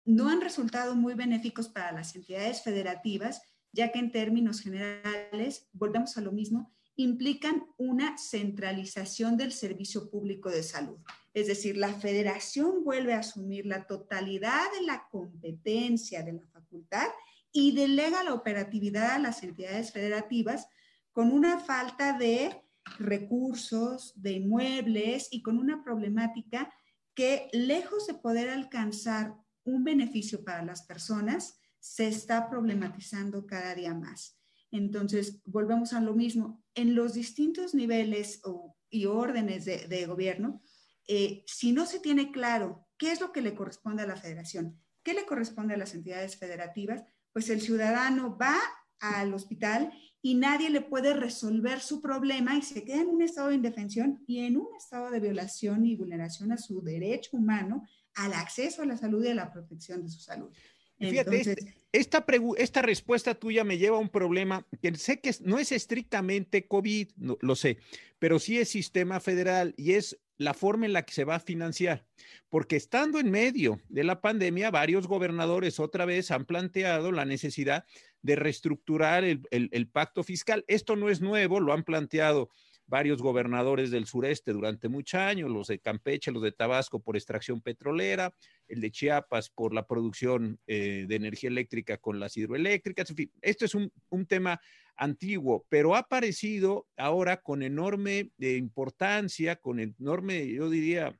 no 0.06 0.30
han 0.30 0.40
resultado 0.40 0.96
muy 0.96 1.16
benéficos 1.16 1.68
para 1.68 1.92
las 1.92 2.16
entidades 2.16 2.64
federativas, 2.64 3.42
ya 3.74 3.92
que 3.92 4.00
en 4.00 4.14
términos 4.14 4.62
generales, 4.62 5.68
volvemos 5.74 6.16
a 6.16 6.22
lo 6.22 6.32
mismo, 6.32 6.72
implican 6.96 7.66
una 7.76 8.18
centralización 8.18 9.36
del 9.36 9.52
servicio 9.52 10.10
público 10.10 10.50
de 10.50 10.64
salud. 10.64 10.98
Es 11.36 11.46
decir, 11.46 11.78
la 11.78 11.94
federación 11.94 12.84
vuelve 12.84 13.14
a 13.14 13.20
asumir 13.20 13.68
la 13.68 13.86
totalidad 13.86 14.64
de 14.80 14.86
la 14.86 15.08
competencia 15.12 16.24
de 16.24 16.34
la 16.34 16.48
facultad 16.48 17.06
y 17.52 17.76
delega 17.76 18.24
la 18.24 18.34
operatividad 18.34 19.12
a 19.12 19.20
las 19.20 19.44
entidades 19.44 19.92
federativas 19.92 20.68
con 21.12 21.32
una 21.32 21.60
falta 21.60 22.18
de 22.18 22.64
recursos, 22.98 24.14
de 24.16 24.32
inmuebles 24.32 25.28
y 25.30 25.44
con 25.44 25.60
una 25.60 25.84
problemática 25.84 26.74
que 27.14 27.50
lejos 27.54 28.08
de 28.08 28.16
poder 28.16 28.50
alcanzar 28.50 29.36
un 29.66 29.84
beneficio 29.84 30.44
para 30.44 30.64
las 30.64 30.84
personas, 30.84 31.60
se 31.80 32.08
está 32.08 32.50
problematizando 32.50 33.46
cada 33.46 33.76
día 33.76 33.94
más. 33.94 34.40
Entonces, 34.72 35.42
volvemos 35.46 35.94
a 35.94 36.02
lo 36.02 36.14
mismo. 36.14 36.64
En 36.74 36.96
los 36.96 37.14
distintos 37.14 37.74
niveles 37.74 38.42
y 38.90 39.06
órdenes 39.06 39.66
de, 39.66 40.06
gobierno, 40.06 40.62
eh, 41.08 41.44
si 41.46 41.72
no 41.72 41.86
se 41.86 42.00
tiene 42.00 42.32
claro 42.32 42.88
qué 42.98 43.12
es 43.12 43.22
lo 43.22 43.32
que 43.32 43.42
le 43.42 43.56
corresponde 43.56 44.04
a 44.04 44.08
la 44.08 44.18
federación, 44.18 44.80
qué 45.04 45.14
le 45.14 45.26
corresponde 45.26 45.74
a 45.74 45.78
las 45.78 45.94
entidades 45.94 46.38
federativas, 46.38 47.04
pues 47.32 47.50
el 47.50 47.62
ciudadano 47.62 48.38
va 48.38 48.58
al 49.00 49.34
hospital 49.34 49.92
y 50.22 50.36
nadie 50.36 50.70
le 50.70 50.82
puede 50.82 51.14
resolver 51.14 51.80
su 51.80 52.02
problema 52.02 52.58
y 52.58 52.62
se 52.62 52.84
queda 52.84 53.02
en 53.02 53.10
un 53.10 53.22
estado 53.22 53.50
de 53.50 53.56
indefensión 53.56 54.24
y 54.26 54.46
en 54.46 54.58
un 54.58 54.68
estado 54.76 55.12
de 55.12 55.20
violación 55.20 55.86
y 55.86 55.96
vulneración 55.96 56.52
a 56.52 56.58
su 56.58 56.82
derecho 56.82 57.38
humano 57.38 57.84
al 58.16 58.34
acceso 58.34 58.82
a 58.82 58.86
la 58.86 58.98
salud 58.98 59.24
y 59.24 59.30
a 59.30 59.36
la 59.36 59.52
protección 59.52 60.02
de 60.02 60.10
su 60.10 60.20
salud. 60.20 60.50
Fíjate, 60.98 61.42
este, 61.42 61.76
esta, 61.92 62.26
esta 62.58 62.82
respuesta 62.82 63.36
tuya 63.36 63.66
me 63.66 63.78
lleva 63.78 63.98
a 63.98 64.00
un 64.00 64.10
problema 64.10 64.66
que 64.82 64.96
sé 64.96 65.20
que 65.20 65.36
no 65.42 65.60
es 65.60 65.74
estrictamente 65.74 66.68
COVID, 66.68 67.10
lo 67.18 67.56
sé, 67.56 67.78
pero 68.18 68.40
sí 68.40 68.58
es 68.58 68.70
sistema 68.70 69.20
federal 69.20 69.74
y 69.78 69.92
es 69.92 70.18
la 70.38 70.54
forma 70.54 70.86
en 70.86 70.94
la 70.94 71.04
que 71.04 71.14
se 71.14 71.24
va 71.24 71.36
a 71.36 71.40
financiar. 71.40 72.06
Porque 72.50 72.76
estando 72.76 73.20
en 73.20 73.32
medio 73.32 73.80
de 73.90 74.04
la 74.04 74.22
pandemia, 74.22 74.72
varios 74.72 75.08
gobernadores 75.08 75.80
otra 75.80 76.06
vez 76.06 76.32
han 76.32 76.46
planteado 76.46 77.12
la 77.12 77.26
necesidad 77.26 77.86
de 78.22 78.36
reestructurar 78.36 79.24
el, 79.24 79.90
pacto 79.92 80.24
fiscal. 80.24 80.66
Esto 80.68 80.96
no 80.96 81.10
es 81.10 81.22
nuevo, 81.22 81.60
lo 81.60 81.74
han 81.74 81.84
planteado 81.84 82.50
varios 82.88 83.22
gobernadores 83.22 83.92
del 83.92 84.06
sureste 84.06 84.54
durante 84.54 84.90
muchos 84.90 85.20
años, 85.20 85.50
los 85.50 85.68
de 85.68 85.80
Campeche, 85.80 86.32
los 86.32 86.44
de 86.44 86.52
Tabasco 86.52 87.00
por 87.00 87.16
extracción 87.16 87.62
petrolera, 87.62 88.34
el 88.68 88.82
de 88.82 88.92
Chiapas 88.92 89.50
por 89.50 89.74
la 89.74 89.88
producción 89.88 90.60
eh, 90.68 91.06
de 91.08 91.16
energía 91.16 91.50
eléctrica 91.50 91.98
con 91.98 92.20
las 92.20 92.38
hidroeléctricas. 92.38 93.10
En 93.10 93.16
fin, 93.16 93.32
esto 93.42 93.66
es 93.66 93.76
un, 93.76 93.92
tema 94.28 94.60
antiguo, 94.96 95.66
pero 95.70 95.96
ha 95.96 96.00
aparecido 96.00 96.88
ahora 96.98 97.42
con 97.42 97.64
enorme 97.64 98.32
eh, 98.40 98.56
importancia, 98.56 99.58
con 99.58 99.80
enorme, 99.80 100.48
yo 100.48 100.70
diría, 100.70 101.20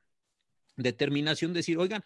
determinación 0.76 1.52
de 1.52 1.58
decir, 1.58 1.78
oigan, 1.78 2.02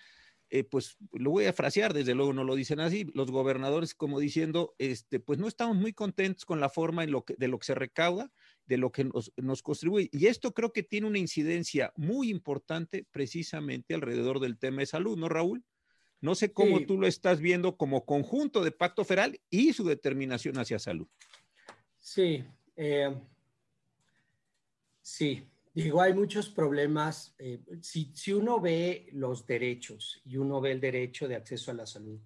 eh, 0.52 0.64
pues 0.64 0.96
lo 1.12 1.30
voy 1.30 1.46
a 1.46 1.52
frasear, 1.52 1.94
desde 1.94 2.14
luego 2.14 2.32
no 2.32 2.42
lo 2.42 2.56
dicen 2.56 2.80
así, 2.80 3.06
los 3.14 3.30
gobernadores 3.30 3.94
como 3.94 4.18
diciendo, 4.18 4.74
este, 4.78 5.20
pues 5.20 5.38
no 5.38 5.46
estamos 5.46 5.76
muy 5.76 5.92
contentos 5.92 6.44
con 6.44 6.58
la 6.58 6.68
forma 6.68 7.04
en 7.04 7.12
lo 7.12 7.24
que, 7.24 7.36
de 7.38 7.46
lo 7.46 7.58
que 7.60 7.66
se 7.66 7.76
recauda, 7.76 8.32
de 8.70 8.78
lo 8.78 8.92
que 8.92 9.02
nos, 9.02 9.32
nos 9.36 9.62
contribuye. 9.62 10.08
Y 10.12 10.26
esto 10.26 10.54
creo 10.54 10.72
que 10.72 10.84
tiene 10.84 11.08
una 11.08 11.18
incidencia 11.18 11.92
muy 11.96 12.30
importante 12.30 13.04
precisamente 13.10 13.94
alrededor 13.94 14.38
del 14.38 14.58
tema 14.58 14.78
de 14.78 14.86
salud, 14.86 15.18
¿no, 15.18 15.28
Raúl? 15.28 15.64
No 16.20 16.36
sé 16.36 16.52
cómo 16.52 16.86
tú 16.86 16.96
lo 16.96 17.08
estás 17.08 17.40
viendo 17.40 17.76
como 17.76 18.04
conjunto 18.04 18.62
de 18.62 18.70
pacto 18.70 19.04
federal 19.04 19.40
y 19.50 19.72
su 19.72 19.84
determinación 19.84 20.56
hacia 20.56 20.78
salud. 20.78 21.08
Sí, 21.98 22.44
eh, 22.76 23.12
sí. 25.02 25.42
Digo, 25.74 26.00
hay 26.00 26.14
muchos 26.14 26.48
problemas. 26.48 27.34
Eh, 27.38 27.60
si, 27.80 28.12
si, 28.14 28.32
uno 28.32 28.60
ve 28.60 29.08
los 29.12 29.46
derechos 29.46 30.22
y 30.24 30.36
uno 30.36 30.60
ve 30.60 30.72
el 30.72 30.80
derecho 30.80 31.26
de 31.26 31.34
acceso 31.34 31.72
a 31.72 31.74
la 31.74 31.86
salud, 31.86 32.20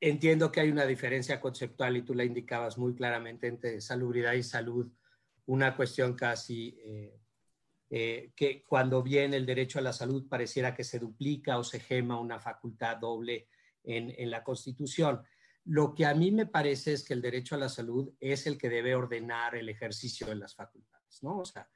entiendo 0.00 0.52
que 0.52 0.60
hay 0.60 0.70
una 0.70 0.86
diferencia 0.86 1.40
conceptual 1.40 1.96
y 1.96 2.02
tú 2.02 2.14
la 2.14 2.24
indicabas 2.24 2.78
muy 2.78 2.94
claramente 2.94 3.48
entre 3.48 3.80
salubridad 3.80 4.34
y 4.34 4.44
salud, 4.44 4.92
una 5.46 5.76
cuestión 5.76 6.14
casi 6.14 6.76
eh, 7.88 8.32
que 8.34 8.64
cuando 8.64 9.02
viene 9.02 9.36
el 9.36 9.46
derecho 9.46 9.78
a 9.78 9.82
la 9.82 9.92
salud 9.92 10.28
pareciera 10.28 10.74
que 10.74 10.84
se 10.84 10.98
duplica 10.98 11.58
o 11.58 11.64
se 11.64 11.80
gema 11.80 12.20
una 12.20 12.38
facultad 12.38 12.98
doble 12.98 13.48
en, 13.84 14.14
en 14.16 14.30
la 14.30 14.42
Constitución. 14.42 15.22
Lo 15.64 15.94
que 15.94 16.06
a 16.06 16.14
mí 16.14 16.30
me 16.30 16.46
parece 16.46 16.92
es 16.92 17.04
que 17.04 17.14
el 17.14 17.22
derecho 17.22 17.54
a 17.54 17.58
la 17.58 17.68
salud 17.68 18.12
es 18.20 18.46
el 18.46 18.58
que 18.58 18.68
debe 18.68 18.94
ordenar 18.94 19.56
el 19.56 19.68
ejercicio 19.68 20.26
de 20.26 20.36
las 20.36 20.54
facultades, 20.54 21.22
¿no? 21.22 21.38
O 21.38 21.44
sea, 21.44 21.68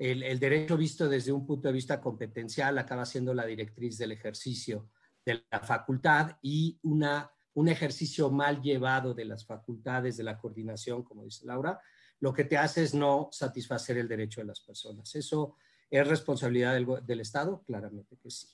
el, 0.00 0.38
derecho 0.40 0.78
visto 0.78 1.10
desde 1.10 1.30
un 1.30 1.46
punto 1.46 1.68
de 1.68 1.74
vista 1.74 2.00
competencial 2.00 2.78
acaba 2.78 3.04
siendo 3.04 3.34
la 3.34 3.44
directriz 3.44 3.98
del 3.98 4.12
ejercicio 4.12 4.88
de 5.26 5.44
la 5.50 5.60
facultad 5.60 6.38
y 6.40 6.78
una, 6.82 7.30
un 7.52 7.68
ejercicio 7.68 8.30
mal 8.30 8.62
llevado 8.62 9.12
de 9.12 9.26
las 9.26 9.44
facultades 9.44 10.16
de 10.16 10.24
la 10.24 10.38
coordinación, 10.38 11.02
como 11.02 11.24
dice 11.24 11.44
Laura, 11.44 11.78
lo 12.20 12.32
que 12.32 12.44
te 12.44 12.56
hace 12.56 12.82
es 12.82 12.94
no 12.94 13.28
satisfacer 13.32 13.98
el 13.98 14.08
derecho 14.08 14.40
de 14.40 14.46
las 14.46 14.60
personas. 14.60 15.14
¿Eso 15.14 15.56
es 15.90 16.06
responsabilidad 16.06 16.74
del, 16.74 16.86
del 17.04 17.20
Estado? 17.20 17.62
Claramente 17.66 18.16
que 18.16 18.30
sí, 18.30 18.48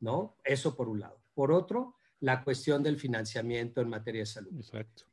¿no? 0.00 0.36
Eso 0.44 0.74
por 0.74 0.88
un 0.88 1.00
lado. 1.00 1.20
Por 1.34 1.52
otro, 1.52 1.96
la 2.20 2.42
cuestión 2.42 2.82
del 2.82 2.98
financiamiento 2.98 3.80
en 3.80 3.88
materia 3.88 4.22
de 4.22 4.26
salud. 4.26 4.56
Exacto. 4.56 5.04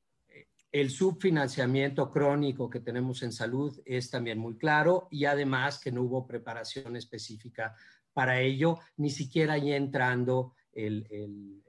El 0.72 0.90
subfinanciamiento 0.90 2.12
crónico 2.12 2.70
que 2.70 2.82
tenemos 2.82 3.24
en 3.24 3.32
salud 3.32 3.80
es 3.86 4.10
también 4.10 4.38
muy 4.38 4.58
claro 4.58 5.08
y 5.10 5.24
además 5.24 5.80
que 5.80 5.90
no 5.90 6.02
hubo 6.02 6.28
preparación 6.28 6.98
específica 6.98 7.76
para 8.12 8.42
ello, 8.42 8.80
ni 8.98 9.10
siquiera 9.10 9.54
ahí 9.54 9.72
entrando 9.72 10.54
el, 10.74 11.64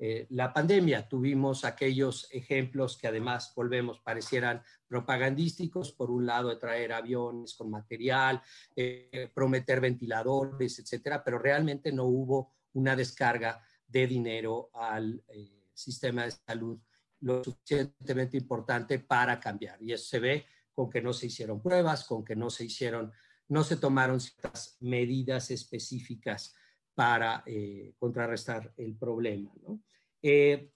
eh, 0.00 0.26
la 0.30 0.52
pandemia. 0.52 1.08
Tuvimos 1.08 1.64
aquellos 1.64 2.28
ejemplos 2.30 2.96
que 2.96 3.08
además, 3.08 3.52
volvemos, 3.56 3.98
parecieran 3.98 4.62
propagandísticos, 4.86 5.92
por 5.92 6.10
un 6.10 6.24
lado 6.24 6.50
de 6.50 6.56
traer 6.56 6.92
aviones 6.92 7.54
con 7.54 7.70
material, 7.70 8.40
eh, 8.76 9.28
prometer 9.34 9.80
ventiladores, 9.80 10.78
etcétera, 10.78 11.24
pero 11.24 11.38
realmente 11.38 11.90
no 11.90 12.04
hubo 12.04 12.52
una 12.74 12.94
descarga 12.94 13.60
de 13.88 14.06
dinero 14.06 14.70
al 14.72 15.22
eh, 15.28 15.64
sistema 15.74 16.24
de 16.24 16.30
salud 16.30 16.78
lo 17.20 17.42
suficientemente 17.42 18.36
importante 18.36 19.00
para 19.00 19.40
cambiar. 19.40 19.82
Y 19.82 19.92
eso 19.92 20.04
se 20.04 20.20
ve 20.20 20.46
con 20.72 20.88
que 20.88 21.02
no 21.02 21.12
se 21.12 21.26
hicieron 21.26 21.60
pruebas, 21.60 22.04
con 22.04 22.24
que 22.24 22.36
no 22.36 22.50
se 22.50 22.64
hicieron, 22.64 23.10
no 23.48 23.64
se 23.64 23.76
tomaron 23.76 24.20
ciertas 24.20 24.76
medidas 24.78 25.50
específicas 25.50 26.54
para 26.98 27.44
eh, 27.46 27.94
contrarrestar 27.96 28.72
el 28.76 28.96
problema. 28.96 29.52
Eh, 30.20 30.72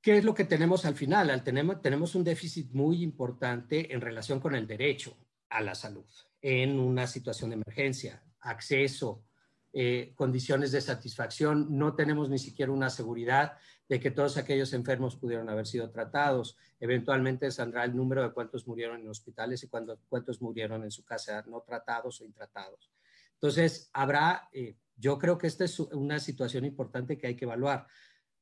¿Qué 0.00 0.18
es 0.18 0.24
lo 0.24 0.32
que 0.32 0.44
tenemos 0.44 0.84
al 0.84 0.94
final? 0.94 1.42
tenemos, 1.42 1.82
tenemos 1.82 2.14
un 2.14 2.22
déficit 2.22 2.70
muy 2.70 3.02
importante 3.02 3.92
en 3.92 4.00
relación 4.00 4.38
con 4.38 4.54
el 4.54 4.68
derecho 4.68 5.16
a 5.48 5.60
la 5.60 5.74
salud 5.74 6.06
en 6.40 6.78
una 6.78 7.08
situación 7.08 7.50
de 7.50 7.56
emergencia, 7.56 8.22
acceso, 8.38 9.24
eh, 9.72 10.12
condiciones 10.14 10.70
de 10.70 10.80
satisfacción, 10.80 11.76
no 11.76 11.96
tenemos 11.96 12.30
ni 12.30 12.38
siquiera 12.38 12.70
una 12.70 12.90
seguridad 12.90 13.58
de 13.88 13.98
que 13.98 14.12
todos 14.12 14.36
aquellos 14.36 14.74
enfermos 14.74 15.16
pudieron 15.16 15.48
haber 15.48 15.66
sido 15.66 15.90
tratados. 15.90 16.56
Eventualmente 16.78 17.50
saldrá 17.50 17.82
el 17.82 17.96
número 17.96 18.22
de 18.22 18.32
cuántos 18.32 18.68
murieron 18.68 19.00
en 19.00 19.08
hospitales 19.08 19.64
y 19.64 19.68
cuántos 19.68 20.40
murieron 20.40 20.84
en 20.84 20.92
su 20.92 21.04
casa 21.04 21.42
no 21.48 21.62
tratados 21.62 22.20
o 22.20 22.24
intratados. 22.24 22.92
Entonces, 23.44 23.90
habrá, 23.92 24.48
eh, 24.54 24.78
yo 24.96 25.18
creo 25.18 25.36
que 25.36 25.46
esta 25.46 25.66
es 25.66 25.78
una 25.78 26.18
situación 26.18 26.64
importante 26.64 27.18
que 27.18 27.26
hay 27.26 27.36
que 27.36 27.44
evaluar. 27.44 27.86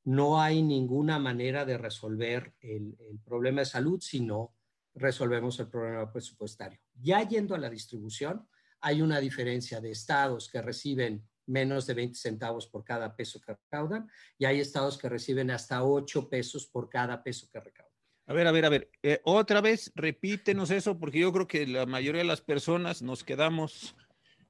No 0.04 0.40
hay 0.40 0.62
ninguna 0.62 1.18
manera 1.18 1.64
de 1.64 1.76
resolver 1.76 2.54
el, 2.60 2.96
el 3.00 3.18
problema 3.18 3.62
de 3.62 3.66
salud 3.66 4.00
si 4.00 4.20
no 4.20 4.54
resolvemos 4.94 5.58
el 5.58 5.66
problema 5.66 6.12
presupuestario. 6.12 6.78
Ya 6.94 7.20
yendo 7.26 7.56
a 7.56 7.58
la 7.58 7.68
distribución, 7.68 8.46
hay 8.80 9.02
una 9.02 9.18
diferencia 9.18 9.80
de 9.80 9.90
estados 9.90 10.48
que 10.48 10.62
reciben 10.62 11.28
menos 11.46 11.84
de 11.88 11.94
20 11.94 12.16
centavos 12.16 12.68
por 12.68 12.84
cada 12.84 13.16
peso 13.16 13.40
que 13.40 13.54
recaudan 13.54 14.08
y 14.38 14.44
hay 14.44 14.60
estados 14.60 14.96
que 14.96 15.08
reciben 15.08 15.50
hasta 15.50 15.82
8 15.82 16.28
pesos 16.28 16.68
por 16.68 16.88
cada 16.88 17.24
peso 17.24 17.48
que 17.52 17.58
recaudan. 17.58 17.92
A 18.26 18.34
ver, 18.34 18.46
a 18.46 18.52
ver, 18.52 18.64
a 18.66 18.68
ver, 18.68 18.90
eh, 19.02 19.20
otra 19.24 19.60
vez 19.60 19.90
repítenos 19.96 20.70
eso 20.70 20.96
porque 20.96 21.18
yo 21.18 21.32
creo 21.32 21.48
que 21.48 21.66
la 21.66 21.86
mayoría 21.86 22.20
de 22.20 22.28
las 22.28 22.40
personas 22.40 23.02
nos 23.02 23.24
quedamos... 23.24 23.96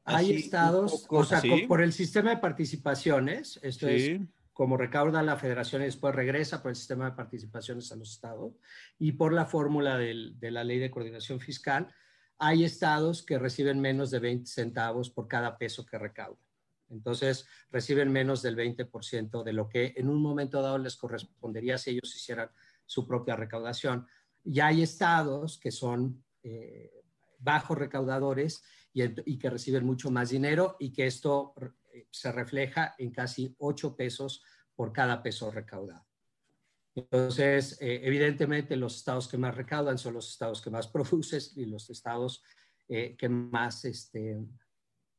Hay 0.05 0.33
estados, 0.33 1.07
o 1.09 1.25
sea, 1.25 1.41
por 1.69 1.81
el 1.81 1.93
sistema 1.93 2.31
de 2.31 2.39
participaciones, 2.39 3.61
esto 3.63 3.89
es 3.89 4.21
como 4.53 4.77
recauda 4.77 5.23
la 5.23 5.37
federación 5.37 5.83
y 5.83 5.87
después 5.87 6.15
regresa 6.15 6.63
por 6.63 6.71
el 6.71 6.77
sistema 6.77 7.07
de 7.07 7.17
participaciones 7.17 7.91
a 7.93 7.97
los 7.97 8.13
estados 8.13 8.53
y 8.99 9.13
por 9.13 9.33
la 9.33 9.47
fórmula 9.47 9.97
de 9.97 10.51
la 10.51 10.65
ley 10.65 10.79
de 10.79 10.91
coordinación 10.91 11.41
fiscal, 11.41 11.89
hay 12.39 12.65
estados 12.65 13.23
que 13.23 13.39
reciben 13.39 13.81
menos 13.81 14.11
de 14.11 14.19
20 14.19 14.51
centavos 14.51 15.11
por 15.11 15.29
cada 15.29 15.57
peso 15.57 15.87
que 15.87 15.97
recaudan. 15.99 16.43
Entonces, 16.91 17.47
reciben 17.71 18.13
menos 18.13 18.43
del 18.43 18.57
20% 18.57 19.43
de 19.43 19.53
lo 19.53 19.69
que 19.69 19.95
en 19.97 20.09
un 20.09 20.21
momento 20.21 20.61
dado 20.61 20.79
les 20.79 20.97
correspondería 20.97 21.79
si 21.79 21.91
ellos 21.91 22.15
hicieran 22.15 22.51
su 22.85 23.07
propia 23.07 23.37
recaudación. 23.37 24.07
Y 24.45 24.61
hay 24.61 24.83
estados 24.83 25.59
que 25.59 25.71
son 25.71 26.23
eh, 26.43 26.93
bajos 27.39 27.79
recaudadores 27.79 28.63
y, 28.93 29.39
que 29.39 29.51
reciben 29.51 29.87
mucho 29.87 30.11
más 30.11 30.31
dinero 30.31 30.77
y 30.79 30.93
que 30.93 31.07
esto 31.07 31.55
eh, 31.93 32.07
se 32.11 32.31
refleja 32.33 32.95
en 32.99 33.11
casi 33.11 33.55
8 33.59 33.97
pesos 33.97 34.43
por 34.75 34.93
cada 34.93 35.23
peso 35.23 35.51
recaudado. 35.51 36.05
Entonces, 36.95 37.79
eh, 37.81 38.01
evidentemente, 38.05 38.77
los 38.77 38.97
estados 38.97 39.27
que 39.29 39.39
más 39.39 39.55
recaudan 39.55 39.97
son 39.97 40.15
los 40.15 40.31
estados 40.31 40.61
que 40.61 40.71
más 40.71 40.89
producen 40.93 41.41
y 41.57 41.67
los 41.67 41.89
estados 41.91 42.43
eh, 42.89 43.17
que 43.17 43.29
más, 43.29 43.85
este, 43.85 44.45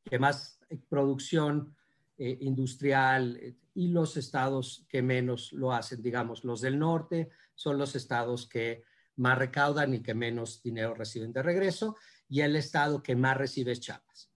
que 0.03 0.19
más 0.19 0.59
producción 0.89 1.75
eh, 2.17 2.37
industrial 2.41 3.55
y 3.73 3.87
los 3.87 4.17
estados 4.17 4.85
que 4.87 5.01
menos 5.01 5.51
lo 5.53 5.71
hacen, 5.71 6.01
digamos, 6.01 6.43
los 6.43 6.61
del 6.61 6.77
norte 6.77 7.29
son 7.55 7.79
los 7.79 7.95
estados 7.95 8.47
que 8.47 8.83
más 9.15 9.37
recaudan 9.37 9.93
y 9.93 10.01
que 10.01 10.13
menos 10.13 10.61
dinero 10.61 10.93
reciben 10.93 11.33
de 11.33 11.41
regreso, 11.41 11.95
y 12.27 12.41
el 12.41 12.55
estado 12.55 13.01
que 13.03 13.15
más 13.15 13.37
recibe 13.37 13.71
es 13.71 13.79
Chiapas, 13.79 14.31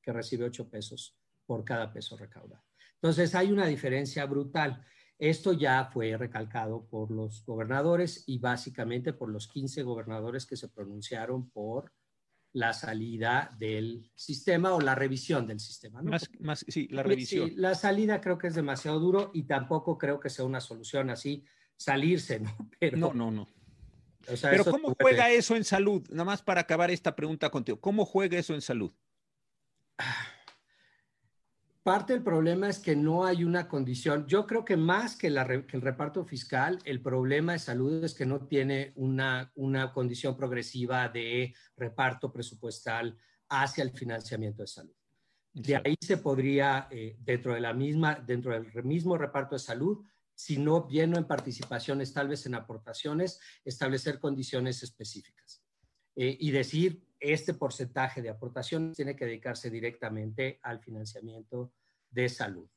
que 0.00 0.12
recibe 0.12 0.44
8 0.44 0.68
pesos 0.68 1.16
por 1.46 1.64
cada 1.64 1.92
peso 1.92 2.16
recaudado. 2.16 2.64
Entonces, 2.94 3.34
hay 3.34 3.50
una 3.50 3.66
diferencia 3.66 4.26
brutal. 4.26 4.84
Esto 5.18 5.52
ya 5.52 5.84
fue 5.92 6.16
recalcado 6.16 6.86
por 6.86 7.10
los 7.10 7.44
gobernadores 7.44 8.24
y 8.26 8.38
básicamente 8.38 9.12
por 9.12 9.28
los 9.28 9.48
15 9.48 9.82
gobernadores 9.82 10.46
que 10.46 10.56
se 10.56 10.68
pronunciaron 10.68 11.50
por 11.50 11.92
la 12.54 12.72
salida 12.72 13.50
del 13.58 14.10
sistema 14.14 14.74
o 14.74 14.80
la 14.80 14.94
revisión 14.94 15.46
del 15.46 15.58
sistema. 15.58 16.02
Más, 16.02 16.28
más, 16.40 16.64
sí, 16.68 16.86
la 16.88 17.02
revisión. 17.02 17.48
Sí, 17.48 17.54
la 17.56 17.74
salida 17.74 18.20
creo 18.20 18.36
que 18.36 18.48
es 18.48 18.54
demasiado 18.54 19.00
duro 19.00 19.30
y 19.32 19.44
tampoco 19.44 19.96
creo 19.96 20.20
que 20.20 20.28
sea 20.28 20.44
una 20.44 20.60
solución 20.60 21.10
así 21.10 21.44
salirse, 21.76 22.40
¿no? 22.40 22.56
Pero, 22.78 22.96
no, 22.96 23.14
no, 23.14 23.30
no. 23.30 23.48
Pero 24.42 24.64
¿cómo 24.64 24.94
juega 25.00 25.30
eso 25.30 25.56
en 25.56 25.64
salud? 25.64 26.06
Nada 26.10 26.24
más 26.24 26.42
para 26.42 26.62
acabar 26.62 26.90
esta 26.90 27.14
pregunta 27.14 27.50
contigo. 27.50 27.80
¿Cómo 27.80 28.04
juega 28.04 28.38
eso 28.38 28.54
en 28.54 28.60
salud? 28.60 28.92
Parte 31.82 32.12
del 32.12 32.22
problema 32.22 32.68
es 32.68 32.78
que 32.78 32.94
no 32.94 33.24
hay 33.24 33.42
una 33.42 33.66
condición. 33.66 34.24
Yo 34.28 34.46
creo 34.46 34.64
que 34.64 34.76
más 34.76 35.16
que, 35.16 35.26
el 35.26 35.82
reparto 35.82 36.24
fiscal, 36.24 36.78
el 36.84 37.02
problema 37.02 37.54
de 37.54 37.58
salud 37.58 38.04
es 38.04 38.14
que 38.14 38.24
no 38.24 38.46
tiene 38.46 38.92
una, 38.94 39.50
una 39.56 39.92
condición 39.92 40.36
progresiva 40.36 41.08
de 41.08 41.52
reparto 41.76 42.32
presupuestal 42.32 43.18
hacia 43.48 43.82
el 43.82 43.90
financiamiento 43.90 44.62
de 44.62 44.68
salud. 44.68 44.94
De 45.52 45.74
ahí 45.74 45.96
se 46.00 46.18
podría, 46.18 46.86
eh, 46.88 47.16
dentro, 47.18 47.52
de 47.52 47.60
la 47.60 47.74
misma, 47.74 48.14
dentro 48.14 48.52
del 48.52 48.84
mismo 48.84 49.18
reparto 49.18 49.56
de 49.56 49.58
salud, 49.58 50.04
si 50.34 50.58
no 50.58 50.84
viendo 50.84 51.18
en 51.18 51.26
participaciones, 51.26 52.12
tal 52.12 52.28
vez 52.28 52.46
en 52.46 52.54
aportaciones, 52.54 53.40
establecer 53.64 54.18
condiciones 54.18 54.82
específicas 54.82 55.62
eh, 56.16 56.36
y 56.40 56.50
decir, 56.50 57.06
este 57.18 57.54
porcentaje 57.54 58.20
de 58.20 58.30
aportaciones 58.30 58.96
tiene 58.96 59.14
que 59.14 59.26
dedicarse 59.26 59.70
directamente 59.70 60.58
al 60.62 60.80
financiamiento 60.80 61.72
de 62.10 62.28
salud. 62.28 62.68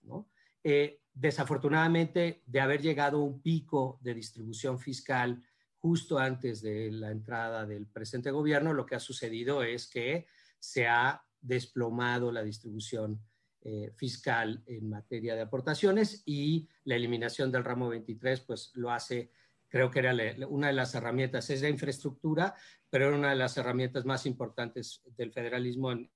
Eh, 0.64 1.02
desafortunadamente, 1.14 2.44
de 2.46 2.60
haber 2.60 2.82
llegado 2.82 3.18
a 3.18 3.24
un 3.24 3.42
pico 3.42 4.00
de 4.02 4.14
distribución 4.14 4.80
fiscal 4.80 5.44
justo 5.78 6.18
antes 6.18 6.62
de 6.62 6.92
la 6.92 7.12
entrada 7.12 7.66
del 7.66 7.88
presente 7.88 8.32
gobierno, 8.32 8.74
lo 8.74 8.86
que 8.86 8.96
ha 8.96 9.00
sucedido 9.00 9.64
es 9.64 9.88
que 9.88 10.28
se 10.60 10.88
ha 10.88 11.24
desplomado 11.42 12.32
la 12.32 12.44
distribución 12.44 13.22
eh, 13.68 13.92
fiscal 13.96 14.62
en 14.68 14.88
materia 14.92 15.34
de 15.34 15.42
aportaciones 15.42 16.22
y 16.24 16.70
la 16.84 16.96
eliminación 16.96 17.52
del 17.52 17.64
ramo 17.64 17.90
23, 17.90 18.42
pues 18.42 18.70
lo 18.76 18.92
hace, 18.92 19.32
creo 19.68 19.90
que 19.90 19.98
era 19.98 20.14
una 20.48 20.68
de 20.68 20.74
las 20.74 20.94
herramientas, 20.94 21.50
es 21.50 21.64
la 21.64 21.70
infraestructura, 21.70 22.54
pero 22.92 23.08
era 23.08 23.18
una 23.18 23.32
de 23.32 23.38
las 23.38 23.58
herramientas 23.58 24.06
más 24.06 24.28
importantes 24.28 25.02
del 25.18 25.32
federalismo 25.32 25.92
en, 25.92 26.12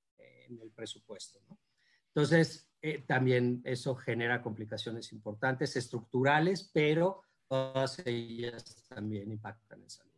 el 0.62 0.70
presupuesto. 0.76 1.40
Entonces, 2.10 2.70
eh, 2.84 3.04
también 3.08 3.64
eso 3.66 3.96
genera 3.96 4.44
complicaciones 4.44 5.12
importantes, 5.12 5.76
estructurales, 5.76 6.70
pero 6.72 7.24
todas 7.48 7.98
ellas 8.06 8.86
también 8.88 9.32
impactan 9.32 9.82
en 9.82 9.90
salud. 9.90 10.09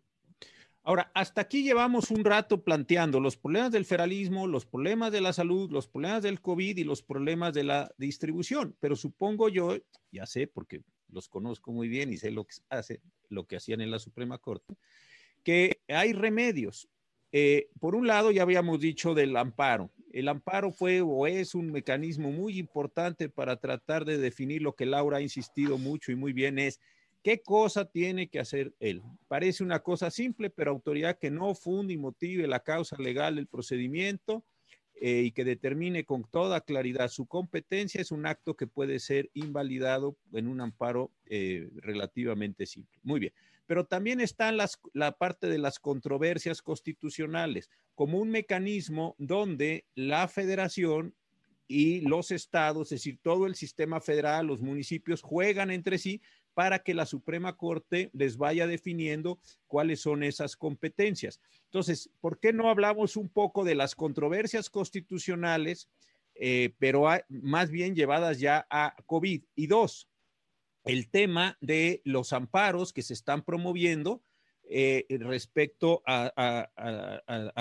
Ahora, 0.83 1.11
hasta 1.13 1.41
aquí 1.41 1.63
llevamos 1.63 2.09
un 2.09 2.25
rato 2.25 2.63
planteando 2.63 3.19
los 3.19 3.37
problemas 3.37 3.71
del 3.71 3.85
federalismo, 3.85 4.47
los 4.47 4.65
problemas 4.65 5.11
de 5.11 5.21
la 5.21 5.31
salud, 5.31 5.69
los 5.71 5.87
problemas 5.87 6.23
del 6.23 6.41
COVID 6.41 6.77
y 6.77 6.83
los 6.83 7.03
problemas 7.03 7.53
de 7.53 7.63
la 7.63 7.91
distribución, 7.97 8.75
pero 8.79 8.95
supongo 8.95 9.47
yo, 9.47 9.77
ya 10.11 10.25
sé 10.25 10.47
porque 10.47 10.81
los 11.09 11.29
conozco 11.29 11.71
muy 11.71 11.87
bien 11.87 12.11
y 12.11 12.17
sé 12.17 12.31
lo 12.31 12.45
que 12.45 12.55
hace, 12.69 12.99
lo 13.29 13.45
que 13.45 13.57
hacían 13.57 13.81
en 13.81 13.91
la 13.91 13.99
Suprema 13.99 14.39
Corte, 14.39 14.75
que 15.43 15.81
hay 15.87 16.13
remedios. 16.13 16.87
Eh, 17.31 17.69
por 17.79 17.93
un 17.93 18.07
lado, 18.07 18.31
ya 18.31 18.41
habíamos 18.41 18.79
dicho 18.79 19.13
del 19.13 19.37
amparo. 19.37 19.91
El 20.11 20.27
amparo 20.27 20.71
fue 20.71 21.01
o 21.01 21.27
es 21.27 21.53
un 21.53 21.71
mecanismo 21.71 22.31
muy 22.31 22.57
importante 22.57 23.29
para 23.29 23.57
tratar 23.57 24.03
de 24.03 24.17
definir 24.17 24.63
lo 24.63 24.75
que 24.75 24.85
Laura 24.87 25.17
ha 25.17 25.21
insistido 25.21 25.77
mucho 25.77 26.11
y 26.11 26.15
muy 26.15 26.33
bien 26.33 26.57
es 26.59 26.79
¿Qué 27.23 27.41
cosa 27.41 27.85
tiene 27.85 28.29
que 28.29 28.39
hacer 28.39 28.73
él? 28.79 29.03
Parece 29.27 29.63
una 29.63 29.81
cosa 29.81 30.09
simple, 30.09 30.49
pero 30.49 30.71
autoridad 30.71 31.19
que 31.19 31.29
no 31.29 31.53
funde 31.53 31.93
y 31.93 31.97
motive 31.97 32.47
la 32.47 32.61
causa 32.61 32.97
legal 32.97 33.35
del 33.35 33.47
procedimiento 33.47 34.43
eh, 34.95 35.23
y 35.25 35.31
que 35.31 35.43
determine 35.43 36.03
con 36.03 36.23
toda 36.23 36.61
claridad 36.61 37.09
su 37.09 37.27
competencia 37.27 38.01
es 38.01 38.11
un 38.11 38.25
acto 38.25 38.55
que 38.55 38.65
puede 38.65 38.99
ser 38.99 39.29
invalidado 39.33 40.17
en 40.33 40.47
un 40.47 40.61
amparo 40.61 41.11
eh, 41.27 41.69
relativamente 41.75 42.65
simple. 42.65 42.99
Muy 43.03 43.19
bien. 43.19 43.33
Pero 43.67 43.85
también 43.85 44.19
está 44.19 44.51
la 44.51 45.11
parte 45.17 45.47
de 45.47 45.59
las 45.59 45.79
controversias 45.79 46.61
constitucionales 46.61 47.69
como 47.93 48.19
un 48.19 48.29
mecanismo 48.29 49.15
donde 49.17 49.85
la 49.95 50.27
federación 50.27 51.13
y 51.71 52.01
los 52.01 52.31
estados, 52.31 52.91
es 52.91 52.99
decir, 52.99 53.17
todo 53.21 53.45
el 53.45 53.55
sistema 53.55 54.01
federal, 54.01 54.47
los 54.47 54.61
municipios 54.61 55.21
juegan 55.21 55.71
entre 55.71 55.97
sí 55.97 56.21
para 56.53 56.79
que 56.79 56.93
la 56.93 57.05
Suprema 57.05 57.55
Corte 57.55 58.09
les 58.13 58.37
vaya 58.37 58.67
definiendo 58.67 59.39
cuáles 59.67 60.01
son 60.01 60.23
esas 60.23 60.55
competencias. 60.55 61.39
Entonces, 61.65 62.09
¿por 62.19 62.39
qué 62.39 62.53
no 62.53 62.69
hablamos 62.69 63.15
un 63.15 63.29
poco 63.29 63.63
de 63.63 63.75
las 63.75 63.95
controversias 63.95 64.69
constitucionales, 64.69 65.89
eh, 66.35 66.73
pero 66.79 67.05
más 67.29 67.69
bien 67.69 67.95
llevadas 67.95 68.39
ya 68.39 68.67
a 68.69 68.95
COVID? 69.05 69.43
Y 69.55 69.67
dos, 69.67 70.09
el 70.83 71.09
tema 71.09 71.57
de 71.61 72.01
los 72.03 72.33
amparos 72.33 72.91
que 72.91 73.01
se 73.01 73.13
están 73.13 73.43
promoviendo 73.43 74.21
eh, 74.63 75.05
respecto 75.19 76.01
a, 76.05 76.69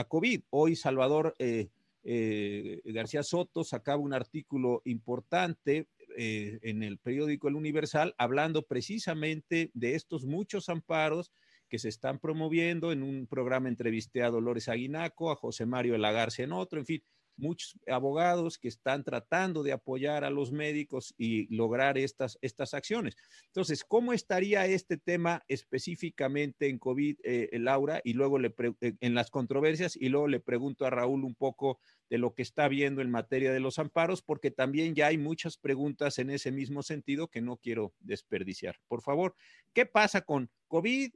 COVID. 0.09 0.43
Hoy 0.51 0.77
Salvador 0.77 1.35
eh, 1.39 2.81
García 2.85 3.23
Soto 3.23 3.65
sacaba 3.65 3.99
un 3.99 4.15
artículo 4.15 4.83
importante 4.85 5.87
eh, 6.17 6.59
en 6.63 6.83
el 6.83 6.99
periódico 6.99 7.49
El 7.49 7.57
Universal 7.57 8.15
hablando 8.19 8.67
precisamente 8.67 9.71
de 9.75 9.95
estos 9.95 10.25
muchos 10.25 10.69
amparos 10.69 11.33
que 11.69 11.79
se 11.79 11.89
están 11.89 12.19
promoviendo. 12.19 12.93
En 12.93 13.03
un 13.03 13.27
programa 13.27 13.69
entrevisté 13.69 14.23
a 14.23 14.31
Dolores 14.31 14.69
Aguinaco, 14.69 15.31
a 15.31 15.37
José 15.37 15.67
Mario 15.67 15.95
Elagarce 15.95 16.43
en 16.43 16.53
otro, 16.53 16.81
en 16.81 16.87
fin, 16.87 17.03
muchos 17.41 17.77
abogados 17.89 18.59
que 18.59 18.69
están 18.69 19.03
tratando 19.03 19.63
de 19.63 19.73
apoyar 19.73 20.25
a 20.25 20.31
los 20.31 20.53
médicos 20.53 21.15
y 21.19 21.53
lograr 21.55 21.99
estas, 21.99 22.39
estas 22.43 22.75
acciones. 22.75 23.17
Entonces, 23.47 23.85
¿cómo 23.85 24.13
estaría 24.13 24.67
este 24.67 24.97
tema 24.97 25.43
específicamente 25.49 26.69
en 26.69 26.79
COVID, 26.79 27.17
eh, 27.23 27.49
Laura? 27.59 28.01
Y 28.05 28.13
luego 28.13 28.39
le 28.39 28.55
eh, 28.81 28.95
en 29.01 29.15
las 29.15 29.31
controversias, 29.31 29.97
y 29.97 30.09
luego 30.09 30.29
le 30.29 30.41
pregunto 30.41 30.85
a 30.85 30.91
Raúl 30.91 31.25
un 31.25 31.35
poco 31.35 31.81
de 32.09 32.19
lo 32.19 32.35
que 32.35 32.43
está 32.43 32.69
viendo 32.69 33.01
en 33.03 33.11
materia 33.11 33.53
de 33.53 33.61
los 33.61 33.79
amparos, 33.79 34.23
porque 34.23 34.51
también 34.51 34.95
ya 34.95 35.09
hay 35.09 35.19
muchas 35.19 35.57
preguntas 35.57 36.19
en 36.19 36.31
ese 36.31 36.53
mismo 36.53 36.83
sentido 36.83 37.29
que 37.29 37.41
no 37.41 37.57
quiero 37.57 37.95
desperdiciar. 38.01 38.77
Por 38.89 39.03
favor, 39.03 39.35
¿qué 39.73 39.87
pasa 39.87 40.21
con 40.23 40.51
COVID, 40.69 41.13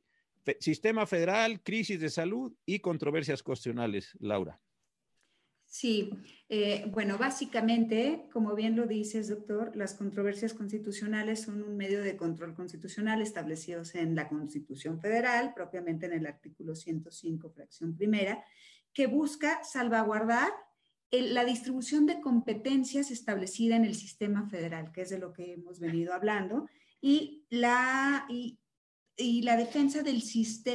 sistema 0.61 1.07
federal, 1.07 1.63
crisis 1.63 2.01
de 2.01 2.11
salud 2.11 2.53
y 2.65 2.79
controversias 2.81 3.43
constitucionales, 3.43 4.17
Laura? 4.21 4.61
Sí, 5.75 6.09
eh, 6.49 6.85
bueno, 6.93 7.19
básicamente, 7.19 8.29
como 8.33 8.55
bien 8.55 8.77
lo 8.77 8.87
dices, 8.87 9.27
doctor, 9.27 9.75
las 9.75 9.95
controversias 9.95 10.55
constitucionales 10.55 11.43
son 11.43 11.65
un 11.65 11.77
medio 11.77 12.01
de 12.01 12.17
control 12.17 12.55
constitucional 12.55 13.21
establecidos 13.21 13.97
en 13.97 14.15
la 14.15 14.29
Constitución 14.29 15.01
Federal, 15.01 15.53
propiamente 15.53 16.07
en 16.07 16.13
el 16.13 16.27
artículo 16.27 16.77
105, 16.77 17.51
fracción 17.51 17.97
primera, 17.97 18.45
que 18.93 19.09
busca 19.09 19.65
salvaguardar 19.65 20.53
la 21.11 21.45
distribución 21.45 22.07
de 22.07 22.21
competencias 22.21 23.11
establecida 23.11 23.75
en 23.75 23.85
el 23.85 23.97
sistema 23.97 24.49
federal, 24.49 24.93
que 24.93 25.03
es 25.03 25.11
de 25.11 25.19
lo 25.19 25.33
que 25.33 25.55
hemos 25.55 25.81
venido 25.81 26.15
hablando, 26.15 26.69
y 27.01 27.47
la, 27.51 28.29
y, 28.29 28.61
la 29.43 29.57
defensa 29.57 30.05
del, 30.05 30.23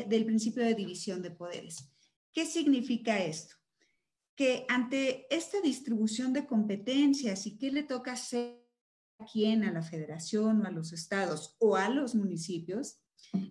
del 0.09 0.25
principio 0.25 0.61
de 0.61 0.75
división 0.75 1.21
de 1.21 1.31
poderes. 1.31 1.89
¿Qué 2.33 2.45
significa 2.45 3.23
esto? 3.23 3.59
Que 4.39 4.65
ante 4.69 5.27
esta 5.35 5.59
distribución 5.59 6.31
de 6.31 6.45
competencias 6.45 7.45
y 7.45 7.57
qué 7.57 7.73
le 7.73 7.83
toca 7.83 8.13
hacer 8.13 8.65
a 9.19 9.25
quién, 9.25 9.65
a 9.65 9.71
la 9.73 9.81
federación 9.81 10.61
o 10.61 10.65
a 10.65 10.71
los 10.71 10.93
estados 10.93 11.57
o 11.59 11.75
a 11.75 11.89
los 11.89 12.15
municipios, 12.15 13.01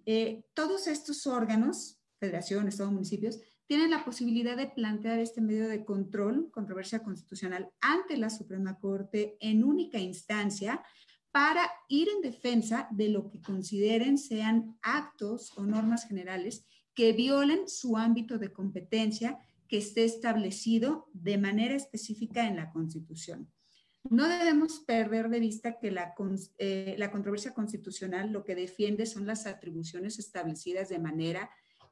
eh, 0.06 0.46
todos 0.54 0.86
estos 0.86 1.26
órganos, 1.26 2.00
federación, 2.18 2.68
estados, 2.68 2.90
municipios, 2.90 3.38
tienen 3.66 3.90
la 3.90 4.02
posibilidad 4.02 4.56
de 4.56 4.68
plantear 4.68 5.18
este 5.18 5.42
medio 5.42 5.68
de 5.68 5.84
control, 5.84 6.50
controversia 6.50 7.02
constitucional, 7.02 7.70
ante 7.82 8.16
la 8.16 8.30
Suprema 8.30 8.78
Corte 8.78 9.36
en 9.40 9.64
única 9.64 9.98
instancia 9.98 10.82
para 11.30 11.70
ir 11.90 12.08
en 12.08 12.22
defensa 12.22 12.88
de 12.92 13.10
lo 13.10 13.28
que 13.28 13.42
consideren 13.42 14.16
sean 14.16 14.78
actos 14.80 15.52
o 15.58 15.66
normas 15.66 16.08
generales 16.08 16.64
que 16.94 17.12
violen 17.12 17.68
su 17.68 17.98
ámbito 17.98 18.38
de 18.38 18.54
competencia 18.54 19.38
que 19.68 19.78
esté 19.78 20.04
establecido 20.04 21.08
de 21.12 21.38
manera 21.38 21.74
específica 21.74 22.46
en 22.46 22.56
la 22.56 22.70
Constitución. 22.70 23.52
No 24.10 24.28
debemos 24.28 24.80
perder 24.80 25.28
de 25.28 25.40
vista 25.40 25.78
que 25.78 25.90
la, 25.90 26.14
eh, 26.58 26.94
la 26.98 27.10
controversia 27.10 27.52
constitucional 27.52 28.32
lo 28.32 28.44
que 28.44 28.54
defiende 28.54 29.04
son 29.04 29.26
las 29.26 29.46
atribuciones 29.46 30.18
establecidas 30.18 30.88
de 30.88 30.98
manera 30.98 31.50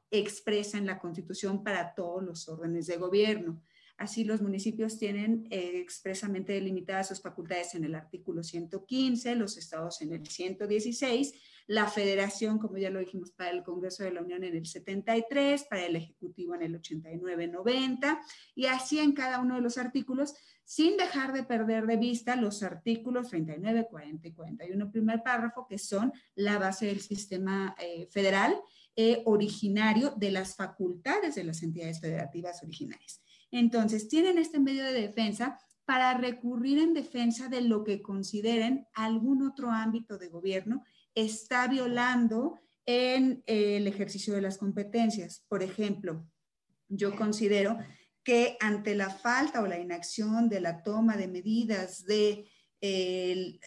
expresa 0.09 0.77
en 0.77 0.87
la 0.87 0.99
Constitución 0.99 1.63
para 1.63 1.93
todos 1.93 2.23
los 2.23 2.49
órdenes 2.49 2.87
de 2.87 2.97
gobierno. 2.97 3.61
Así 3.97 4.23
los 4.23 4.41
municipios 4.41 4.97
tienen 4.97 5.47
eh, 5.49 5.71
expresamente 5.75 6.53
delimitadas 6.53 7.09
sus 7.09 7.21
facultades 7.21 7.75
en 7.75 7.83
el 7.83 7.95
artículo 7.95 8.43
115, 8.43 9.35
los 9.35 9.57
estados 9.57 10.01
en 10.01 10.13
el 10.13 10.25
116, 10.25 11.33
la 11.67 11.87
federación, 11.87 12.59
como 12.59 12.77
ya 12.77 12.89
lo 12.89 12.99
dijimos, 12.99 13.31
para 13.31 13.51
el 13.51 13.63
Congreso 13.63 14.03
de 14.03 14.11
la 14.11 14.21
Unión 14.21 14.43
en 14.43 14.55
el 14.55 14.65
73, 14.65 15.65
para 15.69 15.85
el 15.85 15.97
Ejecutivo 15.97 16.55
en 16.55 16.63
el 16.63 16.81
89-90, 16.81 18.19
y 18.55 18.65
así 18.65 18.99
en 18.99 19.11
cada 19.11 19.39
uno 19.39 19.55
de 19.55 19.61
los 19.61 19.77
artículos, 19.77 20.33
sin 20.63 20.97
dejar 20.97 21.33
de 21.33 21.43
perder 21.43 21.85
de 21.85 21.97
vista 21.97 22.35
los 22.37 22.63
artículos 22.63 23.29
39, 23.29 23.87
40 23.89 24.27
y 24.27 24.33
41, 24.33 24.91
primer 24.91 25.23
párrafo, 25.23 25.67
que 25.67 25.77
son 25.77 26.13
la 26.35 26.57
base 26.57 26.87
del 26.87 27.01
sistema 27.01 27.75
eh, 27.79 28.07
federal 28.09 28.55
eh, 28.95 29.21
originario 29.25 30.11
de 30.17 30.31
las 30.31 30.55
facultades 30.55 31.35
de 31.35 31.43
las 31.43 31.61
entidades 31.63 31.99
federativas 31.99 32.63
originarias. 32.63 33.21
Entonces, 33.51 34.07
tienen 34.07 34.37
este 34.37 34.59
medio 34.59 34.83
de 34.85 34.93
defensa 34.93 35.59
para 35.85 36.13
recurrir 36.15 36.79
en 36.79 36.93
defensa 36.93 37.47
de 37.47 37.61
lo 37.61 37.83
que 37.83 38.01
consideren 38.01 38.87
algún 38.93 39.47
otro 39.47 39.71
ámbito 39.71 40.17
de 40.17 40.27
gobierno 40.27 40.83
está 41.17 41.67
violando 41.67 42.59
en 42.85 43.43
el 43.47 43.87
ejercicio 43.87 44.35
de 44.35 44.41
las 44.41 44.59
competencias. 44.59 45.43
Por 45.49 45.63
ejemplo, 45.63 46.25
yo 46.87 47.15
considero 47.15 47.77
que 48.23 48.55
ante 48.59 48.93
la 48.93 49.09
falta 49.09 49.61
o 49.61 49.67
la 49.67 49.79
inacción 49.79 50.47
de 50.47 50.61
la 50.61 50.83
toma 50.83 51.17
de 51.17 51.27
medidas 51.27 52.05
de 52.05 52.47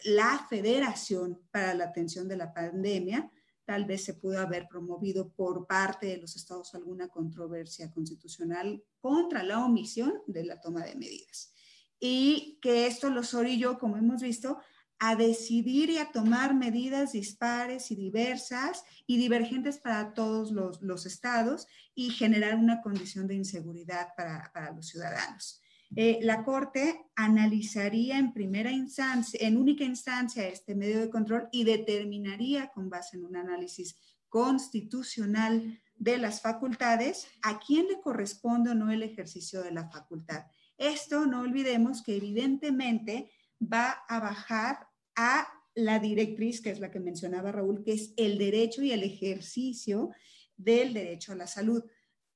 la 0.05 0.47
federación 0.49 1.41
para 1.51 1.73
la 1.73 1.85
atención 1.85 2.29
de 2.29 2.37
la 2.37 2.53
pandemia, 2.53 3.29
tal 3.65 3.83
vez 3.85 4.05
se 4.05 4.13
pudo 4.13 4.39
haber 4.39 4.67
promovido 4.69 5.33
por 5.33 5.67
parte 5.67 6.07
de 6.07 6.17
los 6.17 6.37
estados 6.37 6.73
alguna 6.73 7.09
controversia 7.09 7.91
constitucional 7.91 8.81
contra 9.01 9.43
la 9.43 9.65
omisión 9.65 10.21
de 10.25 10.45
la 10.45 10.61
toma 10.61 10.85
de 10.85 10.95
medidas. 10.95 11.53
Y 11.99 12.57
que 12.61 12.87
esto 12.87 13.09
los 13.09 13.33
orilló, 13.33 13.77
como 13.77 13.97
hemos 13.97 14.21
visto, 14.21 14.59
a 15.03 15.15
decidir 15.15 15.89
y 15.89 15.97
a 15.97 16.11
tomar 16.11 16.53
medidas 16.53 17.13
dispares 17.13 17.89
y 17.89 17.95
diversas 17.95 18.83
y 19.07 19.17
divergentes 19.17 19.79
para 19.79 20.13
todos 20.13 20.51
los, 20.51 21.05
estados 21.07 21.67
y 21.95 22.11
generar 22.11 22.55
una 22.55 22.81
condición 22.81 23.25
de 23.25 23.33
inseguridad 23.33 24.09
para, 24.15 24.51
para 24.53 24.71
los 24.71 24.89
ciudadanos. 24.89 25.59
Eh, 25.95 26.19
la 26.21 26.43
Corte 26.43 27.01
analizaría 27.15 28.19
en 28.19 28.31
primera 28.31 28.71
instancia, 28.71 29.39
en 29.41 29.57
única 29.57 29.83
instancia, 29.83 30.47
este 30.47 30.75
medio 30.75 30.99
de 30.99 31.09
control 31.09 31.49
y 31.51 31.63
determinaría 31.63 32.67
con 32.67 32.91
base 32.91 33.17
en 33.17 33.25
un 33.25 33.35
análisis 33.35 33.97
constitucional 34.29 35.81
de 35.95 36.19
las 36.19 36.41
facultades 36.41 37.27
a 37.41 37.59
quién 37.59 37.87
le 37.87 37.99
corresponde 38.01 38.69
o 38.69 38.75
no 38.75 38.91
el 38.91 39.01
ejercicio 39.01 39.63
de 39.63 39.71
la 39.71 39.89
facultad. 39.89 40.45
Esto 40.77 41.25
no 41.25 41.41
olvidemos 41.41 42.03
que 42.03 42.17
evidentemente 42.17 43.31
va 43.61 44.03
a 44.07 44.19
bajar 44.19 44.90
a 45.15 45.47
la 45.75 45.99
directriz, 45.99 46.61
que 46.61 46.71
es 46.71 46.79
la 46.79 46.91
que 46.91 46.99
mencionaba 46.99 47.51
Raúl, 47.51 47.83
que 47.83 47.93
es 47.93 48.13
el 48.17 48.37
derecho 48.37 48.83
y 48.83 48.91
el 48.91 49.03
ejercicio 49.03 50.09
del 50.57 50.93
derecho 50.93 51.31
a 51.31 51.35
la 51.35 51.47
salud 51.47 51.83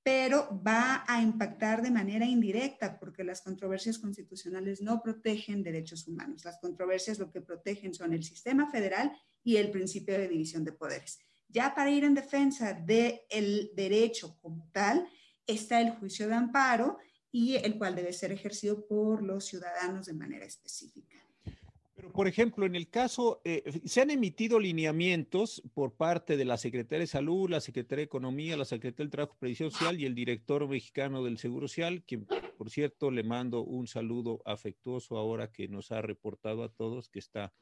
pero 0.05 0.61
va 0.61 1.03
a 1.07 1.19
impactar 1.19 1.82
de 1.82 1.89
manera 1.89 2.28
indirecta 2.28 2.99
porque 2.99 3.23
las 3.23 3.41
controversias 3.41 3.97
constitucionales 3.97 4.80
no 4.80 5.01
protegen 5.01 5.63
derechos 5.63 6.07
humanos. 6.07 6.45
Las 6.45 6.59
controversias 6.59 7.17
lo 7.17 7.32
que 7.32 7.41
protegen 7.41 7.91
son 7.91 8.13
el 8.13 8.23
sistema 8.23 8.69
federal 8.69 9.11
y 9.43 9.57
el 9.57 9.71
principio 9.71 10.15
de 10.15 10.28
división 10.28 10.63
de 10.63 10.73
poderes. 10.73 11.17
Ya 11.49 11.73
para 11.73 11.89
ir 11.89 12.03
en 12.03 12.13
defensa 12.13 12.73
del 12.73 13.71
derecho 13.76 14.38
como 14.43 14.69
tal, 14.71 15.07
está 15.47 15.82
el 15.82 15.89
juicio 15.89 16.28
de 16.28 16.36
amparo 16.36 16.99
y 17.32 17.55
el 17.55 17.76
cual 17.80 17.95
debe 17.95 18.13
ser 18.13 18.32
ejercido 18.32 18.86
por 18.86 19.23
los 19.23 19.45
ciudadanos 19.45 20.05
de 20.05 20.13
manera 20.13 20.45
específica 20.45 21.24
por 22.13 22.27
ejemplo, 22.27 22.65
en 22.65 22.75
el 22.75 22.89
caso, 22.89 23.41
eh, 23.43 23.81
se 23.85 24.01
han 24.01 24.09
emitido 24.09 24.59
lineamientos 24.59 25.61
por 25.73 25.93
parte 25.93 26.37
de 26.37 26.45
la 26.45 26.57
Secretaría 26.57 27.01
de 27.01 27.07
Salud, 27.07 27.49
la 27.49 27.61
Secretaría 27.61 28.01
de 28.01 28.05
Economía, 28.05 28.57
la 28.57 28.65
Secretaría 28.65 29.03
del 29.03 29.11
Trabajo 29.11 29.35
y 29.35 29.39
Previsión 29.39 29.71
Social 29.71 29.99
y 29.99 30.05
el 30.05 30.15
director 30.15 30.67
mexicano 30.67 31.23
del 31.23 31.37
Seguro 31.37 31.67
Social, 31.67 32.03
quien, 32.03 32.25
por 32.57 32.69
cierto, 32.69 33.11
le 33.11 33.23
mando 33.23 33.63
un 33.63 33.87
saludo 33.87 34.41
afectuoso 34.45 35.17
ahora 35.17 35.51
que 35.51 35.67
nos 35.67 35.91
ha 35.91 36.01
reportado 36.01 36.63
a 36.63 36.69
todos 36.69 37.09
que 37.09 37.19
está 37.19 37.53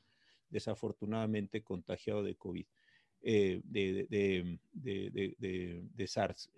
desafortunadamente 0.49 1.63
contagiado 1.63 2.23
de 2.23 2.35
COVID, 2.35 2.65
eh, 3.21 3.61
de, 3.63 4.59
de, 4.73 6.07
SARS, 6.07 6.51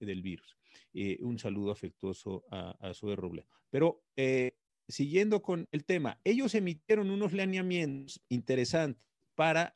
del 0.00 0.22
virus. 0.22 0.56
Eh, 0.92 1.18
un 1.20 1.38
saludo 1.38 1.70
afectuoso 1.70 2.44
a, 2.50 2.76
a 2.80 2.94
Zoe 2.94 3.16
Roble. 3.16 3.46
Pero 3.70 4.02
siguiendo 4.88 5.42
con 5.42 5.66
el 5.70 5.84
tema, 5.84 6.20
ellos 6.24 6.54
emitieron 6.54 7.10
unos 7.10 7.32
lineamientos 7.32 8.20
interesantes 8.28 9.02
para 9.34 9.72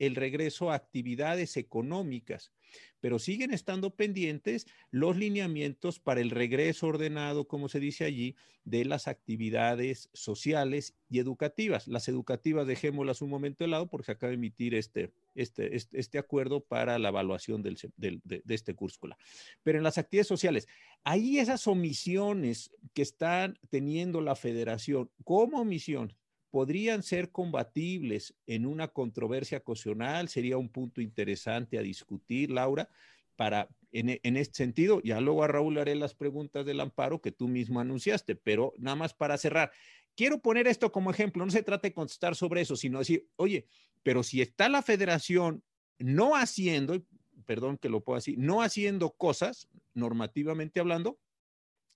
el 0.00 0.16
regreso 0.16 0.70
a 0.70 0.74
actividades 0.74 1.56
económicas, 1.56 2.52
pero 3.00 3.18
siguen 3.18 3.52
estando 3.52 3.94
pendientes 3.94 4.66
los 4.90 5.16
lineamientos 5.16 6.00
para 6.00 6.20
el 6.20 6.30
regreso 6.30 6.86
ordenado, 6.86 7.46
como 7.46 7.68
se 7.68 7.80
dice 7.80 8.04
allí, 8.04 8.34
de 8.64 8.84
las 8.84 9.08
actividades 9.08 10.08
sociales 10.12 10.94
y 11.08 11.18
educativas. 11.18 11.86
Las 11.86 12.08
educativas 12.08 12.66
dejémoslas 12.66 13.20
un 13.20 13.30
momento 13.30 13.64
de 13.64 13.68
lado 13.68 13.88
porque 13.88 14.06
se 14.06 14.12
acaba 14.12 14.30
de 14.30 14.36
emitir 14.36 14.74
este, 14.74 15.12
este, 15.34 15.76
este, 15.76 15.98
este 15.98 16.18
acuerdo 16.18 16.60
para 16.60 16.98
la 16.98 17.08
evaluación 17.08 17.62
del, 17.62 17.76
de, 17.96 18.42
este 18.48 18.74
cúrscula. 18.74 19.18
Pero 19.62 19.78
en 19.78 19.84
las 19.84 19.98
actividades 19.98 20.28
sociales, 20.28 20.66
ahí 21.04 21.38
esas 21.38 21.66
omisiones 21.66 22.70
que 22.94 23.02
están 23.02 23.58
teniendo 23.68 24.22
la 24.22 24.34
federación 24.34 25.10
como 25.24 25.60
omisión 25.60 26.14
podrían 26.50 27.02
ser 27.02 27.30
combatibles 27.30 28.34
en 28.46 28.66
una 28.66 28.88
controversia 28.88 29.58
ocasional, 29.58 30.28
sería 30.28 30.58
un 30.58 30.68
punto 30.68 31.00
interesante 31.00 31.78
a 31.78 31.82
discutir, 31.82 32.50
Laura, 32.50 32.88
para 33.36 33.68
en, 33.92 34.20
en, 34.22 34.36
este 34.36 34.58
sentido, 34.58 35.00
ya 35.02 35.20
luego 35.20 35.42
a 35.42 35.48
Raúl 35.48 35.78
haré 35.78 35.94
las 35.94 36.14
preguntas 36.14 36.64
del 36.66 36.80
amparo 36.80 37.20
que 37.20 37.32
tú 37.32 37.48
mismo 37.48 37.80
anunciaste, 37.80 38.36
pero 38.36 38.74
nada 38.78 38.96
más 38.96 39.14
para 39.14 39.38
cerrar. 39.38 39.72
Quiero 40.14 40.40
poner 40.40 40.66
esto 40.66 40.92
como 40.92 41.10
ejemplo, 41.10 41.44
no 41.44 41.50
se 41.50 41.62
trata 41.62 41.88
de 41.88 41.94
contestar 41.94 42.36
sobre 42.36 42.60
eso, 42.60 42.76
sino 42.76 42.98
decir, 42.98 43.26
oye, 43.36 43.66
pero 44.02 44.22
si 44.22 44.42
está 44.42 44.68
la 44.68 44.82
federación 44.82 45.62
no 45.98 46.36
haciendo, 46.36 47.02
perdón 47.46 47.78
que 47.78 47.88
lo 47.88 48.02
puedo 48.02 48.16
decir, 48.16 48.38
no 48.38 48.62
haciendo 48.62 49.10
cosas, 49.10 49.68
normativamente 49.94 50.80
hablando, 50.80 51.18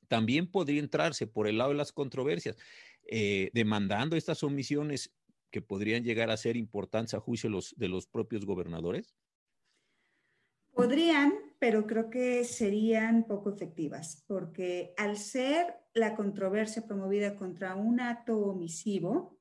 también 0.09 0.47
podría 0.51 0.81
entrarse 0.81 1.27
por 1.27 1.49
el 1.49 1.59
lado 1.59 1.71
de 1.71 1.77
las 1.77 1.93
controversias, 1.93 2.57
eh, 3.07 3.51
demandando 3.53 4.17
estas 4.17 4.43
omisiones 4.43 5.13
que 5.51 5.63
podrían 5.63 6.03
llegar 6.03 6.31
a 6.31 6.37
ser 6.37 6.57
importantes 6.57 7.15
a 7.15 7.21
juicio 7.21 7.51
de 7.77 7.89
los 7.89 8.07
propios 8.07 8.45
gobernadores? 8.45 9.15
Podrían, 10.73 11.33
pero 11.61 11.87
creo 11.87 12.11
que 12.11 12.45
serían 12.45 13.25
poco 13.29 13.51
efectivas, 13.51 14.25
porque 14.27 14.93
al 14.97 15.17
ser 15.17 15.77
la 15.95 16.17
controversia 16.17 16.85
promovida 16.85 17.37
contra 17.37 17.77
un 17.77 18.01
acto 18.01 18.37
omisivo, 18.39 19.39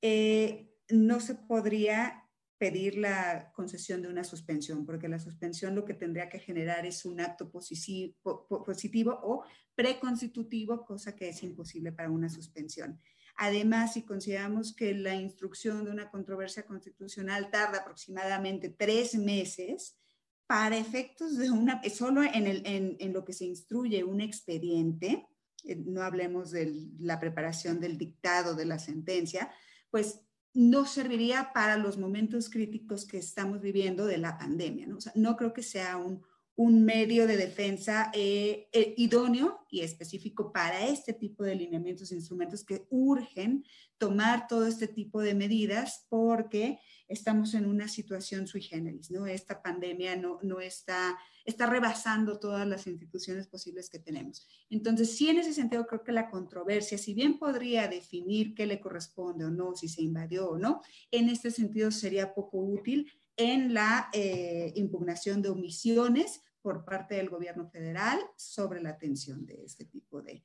eh, 0.00 0.74
no 0.90 1.20
se 1.20 1.36
podría 1.36 2.21
pedir 2.62 2.96
la 2.96 3.50
concesión 3.56 4.02
de 4.02 4.08
una 4.08 4.22
suspensión, 4.22 4.86
porque 4.86 5.08
la 5.08 5.18
suspensión 5.18 5.74
lo 5.74 5.84
que 5.84 5.94
tendría 5.94 6.28
que 6.28 6.38
generar 6.38 6.86
es 6.86 7.04
un 7.04 7.20
acto 7.20 7.50
positivo, 7.50 8.46
positivo 8.64 9.18
o 9.20 9.42
preconstitutivo, 9.74 10.84
cosa 10.84 11.16
que 11.16 11.30
es 11.30 11.42
imposible 11.42 11.90
para 11.90 12.08
una 12.08 12.28
suspensión. 12.28 13.00
Además, 13.34 13.94
si 13.94 14.02
consideramos 14.02 14.76
que 14.76 14.94
la 14.94 15.16
instrucción 15.16 15.84
de 15.84 15.90
una 15.90 16.08
controversia 16.08 16.64
constitucional 16.64 17.50
tarda 17.50 17.78
aproximadamente 17.78 18.68
tres 18.68 19.16
meses, 19.16 19.98
para 20.46 20.76
efectos 20.76 21.38
de 21.38 21.50
una, 21.50 21.82
solo 21.90 22.22
en, 22.22 22.46
el, 22.46 22.64
en, 22.64 22.96
en 23.00 23.12
lo 23.12 23.24
que 23.24 23.32
se 23.32 23.46
instruye 23.46 24.04
un 24.04 24.20
expediente, 24.20 25.26
eh, 25.64 25.74
no 25.74 26.02
hablemos 26.02 26.52
de 26.52 26.72
la 27.00 27.18
preparación 27.18 27.80
del 27.80 27.98
dictado 27.98 28.54
de 28.54 28.66
la 28.66 28.78
sentencia, 28.78 29.50
pues 29.90 30.20
no 30.54 30.86
serviría 30.86 31.52
para 31.54 31.76
los 31.76 31.98
momentos 31.98 32.50
críticos 32.50 33.06
que 33.06 33.18
estamos 33.18 33.60
viviendo 33.60 34.06
de 34.06 34.18
la 34.18 34.36
pandemia. 34.38 34.86
No, 35.14 35.36
creo 35.36 35.52
que 35.52 35.62
sea 35.62 35.96
un, 35.96 36.22
un 36.56 36.84
medio 36.84 37.26
de 37.26 37.36
defensa 37.36 38.10
eh, 38.12 38.68
eh, 38.72 38.94
idóneo 38.98 39.66
y 39.70 39.80
específico 39.80 40.52
para 40.52 40.86
este 40.86 41.14
tipo 41.14 41.42
de 41.42 41.54
lineamientos 41.54 42.12
e 42.12 42.16
instrumentos 42.16 42.64
que 42.64 42.86
urgen 42.90 43.64
tomar 43.96 44.46
todo 44.46 44.66
este 44.66 44.88
tipo 44.88 45.22
de 45.22 45.34
medidas 45.34 46.06
porque 46.10 46.78
estamos 47.12 47.52
en 47.54 47.66
una 47.66 47.88
situación 47.88 48.46
sui 48.46 48.62
generis, 48.62 49.10
¿no? 49.10 49.26
Esta 49.26 49.62
pandemia 49.62 50.16
no, 50.16 50.38
no 50.42 50.60
está, 50.60 51.18
está 51.44 51.66
rebasando 51.66 52.38
todas 52.38 52.66
las 52.66 52.86
instituciones 52.86 53.46
posibles 53.46 53.90
que 53.90 53.98
tenemos. 53.98 54.48
Entonces, 54.70 55.14
sí, 55.14 55.28
en 55.28 55.38
ese 55.38 55.52
sentido, 55.52 55.86
creo 55.86 56.02
que 56.02 56.12
la 56.12 56.30
controversia, 56.30 56.96
si 56.96 57.12
bien 57.12 57.38
podría 57.38 57.86
definir 57.86 58.54
qué 58.54 58.66
le 58.66 58.80
corresponde 58.80 59.44
o 59.44 59.50
no, 59.50 59.74
si 59.74 59.88
se 59.88 60.02
invadió 60.02 60.48
o 60.48 60.58
no, 60.58 60.80
en 61.10 61.28
este 61.28 61.50
sentido 61.50 61.90
sería 61.90 62.34
poco 62.34 62.58
útil 62.58 63.10
en 63.36 63.74
la 63.74 64.08
eh, 64.12 64.72
impugnación 64.76 65.42
de 65.42 65.50
omisiones 65.50 66.40
por 66.62 66.84
parte 66.84 67.16
del 67.16 67.28
gobierno 67.28 67.68
federal 67.68 68.18
sobre 68.36 68.80
la 68.80 68.90
atención 68.90 69.44
de 69.44 69.64
este 69.64 69.84
tipo 69.84 70.22
de, 70.22 70.42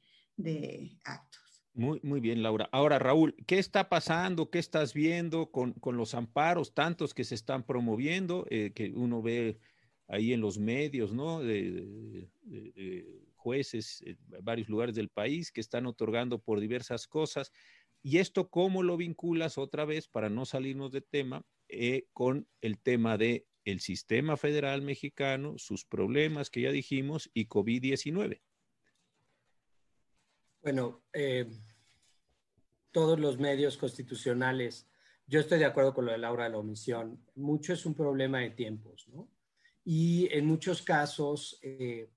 actos. 1.04 1.47
Muy, 1.78 2.20
bien, 2.22 2.42
Laura. 2.42 2.68
Ahora, 2.72 2.98
Raúl, 2.98 3.36
¿qué 3.46 3.60
está 3.60 3.88
pasando? 3.88 4.50
¿Qué 4.50 4.58
estás 4.58 4.96
viendo 4.96 5.52
con, 5.52 5.76
los 5.96 6.16
amparos, 6.16 6.74
tantos 6.74 7.14
que 7.14 7.24
se 7.24 7.36
están 7.36 7.68
promoviendo, 7.68 8.48
eh, 8.50 8.72
que 8.74 8.92
uno 8.96 9.22
ve 9.22 9.60
ahí 10.08 10.34
en 10.34 10.42
los 10.42 10.58
medios, 10.58 11.14
¿no? 11.14 11.40
De, 11.40 12.32
jueces 13.36 14.02
en 14.08 14.18
varios 14.42 14.70
lugares 14.70 14.96
del 14.96 15.10
país 15.10 15.52
que 15.52 15.62
están 15.62 15.86
otorgando 15.86 16.40
por 16.40 16.60
diversas 16.60 17.08
cosas. 17.08 17.52
¿Y 18.02 18.18
esto 18.18 18.50
cómo 18.50 18.82
lo 18.82 18.98
vinculas 18.98 19.60
otra 19.60 19.86
vez, 19.86 20.08
para 20.08 20.32
no 20.32 20.46
salirnos 20.46 20.92
de 20.92 21.02
tema, 21.02 21.46
eh, 21.70 22.08
con 22.12 22.48
el 22.62 22.80
tema 22.80 23.20
de 23.20 23.46
el 23.66 23.82
sistema 23.82 24.36
federal 24.36 24.82
mexicano, 24.82 25.60
sus 25.60 25.86
problemas 25.86 26.50
que 26.50 26.62
ya 26.62 26.72
dijimos 26.72 27.30
y 27.36 27.46
COVID-19? 27.46 28.42
Bueno, 30.68 31.02
eh, 31.14 31.50
todos 32.92 33.18
los 33.18 33.40
medios 33.40 33.78
constitucionales, 33.78 34.86
yo 35.26 35.40
estoy 35.40 35.60
de 35.60 35.66
acuerdo 35.66 35.94
con 35.94 36.06
lo 36.06 36.12
de 36.12 36.18
Laura 36.18 36.44
de 36.44 36.50
la 36.50 36.58
omisión, 36.58 37.24
mucho 37.36 37.72
es 37.72 37.86
un 37.86 37.94
problema 37.94 38.40
de 38.40 38.50
tiempos, 38.50 39.08
¿no? 39.08 39.30
Y 39.86 40.28
en 40.30 40.46
muchos 40.46 40.82
casos, 40.82 41.58
eh, 41.62 42.12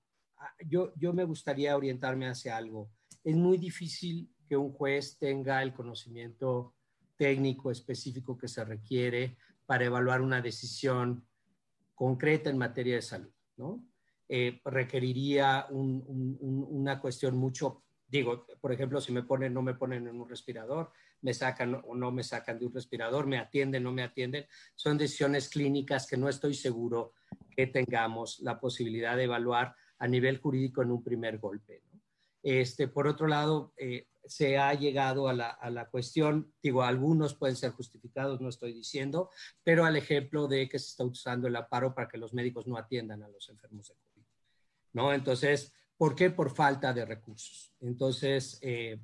yo, 0.67 0.93
yo 0.97 1.13
me 1.13 1.23
gustaría 1.23 1.77
orientarme 1.77 2.27
hacia 2.27 2.57
algo. 2.57 2.91
Es 3.23 3.37
muy 3.37 3.57
difícil 3.57 4.29
que 4.49 4.57
un 4.57 4.73
juez 4.73 5.17
tenga 5.17 5.63
el 5.63 5.73
conocimiento 5.73 6.75
técnico 7.17 7.71
específico 7.71 8.37
que 8.37 8.49
se 8.49 8.65
requiere 8.65 9.37
para 9.65 9.85
evaluar 9.85 10.23
una 10.23 10.43
decisión 10.43 11.25
concreta 11.95 12.51
en 12.51 12.59
materia 12.59 12.97
de 12.97 13.03
salud, 13.03 13.33
¿no? 13.57 13.87
Eh, 14.29 14.61
requeriría 14.65 15.69
una 15.71 17.01
cuestión 17.01 17.37
mucho, 17.37 17.85
digo, 18.11 18.47
por 18.61 18.73
ejemplo, 18.73 19.01
si 19.01 19.13
me 19.13 19.23
ponen, 19.23 19.55
no 19.55 19.63
me 19.63 19.75
ponen 19.75 20.07
en 20.09 20.21
un 20.21 20.29
respirador, 20.29 20.93
me 21.23 21.33
sacan 21.33 21.81
o 21.87 21.95
no 21.95 22.11
me 22.11 22.23
sacan 22.23 22.59
de 22.59 22.67
un 22.67 22.75
respirador, 22.75 23.27
me 23.27 23.39
atienden, 23.39 23.85
no 23.85 23.93
me 23.93 24.03
atienden, 24.03 24.47
son 24.75 24.99
decisiones 24.99 25.49
clínicas 25.49 26.07
que 26.07 26.17
no 26.17 26.29
estoy 26.29 26.55
seguro 26.55 27.13
que 27.51 27.67
tengamos 27.67 28.41
la 28.41 28.59
posibilidad 28.59 29.17
de 29.17 29.25
evaluar 29.25 29.75
a 29.99 30.09
nivel 30.09 30.39
jurídico 30.39 30.83
en 30.83 30.91
un 30.91 31.03
primer 31.03 31.39
golpe. 31.39 31.83
Este, 32.43 32.89
por 32.89 33.07
otro 33.07 33.27
lado, 33.27 33.75
eh, 33.77 34.09
se 34.25 34.59
ha 34.59 34.73
llegado 34.75 35.29
a 35.29 35.35
la, 35.35 35.89
cuestión, 35.91 36.53
digo, 36.63 36.83
algunos 36.83 37.35
pueden 37.35 37.57
ser 37.57 37.73
justificados, 37.73 38.41
no 38.41 38.49
estoy 38.49 38.73
diciendo, 38.73 39.31
pero 39.63 39.85
al 39.85 39.97
ejemplo 39.97 40.47
de 40.47 40.69
que 40.69 40.79
se 40.79 40.89
está 40.89 41.05
usando 41.05 41.49
el 41.49 41.57
amparo 41.57 41.95
para 41.95 42.09
que 42.09 42.19
los 42.19 42.33
médicos 42.33 42.67
no 42.67 42.77
atiendan 42.77 43.23
a 43.23 43.29
los 43.29 43.49
enfermos 43.49 43.89
de 43.89 43.95
COVID. 43.95 44.27
¿No? 44.93 45.13
Entonces, 45.13 45.73
¿por 46.01 46.15
qué? 46.15 46.31
Por 46.31 46.49
falta 46.49 46.95
de 46.95 47.05
recursos. 47.05 47.75
Entonces, 47.79 48.59
eh, 48.63 48.99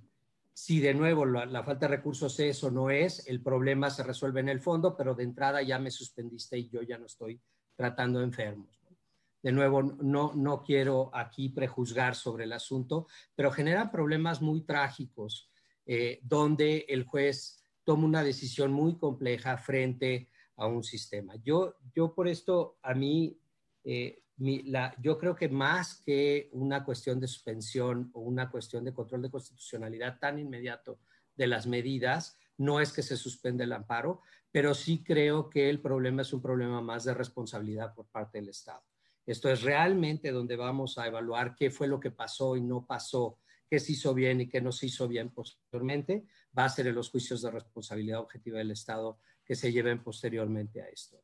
si 0.55 0.80
de 0.80 0.94
nuevo 0.94 1.26
la, 1.26 1.62
falta 1.62 1.86
de 1.86 1.97
recursos 1.97 2.40
es 2.40 2.64
o 2.64 2.70
no 2.70 2.88
es, 2.88 3.28
el 3.28 3.42
problema 3.42 3.90
se 3.90 4.03
resuelve 4.03 4.40
en 4.40 4.49
el 4.49 4.62
fondo, 4.62 4.97
pero 4.97 5.14
de 5.14 5.24
entrada 5.24 5.61
ya 5.61 5.78
me 5.78 5.90
suspendiste 5.90 6.57
y 6.57 6.70
yo 6.70 6.80
ya 6.80 6.97
no 6.97 7.05
estoy 7.05 7.38
tratando 7.74 8.22
enfermos. 8.22 8.80
De 9.42 9.53
nuevo, 9.53 9.82
no, 9.82 10.32
no 10.34 10.62
quiero 10.62 11.11
aquí 11.12 11.51
prejuzgar 11.51 12.14
sobre 12.14 12.44
el 12.44 12.55
asunto, 12.55 13.07
pero 13.34 13.51
genera 13.51 13.90
problemas 13.90 14.40
muy 14.40 14.62
trágicos 14.62 15.51
eh, 15.84 16.20
donde 16.22 16.86
el 16.88 17.05
juez 17.05 17.62
toma 17.84 18.07
una 18.07 18.24
decisión 18.24 18.72
muy 18.72 18.97
compleja 18.97 19.59
frente 19.59 20.30
a 20.57 20.66
un 20.66 20.82
sistema. 20.82 21.34
Yo, 21.44 21.74
yo 21.94 22.14
por 22.14 22.26
esto, 22.26 22.78
a 22.80 22.94
mí, 22.94 23.38
eh, 23.84 24.22
la, 24.39 24.95
yo 25.01 25.18
creo 25.18 25.34
que 25.34 25.49
más 25.49 26.03
que 26.05 26.51
una 26.53 26.84
cuestión 26.84 27.20
de 27.20 27.28
suspensión 27.28 28.11
o 28.12 28.20
una 28.20 28.51
cuestión 28.51 28.84
de 28.84 28.93
control 28.93 29.22
de 29.22 29.30
constitucionalidad 29.30 30.18
tan 30.18 30.39
inmediato 30.39 30.99
de 31.34 31.47
las 31.47 31.66
medidas, 31.66 32.39
no 32.59 32.80
es 32.80 32.93
que 32.93 33.03
se 33.03 33.16
suspende 33.16 33.64
el 33.64 33.72
amparo, 33.72 34.22
pero 34.51 34.74
sí 34.74 35.03
creo 35.03 35.51
que 35.51 35.68
el 35.68 35.80
problema 35.80 36.22
es 36.22 36.32
un 36.32 36.41
problema 36.41 36.80
más 36.80 37.05
de 37.05 37.14
responsabilidad 37.14 37.95
por 37.95 38.07
parte 38.07 38.39
del 38.39 38.49
Estado. 38.49 38.82
Esto 39.26 39.51
es 39.51 39.62
realmente 39.62 40.30
donde 40.30 40.57
vamos 40.57 40.99
a 40.99 41.07
evaluar 41.07 41.55
qué 41.57 41.70
fue 41.70 41.89
lo 41.89 41.99
que 41.99 42.12
pasó 42.12 42.57
y 42.57 42.61
no 42.61 42.87
pasó, 42.87 43.41
qué 43.68 43.80
se 43.80 43.93
hizo 43.93 44.14
bien 44.14 44.41
y 44.41 44.49
qué 44.49 44.61
no 44.61 44.70
se 44.70 44.87
hizo 44.87 45.09
bien 45.09 45.30
posteriormente. 45.30 46.26
Va 46.57 46.64
a 46.64 46.68
ser 46.68 46.87
en 46.87 46.95
los 46.95 47.11
juicios 47.11 47.43
de 47.43 47.51
responsabilidad 47.51 48.20
objetiva 48.20 48.59
del 48.59 48.70
Estado 48.70 49.18
que 49.45 49.57
se 49.57 49.72
lleven 49.72 50.03
posteriormente 50.03 50.80
a 50.80 50.89
esto. 50.89 51.20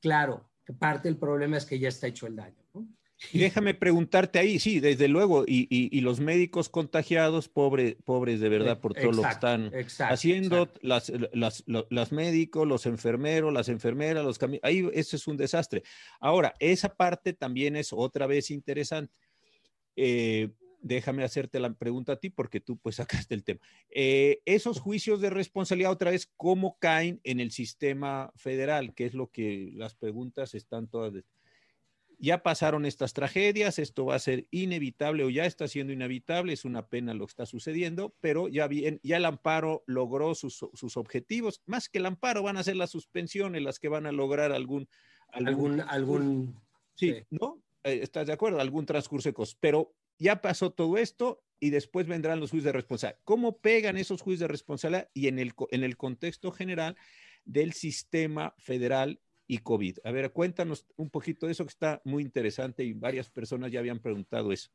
Claro, 0.00 0.50
parte 0.72 1.08
del 1.08 1.16
problema 1.16 1.56
es 1.56 1.66
que 1.66 1.78
ya 1.78 1.88
está 1.88 2.06
hecho 2.06 2.26
el 2.26 2.36
daño. 2.36 2.62
¿no? 2.74 2.86
Y 3.32 3.38
déjame 3.38 3.74
preguntarte 3.74 4.38
ahí, 4.38 4.58
sí, 4.58 4.80
desde 4.80 5.06
luego, 5.06 5.44
y, 5.46 6.00
los 6.00 6.20
médicos 6.20 6.68
contagiados, 6.68 7.48
pobres 7.48 8.40
de 8.40 8.48
verdad 8.48 8.80
por 8.80 8.94
todo 8.94 9.12
lo 9.12 9.22
que 9.22 9.28
están 9.28 9.70
haciendo, 10.08 10.68
Las, 10.80 11.12
las, 11.32 12.12
médicos, 12.12 12.66
los 12.66 12.86
enfermeros, 12.86 13.52
las 13.52 13.68
enfermeras, 13.68 14.24
los 14.24 14.38
caminos, 14.38 14.62
ahí 14.64 14.88
eso 14.94 15.16
es 15.16 15.26
un 15.26 15.36
desastre. 15.36 15.82
Ahora, 16.18 16.54
esa 16.58 16.94
parte 16.94 17.34
también 17.34 17.76
es 17.76 17.92
otra 17.92 18.26
vez 18.26 18.50
interesante. 18.50 19.18
Eh, 19.96 20.50
déjame 20.80 21.24
hacerte 21.24 21.60
la 21.60 21.72
pregunta 21.72 22.12
a 22.12 22.16
ti 22.16 22.30
porque 22.30 22.60
tú 22.60 22.78
pues 22.78 22.96
sacaste 23.26 23.34
el 23.34 23.44
tema. 23.44 23.60
Eh, 23.90 24.40
esos 24.44 24.80
juicios 24.80 25.20
de 25.20 25.30
responsabilidad 25.30 25.92
otra 25.92 26.10
vez, 26.10 26.30
¿cómo 26.36 26.78
caen 26.78 27.20
en 27.24 27.40
el 27.40 27.50
sistema 27.50 28.32
federal? 28.36 28.94
Que 28.94 29.06
es 29.06 29.14
lo 29.14 29.30
que 29.30 29.70
las 29.74 29.94
preguntas 29.94 30.54
están 30.54 30.88
todas 30.88 31.12
ya 32.20 32.42
pasaron 32.42 32.84
estas 32.84 33.14
tragedias, 33.14 33.78
esto 33.78 34.04
va 34.04 34.14
a 34.14 34.18
ser 34.18 34.46
inevitable 34.50 35.24
o 35.24 35.30
ya 35.30 35.46
está 35.46 35.66
siendo 35.66 35.92
inevitable, 35.92 36.52
es 36.52 36.66
una 36.66 36.86
pena 36.86 37.14
lo 37.14 37.26
que 37.26 37.30
está 37.30 37.46
sucediendo, 37.46 38.14
pero 38.20 38.48
ya 38.48 38.68
bien, 38.68 39.00
ya 39.02 39.16
el 39.16 39.24
amparo 39.24 39.82
logró 39.86 40.34
sus, 40.34 40.62
objetivos, 40.96 41.62
más 41.64 41.88
que 41.88 41.98
el 41.98 42.06
amparo 42.06 42.42
van 42.42 42.58
a 42.58 42.62
ser 42.62 42.76
las 42.76 42.90
suspensiones 42.90 43.62
las 43.62 43.78
que 43.78 43.88
van 43.88 44.06
a 44.06 44.12
lograr 44.12 44.52
algún... 44.52 44.86
Algún, 45.32 45.80
algún, 45.80 46.60
sí, 46.94 47.14
¿no? 47.30 47.62
Eh, 47.84 48.00
¿Estás 48.02 48.26
de 48.26 48.32
acuerdo? 48.32 48.60
Algún 48.60 48.84
transcurso 48.84 49.28
de 49.28 49.32
cosas, 49.32 49.56
pero 49.58 49.94
ya 50.20 50.40
pasó 50.40 50.70
todo 50.70 50.96
esto 50.98 51.42
y 51.58 51.70
después 51.70 52.06
vendrán 52.06 52.38
los 52.38 52.50
juicios 52.50 52.66
de 52.66 52.72
responsabilidad. 52.72 53.20
¿Cómo 53.24 53.58
pegan 53.58 53.96
esos 53.96 54.22
juicios 54.22 54.40
de 54.40 54.48
responsabilidad 54.48 55.10
y 55.12 55.26
en 55.26 55.40
el, 55.40 55.52
en 55.72 55.82
el 55.82 55.96
contexto 55.96 56.52
general 56.52 56.96
del 57.44 57.72
sistema 57.72 58.54
federal 58.58 59.20
y 59.50 59.58
COVID. 59.58 59.98
A 60.04 60.12
ver, 60.12 60.32
cuéntanos 60.32 60.86
un 60.96 61.10
poquito 61.10 61.46
de 61.46 61.52
eso 61.52 61.64
que 61.64 61.70
está 61.70 62.00
muy 62.04 62.22
interesante 62.22 62.84
y 62.84 62.92
varias 62.92 63.28
personas 63.28 63.72
ya 63.72 63.80
habían 63.80 63.98
preguntado 63.98 64.52
eso. 64.52 64.70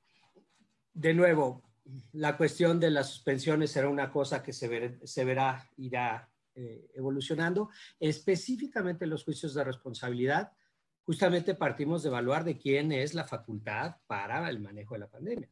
De 0.93 1.13
nuevo, 1.13 1.63
la 2.11 2.35
cuestión 2.35 2.77
de 2.77 2.91
las 2.91 3.09
suspensiones 3.09 3.71
será 3.71 3.87
una 3.87 4.11
cosa 4.11 4.43
que 4.43 4.51
se, 4.51 4.67
verá, 4.67 5.69
irá 5.77 6.29
eh, 6.55 6.91
evolucionando. 6.93 7.69
Específicamente 8.01 9.07
los 9.07 9.23
juicios 9.23 9.53
de 9.53 9.63
responsabilidad, 9.63 10.51
justamente 11.05 11.55
partimos 11.55 12.03
de 12.03 12.09
evaluar 12.09 12.43
de 12.43 12.57
quién 12.57 12.91
es 12.91 13.13
la 13.13 13.25
facultad 13.25 13.95
para 14.07 14.49
el 14.49 14.59
manejo 14.59 14.95
de 14.95 14.99
la 14.99 15.07
pandemia. 15.07 15.49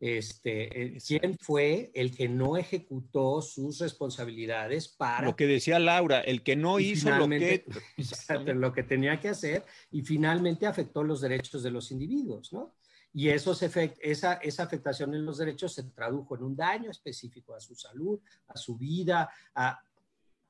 Este, 0.00 0.98
¿Quién 1.06 1.38
fue 1.38 1.90
el 1.94 2.14
que 2.14 2.28
no 2.28 2.56
ejecutó 2.56 3.40
sus 3.40 3.78
responsabilidades 3.78 4.88
para... 4.88 5.24
Lo 5.24 5.36
que 5.36 5.46
decía 5.46 5.78
Laura, 5.78 6.20
el 6.20 6.42
que 6.42 6.56
no 6.56 6.80
hizo 6.80 7.10
lo 7.10 7.28
que... 7.28 7.64
lo 8.54 8.72
que 8.72 8.82
tenía 8.82 9.18
que 9.20 9.28
hacer 9.28 9.64
y 9.90 10.02
finalmente 10.02 10.66
afectó 10.66 11.04
los 11.04 11.20
derechos 11.20 11.62
de 11.62 11.70
los 11.70 11.90
individuos, 11.90 12.52
¿no? 12.52 12.74
Y 13.16 13.28
esos 13.28 13.62
esa, 13.62 14.34
esa 14.34 14.62
afectación 14.64 15.14
en 15.14 15.24
los 15.24 15.38
derechos 15.38 15.72
se 15.72 15.84
tradujo 15.84 16.34
en 16.34 16.42
un 16.42 16.56
daño 16.56 16.90
específico 16.90 17.54
a 17.54 17.60
su 17.60 17.76
salud, 17.76 18.20
a 18.48 18.56
su 18.56 18.76
vida, 18.76 19.30
a 19.54 19.80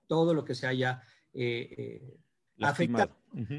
todo 0.07 0.33
lo 0.33 0.47
que 0.47 0.55
se 0.55 0.67
haya 0.67 1.03
eh, 1.35 1.75
eh, 1.77 2.17
afectado. 2.61 3.17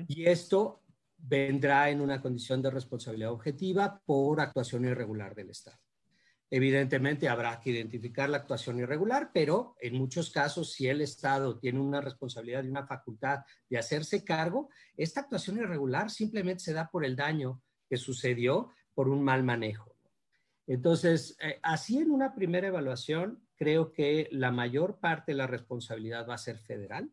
Y 0.08 0.26
esto 0.26 0.82
vendrá 1.18 1.90
en 1.90 2.02
una 2.02 2.22
condición 2.22 2.62
de 2.62 2.72
responsabilidad 2.72 3.32
objetiva 3.32 4.02
por 4.06 4.40
actuación 4.40 4.86
irregular 4.86 5.36
del 5.36 5.50
Estado. 5.50 5.80
Evidentemente 6.50 7.28
habrá 7.28 7.60
que 7.60 7.72
identificar 7.72 8.30
la 8.30 8.38
actuación 8.38 8.80
irregular, 8.80 9.32
pero 9.34 9.76
en 9.82 9.96
muchos 9.96 10.30
casos, 10.30 10.72
si 10.72 10.88
el 10.88 11.02
Estado 11.02 11.58
tiene 11.58 11.80
una 11.80 12.02
responsabilidad 12.02 12.64
y 12.64 12.70
una 12.70 12.86
facultad 12.86 13.40
de 13.68 13.80
hacerse 13.80 14.24
cargo, 14.24 14.70
esta 14.96 15.22
actuación 15.22 15.58
irregular 15.58 16.12
simplemente 16.12 16.64
se 16.64 16.74
da 16.74 16.90
por 16.90 17.04
el 17.04 17.16
daño 17.16 17.62
que 17.90 17.98
sucedió 17.98 18.70
por 18.94 19.10
un 19.10 19.24
mal 19.24 19.44
manejo. 19.44 19.96
Entonces, 20.68 21.36
eh, 21.42 21.60
así 21.64 21.98
en 21.98 22.12
una 22.12 22.34
primera 22.34 22.68
evaluación, 22.68 23.44
creo 23.56 23.92
que 23.92 24.28
la 24.32 24.52
mayor 24.52 25.00
parte 25.00 25.32
de 25.32 25.38
la 25.38 25.48
responsabilidad 25.48 26.28
va 26.28 26.36
a 26.36 26.40
ser 26.40 26.60
federal, 26.60 27.12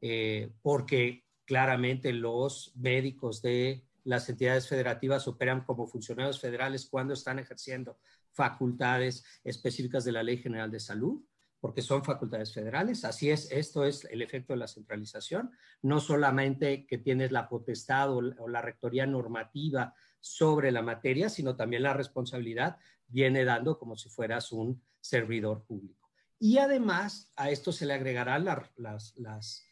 eh, 0.00 0.52
porque 0.62 1.24
claramente 1.44 2.12
los 2.12 2.72
médicos 2.76 3.42
de 3.42 3.84
las 4.04 4.28
entidades 4.28 4.68
federativas 4.68 5.28
operan 5.28 5.62
como 5.64 5.86
funcionarios 5.86 6.40
federales 6.40 6.86
cuando 6.86 7.14
están 7.14 7.38
ejerciendo 7.38 7.98
facultades 8.32 9.24
específicas 9.44 10.04
de 10.04 10.12
la 10.12 10.22
Ley 10.22 10.38
General 10.38 10.70
de 10.70 10.80
Salud, 10.80 11.22
porque 11.60 11.82
son 11.82 12.02
facultades 12.02 12.52
federales. 12.54 13.04
Así 13.04 13.30
es, 13.30 13.50
esto 13.52 13.84
es 13.84 14.04
el 14.06 14.22
efecto 14.22 14.52
de 14.52 14.58
la 14.58 14.68
centralización, 14.68 15.50
no 15.82 16.00
solamente 16.00 16.86
que 16.86 16.98
tienes 16.98 17.32
la 17.32 17.48
potestad 17.48 18.10
o, 18.10 18.48
la 18.48 18.62
rectoría 18.62 19.06
normativa 19.06 19.94
sobre 20.20 20.72
la 20.72 20.82
materia, 20.82 21.28
sino 21.28 21.56
también 21.56 21.82
la 21.82 21.92
responsabilidad 21.94 22.78
viene 23.06 23.44
dando 23.44 23.78
como 23.78 23.96
si 23.96 24.08
fueras 24.08 24.52
un 24.52 24.82
servidor 25.00 25.64
público. 25.64 26.10
Y 26.38 26.58
además 26.58 27.30
a 27.36 27.50
esto 27.50 27.72
se 27.72 27.84
le 27.84 27.94
agregarán 27.94 28.44
las, 28.44 29.14
las, 29.18 29.66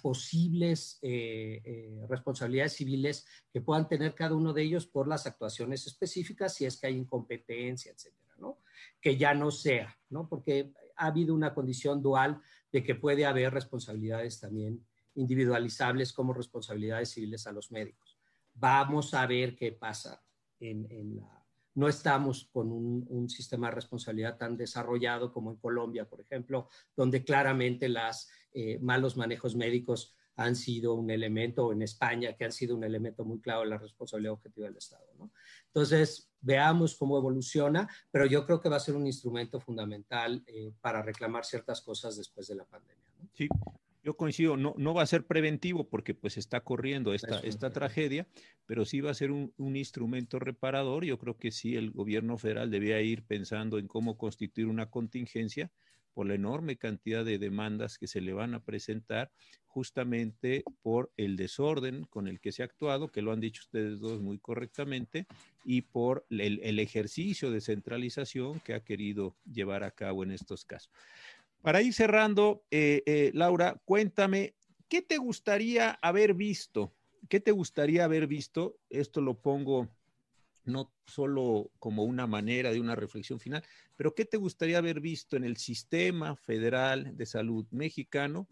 posibles 0.00 0.98
eh, 1.02 1.62
eh, 1.64 2.06
responsabilidades 2.08 2.74
civiles 2.74 3.26
que 3.52 3.60
puedan 3.60 3.88
tener 3.88 4.14
cada 4.14 4.34
uno 4.34 4.52
de 4.52 4.62
ellos 4.62 4.86
por 4.86 5.08
las 5.08 5.26
actuaciones 5.26 5.86
específicas, 5.86 6.54
si 6.54 6.66
es 6.66 6.78
que 6.78 6.88
hay 6.88 6.96
incompetencia, 6.96 7.92
etcétera, 7.92 8.34
¿no? 8.38 8.58
Que 9.00 9.16
ya 9.16 9.34
no 9.34 9.50
sea, 9.50 9.98
¿no? 10.10 10.28
Porque 10.28 10.72
ha 10.96 11.06
habido 11.06 11.34
una 11.34 11.54
condición 11.54 12.02
dual 12.02 12.40
de 12.70 12.82
que 12.82 12.94
puede 12.94 13.24
haber 13.24 13.52
responsabilidades 13.52 14.40
también 14.40 14.84
individualizables 15.14 16.12
como 16.12 16.32
responsabilidades 16.32 17.10
civiles 17.10 17.46
a 17.46 17.52
los 17.52 17.70
médicos. 17.70 18.18
Vamos 18.54 19.14
a 19.14 19.26
ver 19.26 19.56
qué 19.56 19.72
pasa 19.72 20.22
en, 20.60 21.16
la... 21.16 21.42
No 21.74 21.88
estamos 21.88 22.50
con 22.52 22.70
un, 22.70 23.28
sistema 23.30 23.68
de 23.68 23.76
responsabilidad 23.76 24.36
tan 24.36 24.58
desarrollado 24.58 25.32
como 25.32 25.50
en 25.50 25.56
Colombia, 25.56 26.06
por 26.06 26.20
ejemplo, 26.20 26.68
donde 26.94 27.24
claramente 27.24 27.88
los 27.88 28.28
eh, 28.52 28.78
malos 28.80 29.16
manejos 29.16 29.56
médicos 29.56 30.14
han 30.36 30.56
sido 30.56 30.94
un 30.94 31.10
elemento, 31.10 31.72
en 31.72 31.82
España, 31.82 32.34
que 32.34 32.44
han 32.44 32.52
sido 32.52 32.76
un 32.76 32.84
elemento 32.84 33.24
muy 33.24 33.40
claro 33.40 33.60
de 33.60 33.68
la 33.68 33.78
responsabilidad 33.78 34.32
objetiva 34.32 34.66
del 34.66 34.76
Estado. 34.76 35.04
Entonces, 35.66 36.30
veamos 36.40 36.96
cómo 36.96 37.18
evoluciona, 37.18 37.88
pero 38.10 38.26
yo 38.26 38.44
creo 38.46 38.60
que 38.60 38.68
va 38.68 38.76
a 38.76 38.80
ser 38.80 38.96
un 38.96 39.06
instrumento 39.06 39.60
fundamental 39.60 40.42
eh, 40.46 40.72
para 40.80 41.02
reclamar 41.02 41.44
ciertas 41.44 41.82
cosas 41.82 42.16
después 42.16 42.46
de 42.48 42.56
la 42.56 42.64
pandemia. 42.64 43.04
Sí, 43.34 43.48
yo 44.02 44.16
coincido, 44.16 44.56
no, 44.56 44.74
no 44.78 44.94
va 44.94 45.02
a 45.02 45.06
ser 45.06 45.26
preventivo 45.26 45.88
porque 45.88 46.14
pues 46.14 46.36
está 46.36 46.60
corriendo 46.60 47.14
esta, 47.14 47.38
esta 47.40 47.70
tragedia, 47.70 48.26
pero 48.66 48.84
sí 48.84 49.00
va 49.00 49.12
a 49.12 49.14
ser 49.14 49.30
un, 49.30 49.52
un, 49.58 49.76
instrumento 49.76 50.40
reparador. 50.40 51.04
Yo 51.04 51.18
creo 51.18 51.36
que 51.36 51.52
sí, 51.52 51.76
el 51.76 51.92
gobierno 51.92 52.36
federal 52.36 52.70
debía 52.70 53.00
ir 53.00 53.22
pensando 53.22 53.78
en 53.78 53.86
cómo 53.86 54.16
constituir 54.16 54.66
una 54.66 54.90
contingencia 54.90 55.70
por 56.14 56.26
la 56.26 56.34
enorme 56.34 56.76
cantidad 56.76 57.24
de 57.24 57.38
demandas 57.38 57.98
que 57.98 58.06
se 58.06 58.20
le 58.20 58.32
van 58.32 58.54
a 58.54 58.62
presentar 58.62 59.30
justamente 59.66 60.64
por 60.82 61.10
el 61.16 61.36
desorden 61.36 62.04
con 62.04 62.28
el 62.28 62.40
que 62.40 62.52
se 62.52 62.62
ha 62.62 62.66
actuado, 62.66 63.08
que 63.08 63.22
lo 63.22 63.32
han 63.32 63.40
dicho 63.40 63.62
ustedes 63.62 64.00
dos 64.00 64.20
muy 64.20 64.38
correctamente, 64.38 65.26
y 65.64 65.82
por 65.82 66.26
el, 66.28 66.78
ejercicio 66.78 67.50
de 67.50 67.62
centralización 67.62 68.60
que 68.60 68.74
ha 68.74 68.84
querido 68.84 69.34
llevar 69.50 69.82
a 69.82 69.90
cabo 69.90 70.24
en 70.24 70.32
estos 70.32 70.66
casos. 70.66 70.92
Para 71.62 71.80
ir 71.80 71.94
cerrando, 71.94 72.64
eh, 72.70 73.02
eh, 73.06 73.30
Laura, 73.34 73.80
cuéntame, 73.84 74.54
¿qué 74.88 75.00
te 75.00 75.16
gustaría 75.16 75.92
haber 76.02 76.34
visto? 76.34 76.92
¿Qué 77.28 77.40
te 77.40 77.52
gustaría 77.52 78.04
haber 78.04 78.26
visto? 78.26 78.76
Esto 78.90 79.20
lo 79.22 79.40
pongo 79.40 79.88
no 80.64 80.92
solo 81.06 81.70
como 81.78 82.04
una 82.04 82.26
manera 82.26 82.72
de 82.72 82.80
una 82.80 82.94
reflexión 82.94 83.40
final, 83.40 83.62
pero 83.96 84.14
¿qué 84.14 84.24
te 84.24 84.36
gustaría 84.36 84.78
haber 84.78 85.00
visto 85.00 85.36
en 85.36 85.44
el 85.44 85.56
sistema 85.56 86.36
federal 86.36 87.16
de 87.16 87.26
salud 87.26 87.66
mexicano 87.70 88.48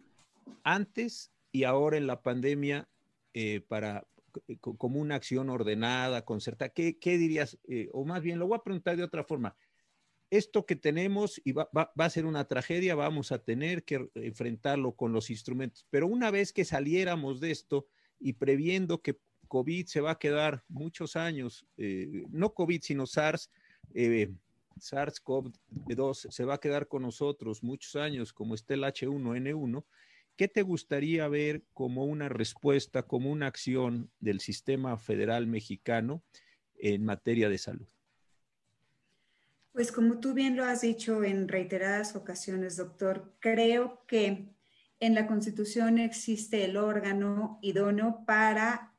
antes 0.62 1.32
y 1.52 1.64
ahora 1.64 1.96
en 1.96 2.06
la 2.06 2.22
pandemia 2.22 2.88
eh, 3.34 3.60
para 3.66 4.06
eh, 4.48 4.58
como 4.58 5.00
una 5.00 5.14
acción 5.14 5.50
ordenada, 5.50 6.24
concertada? 6.24 6.70
¿Qué, 6.70 6.96
dirías? 7.02 7.58
Eh, 7.68 7.88
o 7.92 8.04
más 8.04 8.22
bien, 8.22 8.38
lo 8.38 8.46
voy 8.46 8.56
a 8.56 8.64
preguntar 8.64 8.96
de 8.96 9.04
otra 9.04 9.24
forma. 9.24 9.56
Esto 10.30 10.64
que 10.64 10.76
tenemos 10.76 11.40
y 11.44 11.52
va, 11.52 11.68
va 11.74 12.04
a 12.04 12.10
ser 12.10 12.24
una 12.24 12.46
tragedia, 12.46 12.94
vamos 12.94 13.32
a 13.32 13.42
tener 13.42 13.84
que 13.84 14.08
enfrentarlo 14.14 14.92
con 14.92 15.12
los 15.12 15.28
instrumentos, 15.28 15.86
pero 15.90 16.06
una 16.06 16.30
vez 16.30 16.52
que 16.52 16.64
saliéramos 16.64 17.40
de 17.40 17.50
esto 17.50 17.88
y 18.20 18.34
previendo 18.34 19.02
que 19.02 19.18
COVID 19.50 19.86
se 19.86 20.00
va 20.00 20.12
a 20.12 20.18
quedar 20.18 20.62
muchos 20.68 21.16
años, 21.16 21.66
eh, 21.76 22.24
no 22.30 22.54
COVID, 22.54 22.80
sino 22.82 23.04
SARS, 23.04 23.50
eh, 23.94 24.32
SARS-CoV-2 24.78 26.30
se 26.30 26.44
va 26.44 26.54
a 26.54 26.60
quedar 26.60 26.86
con 26.86 27.02
nosotros 27.02 27.64
muchos 27.64 27.96
años, 27.96 28.32
como 28.32 28.54
está 28.54 28.74
el 28.74 28.84
H1N1. 28.84 29.84
¿Qué 30.36 30.46
te 30.46 30.62
gustaría 30.62 31.26
ver 31.26 31.64
como 31.74 32.04
una 32.04 32.28
respuesta, 32.28 33.02
como 33.02 33.32
una 33.32 33.48
acción 33.48 34.08
del 34.20 34.38
sistema 34.38 34.96
federal 34.96 35.48
mexicano 35.48 36.22
en 36.78 37.04
materia 37.04 37.48
de 37.48 37.58
salud? 37.58 37.88
Pues 39.72 39.90
como 39.90 40.20
tú 40.20 40.32
bien 40.32 40.56
lo 40.56 40.64
has 40.64 40.82
dicho 40.82 41.24
en 41.24 41.48
reiteradas 41.48 42.14
ocasiones, 42.14 42.76
doctor, 42.76 43.34
creo 43.40 44.04
que 44.06 44.54
en 45.00 45.14
la 45.14 45.26
Constitución 45.26 45.98
existe 45.98 46.64
el 46.64 46.76
órgano 46.76 47.58
idóneo 47.62 48.24
para 48.26 48.89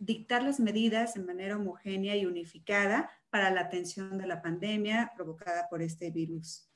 dictar 0.00 0.42
las 0.42 0.58
medidas 0.58 1.14
de 1.14 1.20
manera 1.20 1.56
homogénea 1.56 2.16
y 2.16 2.26
unificada 2.26 3.10
para 3.28 3.50
la 3.50 3.60
atención 3.60 4.18
de 4.18 4.26
la 4.26 4.42
pandemia 4.42 5.12
provocada 5.14 5.68
por 5.68 5.82
este 5.82 6.10
virus 6.10 6.68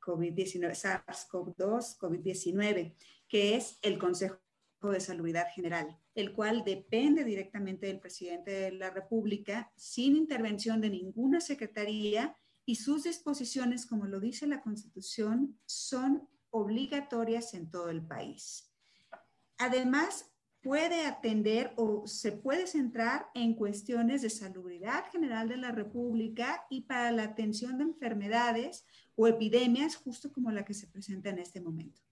COVID-19, 0.00 0.72
SARS-CoV-2, 0.74 1.98
COVID-19, 1.98 2.94
que 3.28 3.54
es 3.54 3.78
el 3.82 3.98
Consejo 3.98 4.40
de 4.82 4.98
Salubridad 4.98 5.46
General, 5.54 5.94
el 6.14 6.32
cual 6.32 6.64
depende 6.64 7.22
directamente 7.22 7.86
del 7.86 8.00
presidente 8.00 8.50
de 8.50 8.72
la 8.72 8.90
República 8.90 9.70
sin 9.76 10.16
intervención 10.16 10.80
de 10.80 10.88
ninguna 10.88 11.40
secretaría 11.42 12.34
y 12.64 12.76
sus 12.76 13.02
disposiciones, 13.04 13.84
como 13.84 14.06
lo 14.06 14.20
dice 14.20 14.46
la 14.46 14.62
Constitución, 14.62 15.58
son 15.66 16.26
obligatorias 16.48 17.52
en 17.52 17.70
todo 17.70 17.90
el 17.90 18.06
país. 18.06 18.72
Además, 19.58 20.29
puede 20.62 21.06
atender 21.06 21.72
o 21.76 22.06
se 22.06 22.32
puede 22.32 22.66
centrar 22.66 23.28
en 23.34 23.54
cuestiones 23.54 24.22
de 24.22 24.30
salubridad 24.30 25.04
general 25.10 25.48
de 25.48 25.56
la 25.56 25.72
República 25.72 26.66
y 26.68 26.82
para 26.82 27.10
la 27.12 27.24
atención 27.24 27.78
de 27.78 27.84
enfermedades 27.84 28.84
o 29.16 29.26
epidemias, 29.26 29.96
justo 29.96 30.32
como 30.32 30.50
la 30.50 30.64
que 30.64 30.74
se 30.74 30.86
presenta 30.86 31.30
en 31.30 31.38
este 31.38 31.60
momento. 31.60 32.02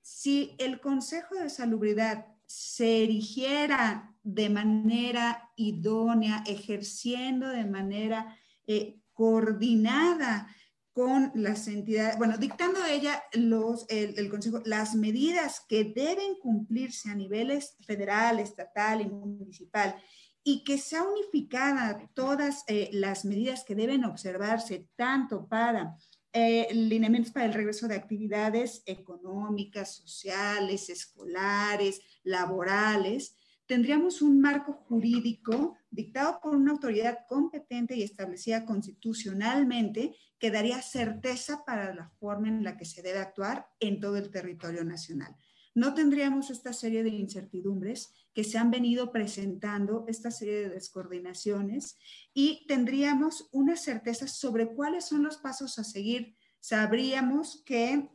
Si 0.00 0.54
el 0.58 0.80
Consejo 0.80 1.34
de 1.34 1.50
Salubridad 1.50 2.26
se 2.46 3.04
erigiera 3.04 4.14
de 4.22 4.48
manera 4.48 5.50
idónea, 5.56 6.42
ejerciendo 6.46 7.48
de 7.48 7.66
manera 7.66 8.38
eh, 8.66 9.00
coordinada 9.12 10.48
con 10.92 11.30
las 11.34 11.68
entidades, 11.68 12.18
bueno, 12.18 12.38
dictando 12.38 12.84
ella 12.84 13.22
los, 13.32 13.86
el, 13.88 14.28
Consejo 14.28 14.60
las 14.64 14.94
medidas 14.94 15.62
que 15.68 15.84
deben 15.84 16.34
cumplirse 16.42 17.10
a 17.10 17.14
niveles 17.14 17.76
federal, 17.86 18.40
estatal 18.40 19.00
y 19.00 19.06
municipal 19.06 19.94
y 20.42 20.64
que 20.64 20.78
sea 20.78 21.02
unificada 21.04 22.10
todas 22.14 22.64
eh, 22.66 22.90
las 22.92 23.24
medidas 23.24 23.64
que 23.64 23.74
deben 23.74 24.04
observarse 24.04 24.88
tanto 24.96 25.46
para 25.46 25.96
eh, 26.32 26.68
lineamientos 26.72 27.32
para 27.32 27.46
el 27.46 27.54
regreso 27.54 27.88
de 27.88 27.94
actividades 27.94 28.82
económicas, 28.86 29.94
sociales, 29.96 30.90
escolares, 30.90 32.00
laborales, 32.22 33.36
tendríamos 33.66 34.22
un 34.22 34.40
marco 34.40 34.72
jurídico 34.72 35.76
dictado 35.90 36.40
por 36.42 36.56
una 36.56 36.72
autoridad 36.72 37.20
competente 37.28 37.96
y 37.96 38.02
establecida 38.02 38.64
constitucionalmente 38.64 40.16
que 40.38 40.50
daría 40.50 40.80
certeza 40.82 41.64
para 41.64 41.94
la 41.94 42.08
forma 42.20 42.48
en 42.48 42.64
la 42.64 42.76
que 42.76 42.84
se 42.84 43.02
debe 43.02 43.18
actuar 43.18 43.68
en 43.80 44.00
todo 44.00 44.16
el 44.16 44.30
territorio 44.30 44.84
nacional. 44.84 45.36
No 45.74 45.94
tendríamos 45.94 46.50
esta 46.50 46.72
serie 46.72 47.04
de 47.04 47.10
incertidumbres 47.10 48.12
que 48.34 48.44
se 48.44 48.58
han 48.58 48.70
venido 48.70 49.12
presentando, 49.12 50.04
esta 50.08 50.30
serie 50.30 50.60
de 50.60 50.68
descoordinaciones, 50.70 51.98
y 52.32 52.66
tendríamos 52.66 53.48
una 53.52 53.76
certeza 53.76 54.26
sobre 54.26 54.74
cuáles 54.74 55.06
son 55.06 55.22
los 55.22 55.38
pasos 55.38 55.78
a 55.78 55.84
seguir. 55.84 56.36
Sabríamos 56.60 57.62
qué 57.64 58.08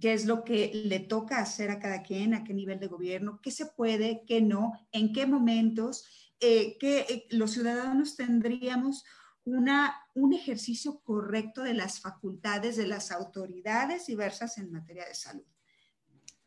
es 0.00 0.26
lo 0.26 0.44
que 0.44 0.70
le 0.72 1.00
toca 1.00 1.38
hacer 1.38 1.70
a 1.70 1.78
cada 1.78 2.02
quien, 2.02 2.34
a 2.34 2.44
qué 2.44 2.54
nivel 2.54 2.80
de 2.80 2.88
gobierno, 2.88 3.40
qué 3.42 3.50
se 3.50 3.66
puede, 3.66 4.24
qué 4.26 4.40
no, 4.40 4.72
en 4.92 5.12
qué 5.12 5.26
momentos, 5.26 6.04
eh, 6.40 6.76
que 6.78 7.00
eh, 7.00 7.26
los 7.30 7.52
ciudadanos 7.52 8.16
tendríamos 8.16 9.04
una, 9.44 9.94
un 10.14 10.32
ejercicio 10.32 11.00
correcto 11.00 11.62
de 11.62 11.74
las 11.74 12.00
facultades 12.00 12.76
de 12.76 12.86
las 12.86 13.10
autoridades 13.10 14.06
diversas 14.06 14.58
en 14.58 14.70
materia 14.70 15.06
de 15.06 15.14
salud. 15.14 15.44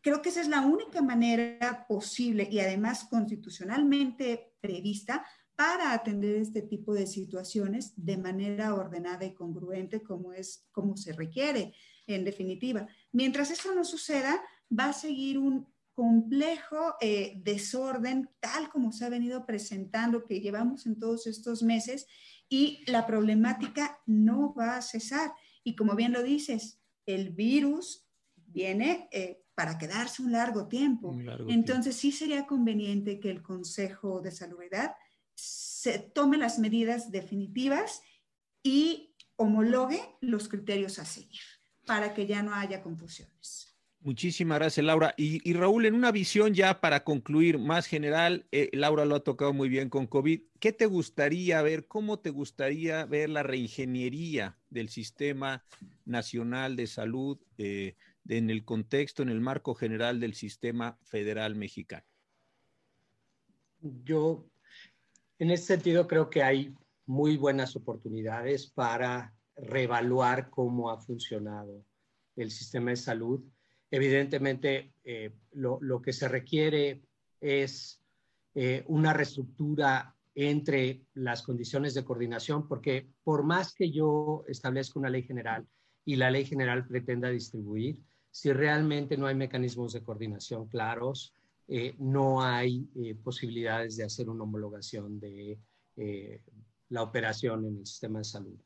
Creo 0.02 0.22
que 0.22 0.30
esa 0.30 0.42
es 0.42 0.48
la 0.48 0.62
única 0.62 1.02
manera 1.02 1.86
posible 1.88 2.48
y 2.50 2.60
además 2.60 3.08
constitucionalmente 3.10 4.54
prevista 4.62 5.26
para 5.56 5.94
atender 5.94 6.36
este 6.36 6.62
tipo 6.62 6.94
de 6.94 7.08
situaciones 7.08 7.94
de 7.96 8.18
manera 8.18 8.76
ordenada 8.76 9.26
y 9.26 9.34
congruente 9.34 10.04
como 10.04 10.34
es 10.34 10.68
como 10.72 10.98
se 10.98 11.14
requiere 11.14 11.74
en 12.08 12.24
definitiva. 12.24 12.88
Mientras 13.12 13.50
eso 13.52 13.74
no 13.74 13.84
suceda, 13.84 14.42
va 14.70 14.90
a 14.90 14.94
seguir 14.94 15.40
un 15.40 15.68
complejo 15.94 16.96
eh, 17.00 17.34
desorden 17.38 18.30
tal 18.42 18.70
como 18.70 18.92
se 18.92 19.06
ha 19.06 19.10
venido 19.10 19.46
presentando 19.46 20.26
que 20.26 20.42
llevamos 20.42 20.86
en 20.86 21.00
todos 21.00 21.26
estos 21.26 21.64
meses 21.64 22.06
y 22.50 22.84
la 22.88 23.06
problemática 23.06 24.00
no 24.06 24.54
va 24.54 24.78
a 24.78 24.82
cesar. 24.82 25.34
Y 25.64 25.76
como 25.76 25.96
bien 25.96 26.14
lo 26.14 26.24
dices, 26.24 26.80
el 27.06 27.32
virus 27.32 28.08
viene 28.36 29.10
eh, 29.12 29.44
para 29.56 29.78
quedarse 29.78 30.22
un 30.22 30.32
largo 30.32 30.68
tiempo. 30.68 31.16
Entonces 31.48 31.96
sí 31.96 32.12
sería 32.12 32.46
conveniente 32.46 33.20
que 33.20 33.32
el 33.32 33.42
Consejo 33.42 34.22
de 34.22 34.32
Salubridad 34.32 34.96
se 35.34 36.00
tome 36.00 36.38
las 36.38 36.60
medidas 36.60 37.12
definitivas 37.12 38.02
y 38.64 39.16
homologue 39.38 40.02
los 40.22 40.48
criterios 40.48 41.00
a 41.00 41.06
seguir 41.06 41.42
para 41.86 42.14
que 42.14 42.26
ya 42.26 42.42
no 42.42 42.54
haya 42.54 42.82
confusiones. 42.82 43.65
Muchísimas 44.06 44.60
gracias, 44.60 44.86
Laura. 44.86 45.16
Y, 45.18 45.52
Raúl, 45.54 45.88
en 45.88 45.96
una 45.96 46.12
visión 46.12 46.54
ya 46.54 46.80
para 46.80 47.04
concluir 47.04 47.58
más 47.58 47.88
general, 47.88 48.46
eh, 48.52 48.70
Laura 48.72 49.04
lo 49.04 49.16
ha 49.16 49.24
tocado 49.24 49.52
muy 49.52 49.68
bien 49.68 49.90
con 49.90 50.06
COVID. 50.06 50.42
¿Qué 50.60 50.72
te 50.72 50.86
gustaría 50.86 51.60
ver? 51.64 51.88
¿Cómo 51.88 52.20
te 52.20 52.30
gustaría 52.30 53.08
ver 53.08 53.32
la 53.32 53.42
reingeniería 53.42 54.60
del 54.70 54.90
sistema 54.90 55.66
nacional 56.06 56.76
de 56.76 56.86
salud 56.86 57.40
eh, 57.58 57.96
en 58.30 58.52
el 58.52 58.64
contexto, 58.64 59.24
en 59.24 59.30
el 59.30 59.42
marco 59.42 59.74
general 59.74 60.20
del 60.20 60.36
sistema 60.36 61.00
federal 61.02 61.56
mexicano? 61.56 62.06
Yo, 63.80 64.46
en 65.40 65.50
ese 65.50 65.66
sentido, 65.66 66.08
creo 66.08 66.30
que 66.30 66.44
hay 66.44 66.76
muy 67.08 67.38
buenas 67.38 67.76
oportunidades 67.76 68.68
para 68.68 69.34
reevaluar 69.56 70.52
cómo 70.52 70.92
ha 70.92 71.00
funcionado 71.00 71.84
el 72.36 72.52
sistema 72.52 72.92
de 72.92 72.98
salud 72.98 73.44
Evidentemente, 73.96 74.92
eh, 75.06 75.32
lo, 75.54 76.02
que 76.02 76.12
se 76.12 76.28
requiere 76.28 77.02
es 77.40 78.02
eh, 78.54 78.84
una 78.88 79.14
reestructura 79.14 80.14
entre 80.36 81.06
las 81.14 81.42
condiciones 81.44 81.94
de 81.94 82.04
coordinación, 82.04 82.68
porque 82.68 83.08
por 83.24 83.46
más 83.46 83.74
que 83.74 83.90
yo 83.92 84.44
establezca 84.50 85.00
una 85.00 85.10
ley 85.10 85.24
general 85.24 85.66
y 86.04 86.18
la 86.18 86.30
ley 86.30 86.44
general 86.44 86.86
pretenda 86.86 87.30
distribuir, 87.30 87.98
si 88.32 88.52
realmente 88.52 89.16
no 89.16 89.28
hay 89.28 89.36
mecanismos 89.36 89.94
de 89.94 90.04
coordinación 90.04 90.68
claros, 90.68 91.34
eh, 91.70 91.96
no 91.98 92.44
hay 92.44 92.90
posibilidades 93.24 93.96
de 93.96 94.04
hacer 94.04 94.28
una 94.28 94.44
homologación 94.44 95.22
de 95.22 95.58
la 96.90 97.02
operación 97.02 97.66
en 97.66 97.78
el 97.78 97.86
sistema 97.86 98.20
de 98.20 98.26
salud. 98.26 98.60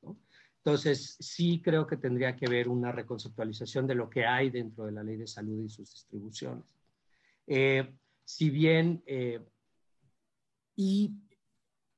Entonces, 0.64 1.16
sí 1.20 1.62
creo 1.64 1.88
que 1.88 1.98
tendría 1.98 2.36
que 2.36 2.46
haber 2.46 2.68
una 2.68 2.92
reconceptualización 2.92 3.88
de 3.88 3.96
lo 3.96 4.10
que 4.10 4.26
hay 4.26 4.50
dentro 4.50 4.86
de 4.86 4.92
la 4.92 5.04
ley 5.04 5.16
de 5.16 5.28
salud 5.28 5.64
y 5.64 5.70
sus 5.70 5.94
distribuciones. 5.94 6.76
Eh, 7.48 7.96
si 8.26 8.50
bien, 8.50 9.02
eh, 9.06 9.40
y 10.76 11.16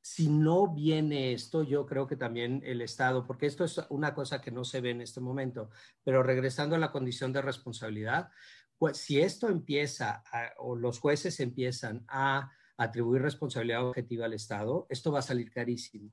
si 0.02 0.30
no 0.30 0.74
viene 0.74 1.34
esto, 1.34 1.64
yo 1.64 1.86
creo 1.86 2.08
que 2.08 2.16
también 2.16 2.62
el 2.64 2.82
Estado, 2.82 3.26
porque 3.26 3.48
esto 3.48 3.64
es 3.64 3.80
una 3.90 4.14
cosa 4.14 4.42
que 4.42 4.52
no 4.52 4.64
se 4.64 4.82
ve 4.82 4.92
en 4.92 5.02
este 5.02 5.22
momento, 5.22 5.70
pero 6.04 6.24
regresando 6.24 6.76
a 6.76 6.80
la 6.80 6.92
condición 6.92 7.34
de 7.34 7.42
responsabilidad, 7.42 8.30
pues 8.78 8.98
si 8.98 9.20
esto 9.22 9.48
empieza 9.48 10.24
o 10.58 10.76
los 10.76 11.00
jueces 11.00 11.40
empiezan 11.40 12.04
a 12.08 12.52
atribuir 12.78 13.22
responsabilidad 13.22 13.88
objetiva 13.88 14.26
al 14.26 14.34
Estado, 14.34 14.88
esto 14.90 15.12
va 15.12 15.20
a 15.20 15.24
salir 15.24 15.52
carísimo. 15.52 16.12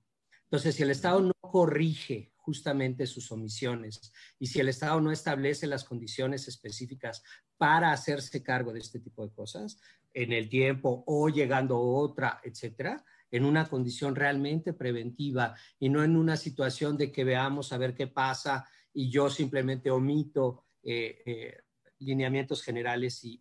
Entonces, 0.50 0.74
si 0.74 0.82
el 0.82 0.90
Estado 0.90 1.20
no 1.20 1.32
corrige 1.40 2.32
justamente 2.36 3.06
sus 3.06 3.30
omisiones 3.30 4.12
y 4.38 4.46
si 4.46 4.60
el 4.60 4.70
Estado 4.70 5.00
no 5.00 5.12
establece 5.12 5.66
las 5.66 5.84
condiciones 5.84 6.48
específicas 6.48 7.22
para 7.58 7.92
hacerse 7.92 8.42
cargo 8.42 8.72
de 8.72 8.80
este 8.80 9.00
tipo 9.00 9.26
de 9.26 9.34
cosas 9.34 9.78
en 10.14 10.32
el 10.32 10.48
tiempo 10.48 11.04
o 11.06 11.28
llegando 11.28 11.78
otra, 11.78 12.40
etcétera, 12.42 13.04
en 13.30 13.44
una 13.44 13.68
condición 13.68 14.14
realmente 14.14 14.72
preventiva 14.72 15.54
y 15.78 15.90
no 15.90 16.02
en 16.02 16.16
una 16.16 16.38
situación 16.38 16.96
de 16.96 17.12
que 17.12 17.24
veamos 17.24 17.72
a 17.72 17.78
ver 17.78 17.94
qué 17.94 18.06
pasa 18.06 18.66
y 18.94 19.10
yo 19.10 19.28
simplemente 19.28 19.90
omito 19.90 20.64
eh, 20.82 21.22
eh, 21.26 21.58
lineamientos 21.98 22.62
generales 22.62 23.22
y, 23.24 23.40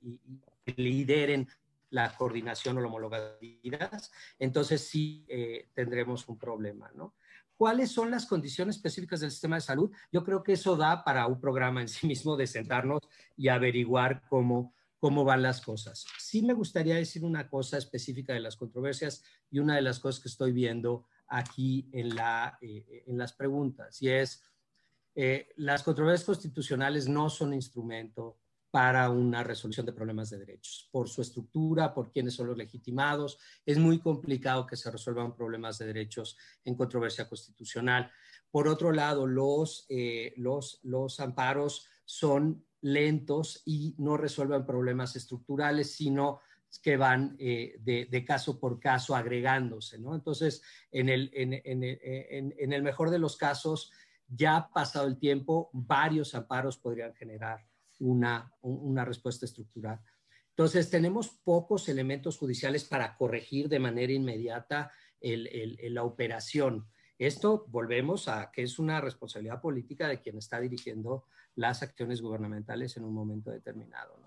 lideren 0.75 1.47
la 1.89 2.15
coordinación 2.15 2.77
o 2.77 2.81
la 2.81 2.87
homologación, 2.87 3.41
entonces 4.39 4.87
sí 4.87 5.25
eh, 5.27 5.69
tendremos 5.73 6.27
un 6.27 6.37
problema, 6.37 6.91
¿no? 6.95 7.15
¿Cuáles 7.55 7.91
son 7.91 8.11
las 8.11 8.27
condiciones 8.27 8.75
específicas 8.75 9.19
del 9.19 9.31
sistema 9.31 9.55
de 9.55 9.61
salud? 9.61 9.91
Yo 10.11 10.23
creo 10.23 10.43
que 10.43 10.53
eso 10.53 10.77
da 10.77 11.03
para 11.03 11.25
un 11.25 11.39
programa 11.39 11.81
en 11.81 11.87
sí 11.87 12.05
mismo 12.05 12.37
de 12.37 12.45
sentarnos 12.45 13.01
y 13.35 13.47
averiguar 13.47 14.21
cómo, 14.29 14.75
cómo 14.99 15.23
van 15.23 15.41
las 15.41 15.61
cosas. 15.61 16.05
Sí 16.19 16.43
me 16.43 16.53
gustaría 16.53 16.95
decir 16.95 17.23
una 17.23 17.49
cosa 17.49 17.79
específica 17.79 18.33
de 18.33 18.41
las 18.41 18.55
controversias 18.57 19.23
y 19.49 19.57
una 19.57 19.75
de 19.75 19.81
las 19.81 19.99
cosas 19.99 20.21
que 20.21 20.29
estoy 20.29 20.51
viendo 20.51 21.07
aquí 21.27 21.89
en, 21.93 22.15
la, 22.15 22.59
eh, 22.61 23.03
en 23.07 23.17
las 23.17 23.33
preguntas, 23.33 24.01
y 24.01 24.09
es, 24.09 24.43
eh, 25.15 25.49
las 25.55 25.81
controversias 25.81 26.25
constitucionales 26.25 27.07
no 27.07 27.29
son 27.29 27.53
instrumento 27.53 28.37
para 28.77 29.09
una 29.09 29.43
resolución 29.43 29.87
de 29.87 29.91
problemas 29.91 30.29
de 30.29 30.37
derechos. 30.37 30.87
Por 30.91 31.09
su 31.09 31.23
estructura, 31.23 31.95
por 31.95 32.11
quiénes 32.11 32.35
son 32.35 32.45
los 32.45 32.57
legitimados, 32.57 33.39
es 33.65 33.79
muy 33.79 33.97
complicado 33.97 34.67
que 34.67 34.75
se 34.75 34.91
resuelvan 34.91 35.35
problemas 35.35 35.79
de 35.79 35.87
derechos 35.87 36.37
en 36.63 36.75
controversia 36.75 37.27
constitucional. 37.27 38.11
Por 38.51 38.67
otro 38.67 38.91
lado, 38.91 39.25
los, 39.25 39.87
eh, 39.89 40.35
los, 40.37 40.79
los 40.83 41.19
amparos 41.19 41.87
son 42.05 42.67
lentos 42.81 43.63
y 43.65 43.95
no 43.97 44.15
resuelven 44.15 44.63
problemas 44.63 45.15
estructurales, 45.15 45.93
sino 45.93 46.41
que 46.83 46.97
van 46.97 47.35
eh, 47.39 47.77
de, 47.79 48.25
caso 48.25 48.59
por 48.59 48.79
caso 48.79 49.15
agregándose, 49.15 49.97
¿no? 49.97 50.13
Entonces, 50.13 50.61
en 50.91 51.09
el, 51.09 51.31
en, 51.33 51.53
en, 51.53 52.53
en 52.55 52.73
el 52.73 52.83
mejor 52.83 53.09
de 53.09 53.17
los 53.17 53.37
casos, 53.37 53.91
ya 54.27 54.69
pasado 54.71 55.07
el 55.07 55.17
tiempo, 55.17 55.71
varios 55.73 56.35
amparos 56.35 56.77
podrían 56.77 57.15
generar 57.15 57.65
una, 57.99 58.51
una 58.61 59.05
respuesta 59.05 59.45
estructural. 59.45 59.99
Entonces, 60.49 60.89
tenemos 60.89 61.29
pocos 61.29 61.87
elementos 61.87 62.37
judiciales 62.37 62.83
para 62.83 63.15
corregir 63.15 63.69
de 63.69 63.79
manera 63.79 64.11
inmediata 64.11 64.91
la 65.21 66.03
operación. 66.03 66.87
Esto 67.19 67.65
volvemos 67.67 68.27
a 68.27 68.51
que 68.51 68.63
es 68.63 68.79
una 68.79 69.01
responsabilidad 69.01 69.61
política 69.61 70.07
de 70.07 70.21
quien 70.21 70.37
está 70.37 70.59
dirigiendo 70.59 71.25
las 71.55 71.81
acciones 71.81 72.21
gubernamentales 72.21 72.95
en 72.97 73.03
un 73.03 73.13
momento 73.13 73.49
determinado. 73.51 74.17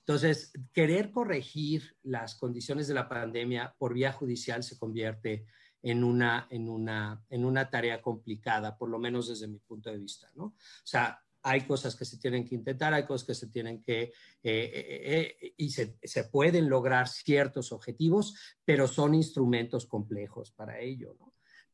Entonces, 0.00 0.52
querer 0.72 1.12
corregir 1.12 1.96
las 2.02 2.34
condiciones 2.34 2.88
de 2.88 2.94
la 2.94 3.08
pandemia 3.08 3.74
por 3.78 3.94
vía 3.94 4.12
judicial 4.12 4.62
se 4.62 4.78
convierte 4.78 5.46
en 5.82 6.04
una, 6.04 6.46
en 6.50 6.68
una, 6.68 7.24
en 7.30 7.44
una 7.44 7.70
tarea 7.70 8.02
complicada, 8.02 8.76
por 8.76 8.88
lo 8.88 8.98
menos 8.98 9.28
desde 9.28 9.48
mi 9.48 9.58
punto 9.58 9.90
de 9.90 9.98
vista. 9.98 10.30
¿no? 10.34 10.44
O 10.44 10.54
sea, 10.84 11.22
hay 11.42 11.62
cosas 11.62 11.96
que 11.96 12.04
se 12.04 12.18
tienen 12.18 12.46
que 12.46 12.54
intentar, 12.54 12.92
hay 12.92 13.04
cosas 13.04 13.26
que 13.26 13.34
se 13.34 13.48
tienen 13.48 13.82
que, 13.82 14.02
eh, 14.02 14.12
eh, 14.42 15.36
eh, 15.40 15.54
y 15.56 15.70
se, 15.70 15.98
pueden 16.30 16.68
lograr 16.68 17.08
ciertos 17.08 17.72
objetivos, 17.72 18.34
pero 18.64 18.86
son 18.86 19.14
instrumentos 19.14 19.86
complejos 19.86 20.52
para 20.52 20.78
ello. 20.80 21.16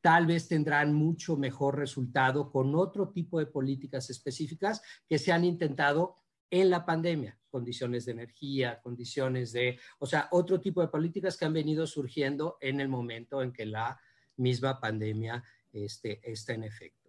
Tal 0.00 0.26
vez 0.26 0.46
tendrán 0.46 0.92
mucho 0.92 1.36
mejor 1.36 1.78
resultado 1.78 2.50
con 2.50 2.74
otro 2.76 3.08
tipo 3.08 3.38
de 3.38 3.46
políticas 3.46 4.08
específicas 4.10 4.82
que 5.08 5.18
se 5.18 5.32
han 5.32 5.44
intentado 5.44 6.22
en 6.48 6.70
la 6.70 6.86
pandemia, 6.86 7.36
condiciones 7.50 8.04
de 8.04 8.12
energía, 8.12 8.80
condiciones 8.80 9.52
de, 9.52 9.80
o 9.98 10.06
sea, 10.06 10.28
otro 10.30 10.60
tipo 10.60 10.80
de 10.80 10.88
políticas 10.88 11.36
que 11.36 11.44
han 11.44 11.52
venido 11.52 11.88
surgiendo 11.88 12.56
en 12.60 12.80
el 12.80 12.88
momento 12.88 13.42
en 13.42 13.52
que 13.52 13.66
la 13.66 13.98
misma 14.36 14.78
pandemia 14.78 15.42
este, 15.72 16.20
está 16.22 16.52
en 16.52 16.62
efecto. 16.62 17.05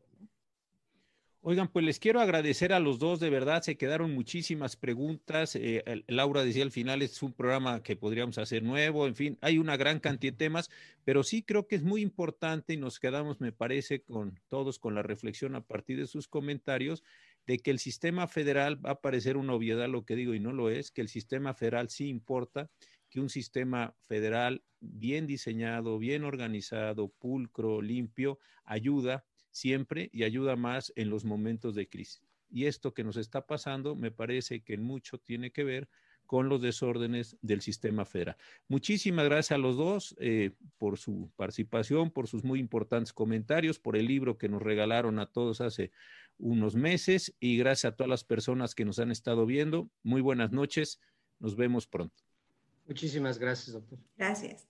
Oigan, 1.49 1.69
pues 1.69 1.85
les 1.85 1.97
quiero 1.97 2.19
agradecer 2.19 2.73
a 2.73 2.79
los 2.81 2.99
dos, 2.99 3.21
de 3.21 3.29
verdad, 3.29 3.61
se 3.61 3.77
quedaron 3.77 4.13
muchísimas 4.13 4.75
preguntas. 4.75 5.55
Eh, 5.55 5.81
Laura 6.07 6.43
decía 6.43 6.63
al 6.63 6.73
final, 6.73 7.01
es 7.01 7.23
un 7.23 7.31
programa 7.31 7.81
que 7.81 7.95
podríamos 7.95 8.37
hacer 8.37 8.63
nuevo, 8.63 9.07
en 9.07 9.15
fin, 9.15 9.37
hay 9.39 9.57
una 9.57 9.77
gran 9.77 10.01
cantidad 10.01 10.33
de 10.33 10.37
temas, 10.37 10.69
pero 11.05 11.23
sí 11.23 11.43
creo 11.43 11.65
que 11.65 11.77
es 11.77 11.83
muy 11.83 12.01
importante 12.01 12.73
y 12.73 12.77
nos 12.77 12.99
quedamos, 12.99 13.39
me 13.39 13.53
parece, 13.53 14.01
con 14.01 14.37
todos 14.49 14.77
con 14.77 14.93
la 14.93 15.03
reflexión 15.03 15.55
a 15.55 15.61
partir 15.61 15.97
de 15.97 16.07
sus 16.07 16.27
comentarios 16.27 17.01
de 17.45 17.59
que 17.59 17.71
el 17.71 17.79
sistema 17.79 18.27
federal 18.27 18.85
va 18.85 18.91
a 18.91 18.99
parecer 18.99 19.37
una 19.37 19.53
obviedad 19.53 19.87
lo 19.87 20.03
que 20.03 20.17
digo 20.17 20.33
y 20.33 20.41
no 20.41 20.51
lo 20.51 20.69
es, 20.69 20.91
que 20.91 20.99
el 20.99 21.07
sistema 21.07 21.53
federal 21.53 21.87
sí 21.87 22.09
importa, 22.09 22.69
que 23.09 23.21
un 23.21 23.29
sistema 23.29 23.95
federal 24.01 24.63
bien 24.81 25.27
diseñado, 25.27 25.97
bien 25.97 26.25
organizado, 26.25 27.07
pulcro, 27.07 27.81
limpio, 27.81 28.37
ayuda 28.65 29.23
siempre 29.57 30.09
y 30.13 30.23
ayuda 30.23 30.55
más 30.55 30.93
en 30.95 31.09
los 31.09 31.25
momentos 31.25 31.75
de 31.75 31.87
crisis. 31.87 32.21
Y 32.49 32.65
esto 32.65 32.93
que 32.93 33.03
nos 33.03 33.17
está 33.17 33.45
pasando 33.45 33.95
me 33.95 34.11
parece 34.11 34.61
que 34.61 34.73
en 34.73 34.83
mucho 34.83 35.17
tiene 35.17 35.51
que 35.51 35.63
ver 35.63 35.89
con 36.25 36.49
los 36.49 36.61
desórdenes 36.61 37.37
del 37.41 37.61
sistema 37.61 38.05
federal. 38.05 38.35
Muchísimas 38.67 39.25
gracias 39.25 39.53
a 39.53 39.57
los 39.57 39.77
dos 39.77 40.15
eh, 40.19 40.51
por 40.77 40.97
su 40.97 41.31
participación, 41.35 42.11
por 42.11 42.27
sus 42.27 42.43
muy 42.43 42.59
importantes 42.59 43.13
comentarios, 43.13 43.79
por 43.79 43.95
el 43.95 44.05
libro 44.05 44.37
que 44.37 44.49
nos 44.49 44.61
regalaron 44.61 45.19
a 45.19 45.25
todos 45.25 45.61
hace 45.61 45.91
unos 46.37 46.75
meses 46.75 47.33
y 47.39 47.57
gracias 47.57 47.93
a 47.93 47.95
todas 47.95 48.09
las 48.09 48.23
personas 48.23 48.75
que 48.75 48.85
nos 48.85 48.99
han 48.99 49.09
estado 49.09 49.45
viendo. 49.45 49.89
Muy 50.03 50.21
buenas 50.21 50.51
noches, 50.51 50.99
nos 51.39 51.55
vemos 51.55 51.87
pronto. 51.87 52.23
Muchísimas 52.85 53.39
gracias, 53.39 53.73
doctor. 53.73 53.99
Gracias. 54.17 54.67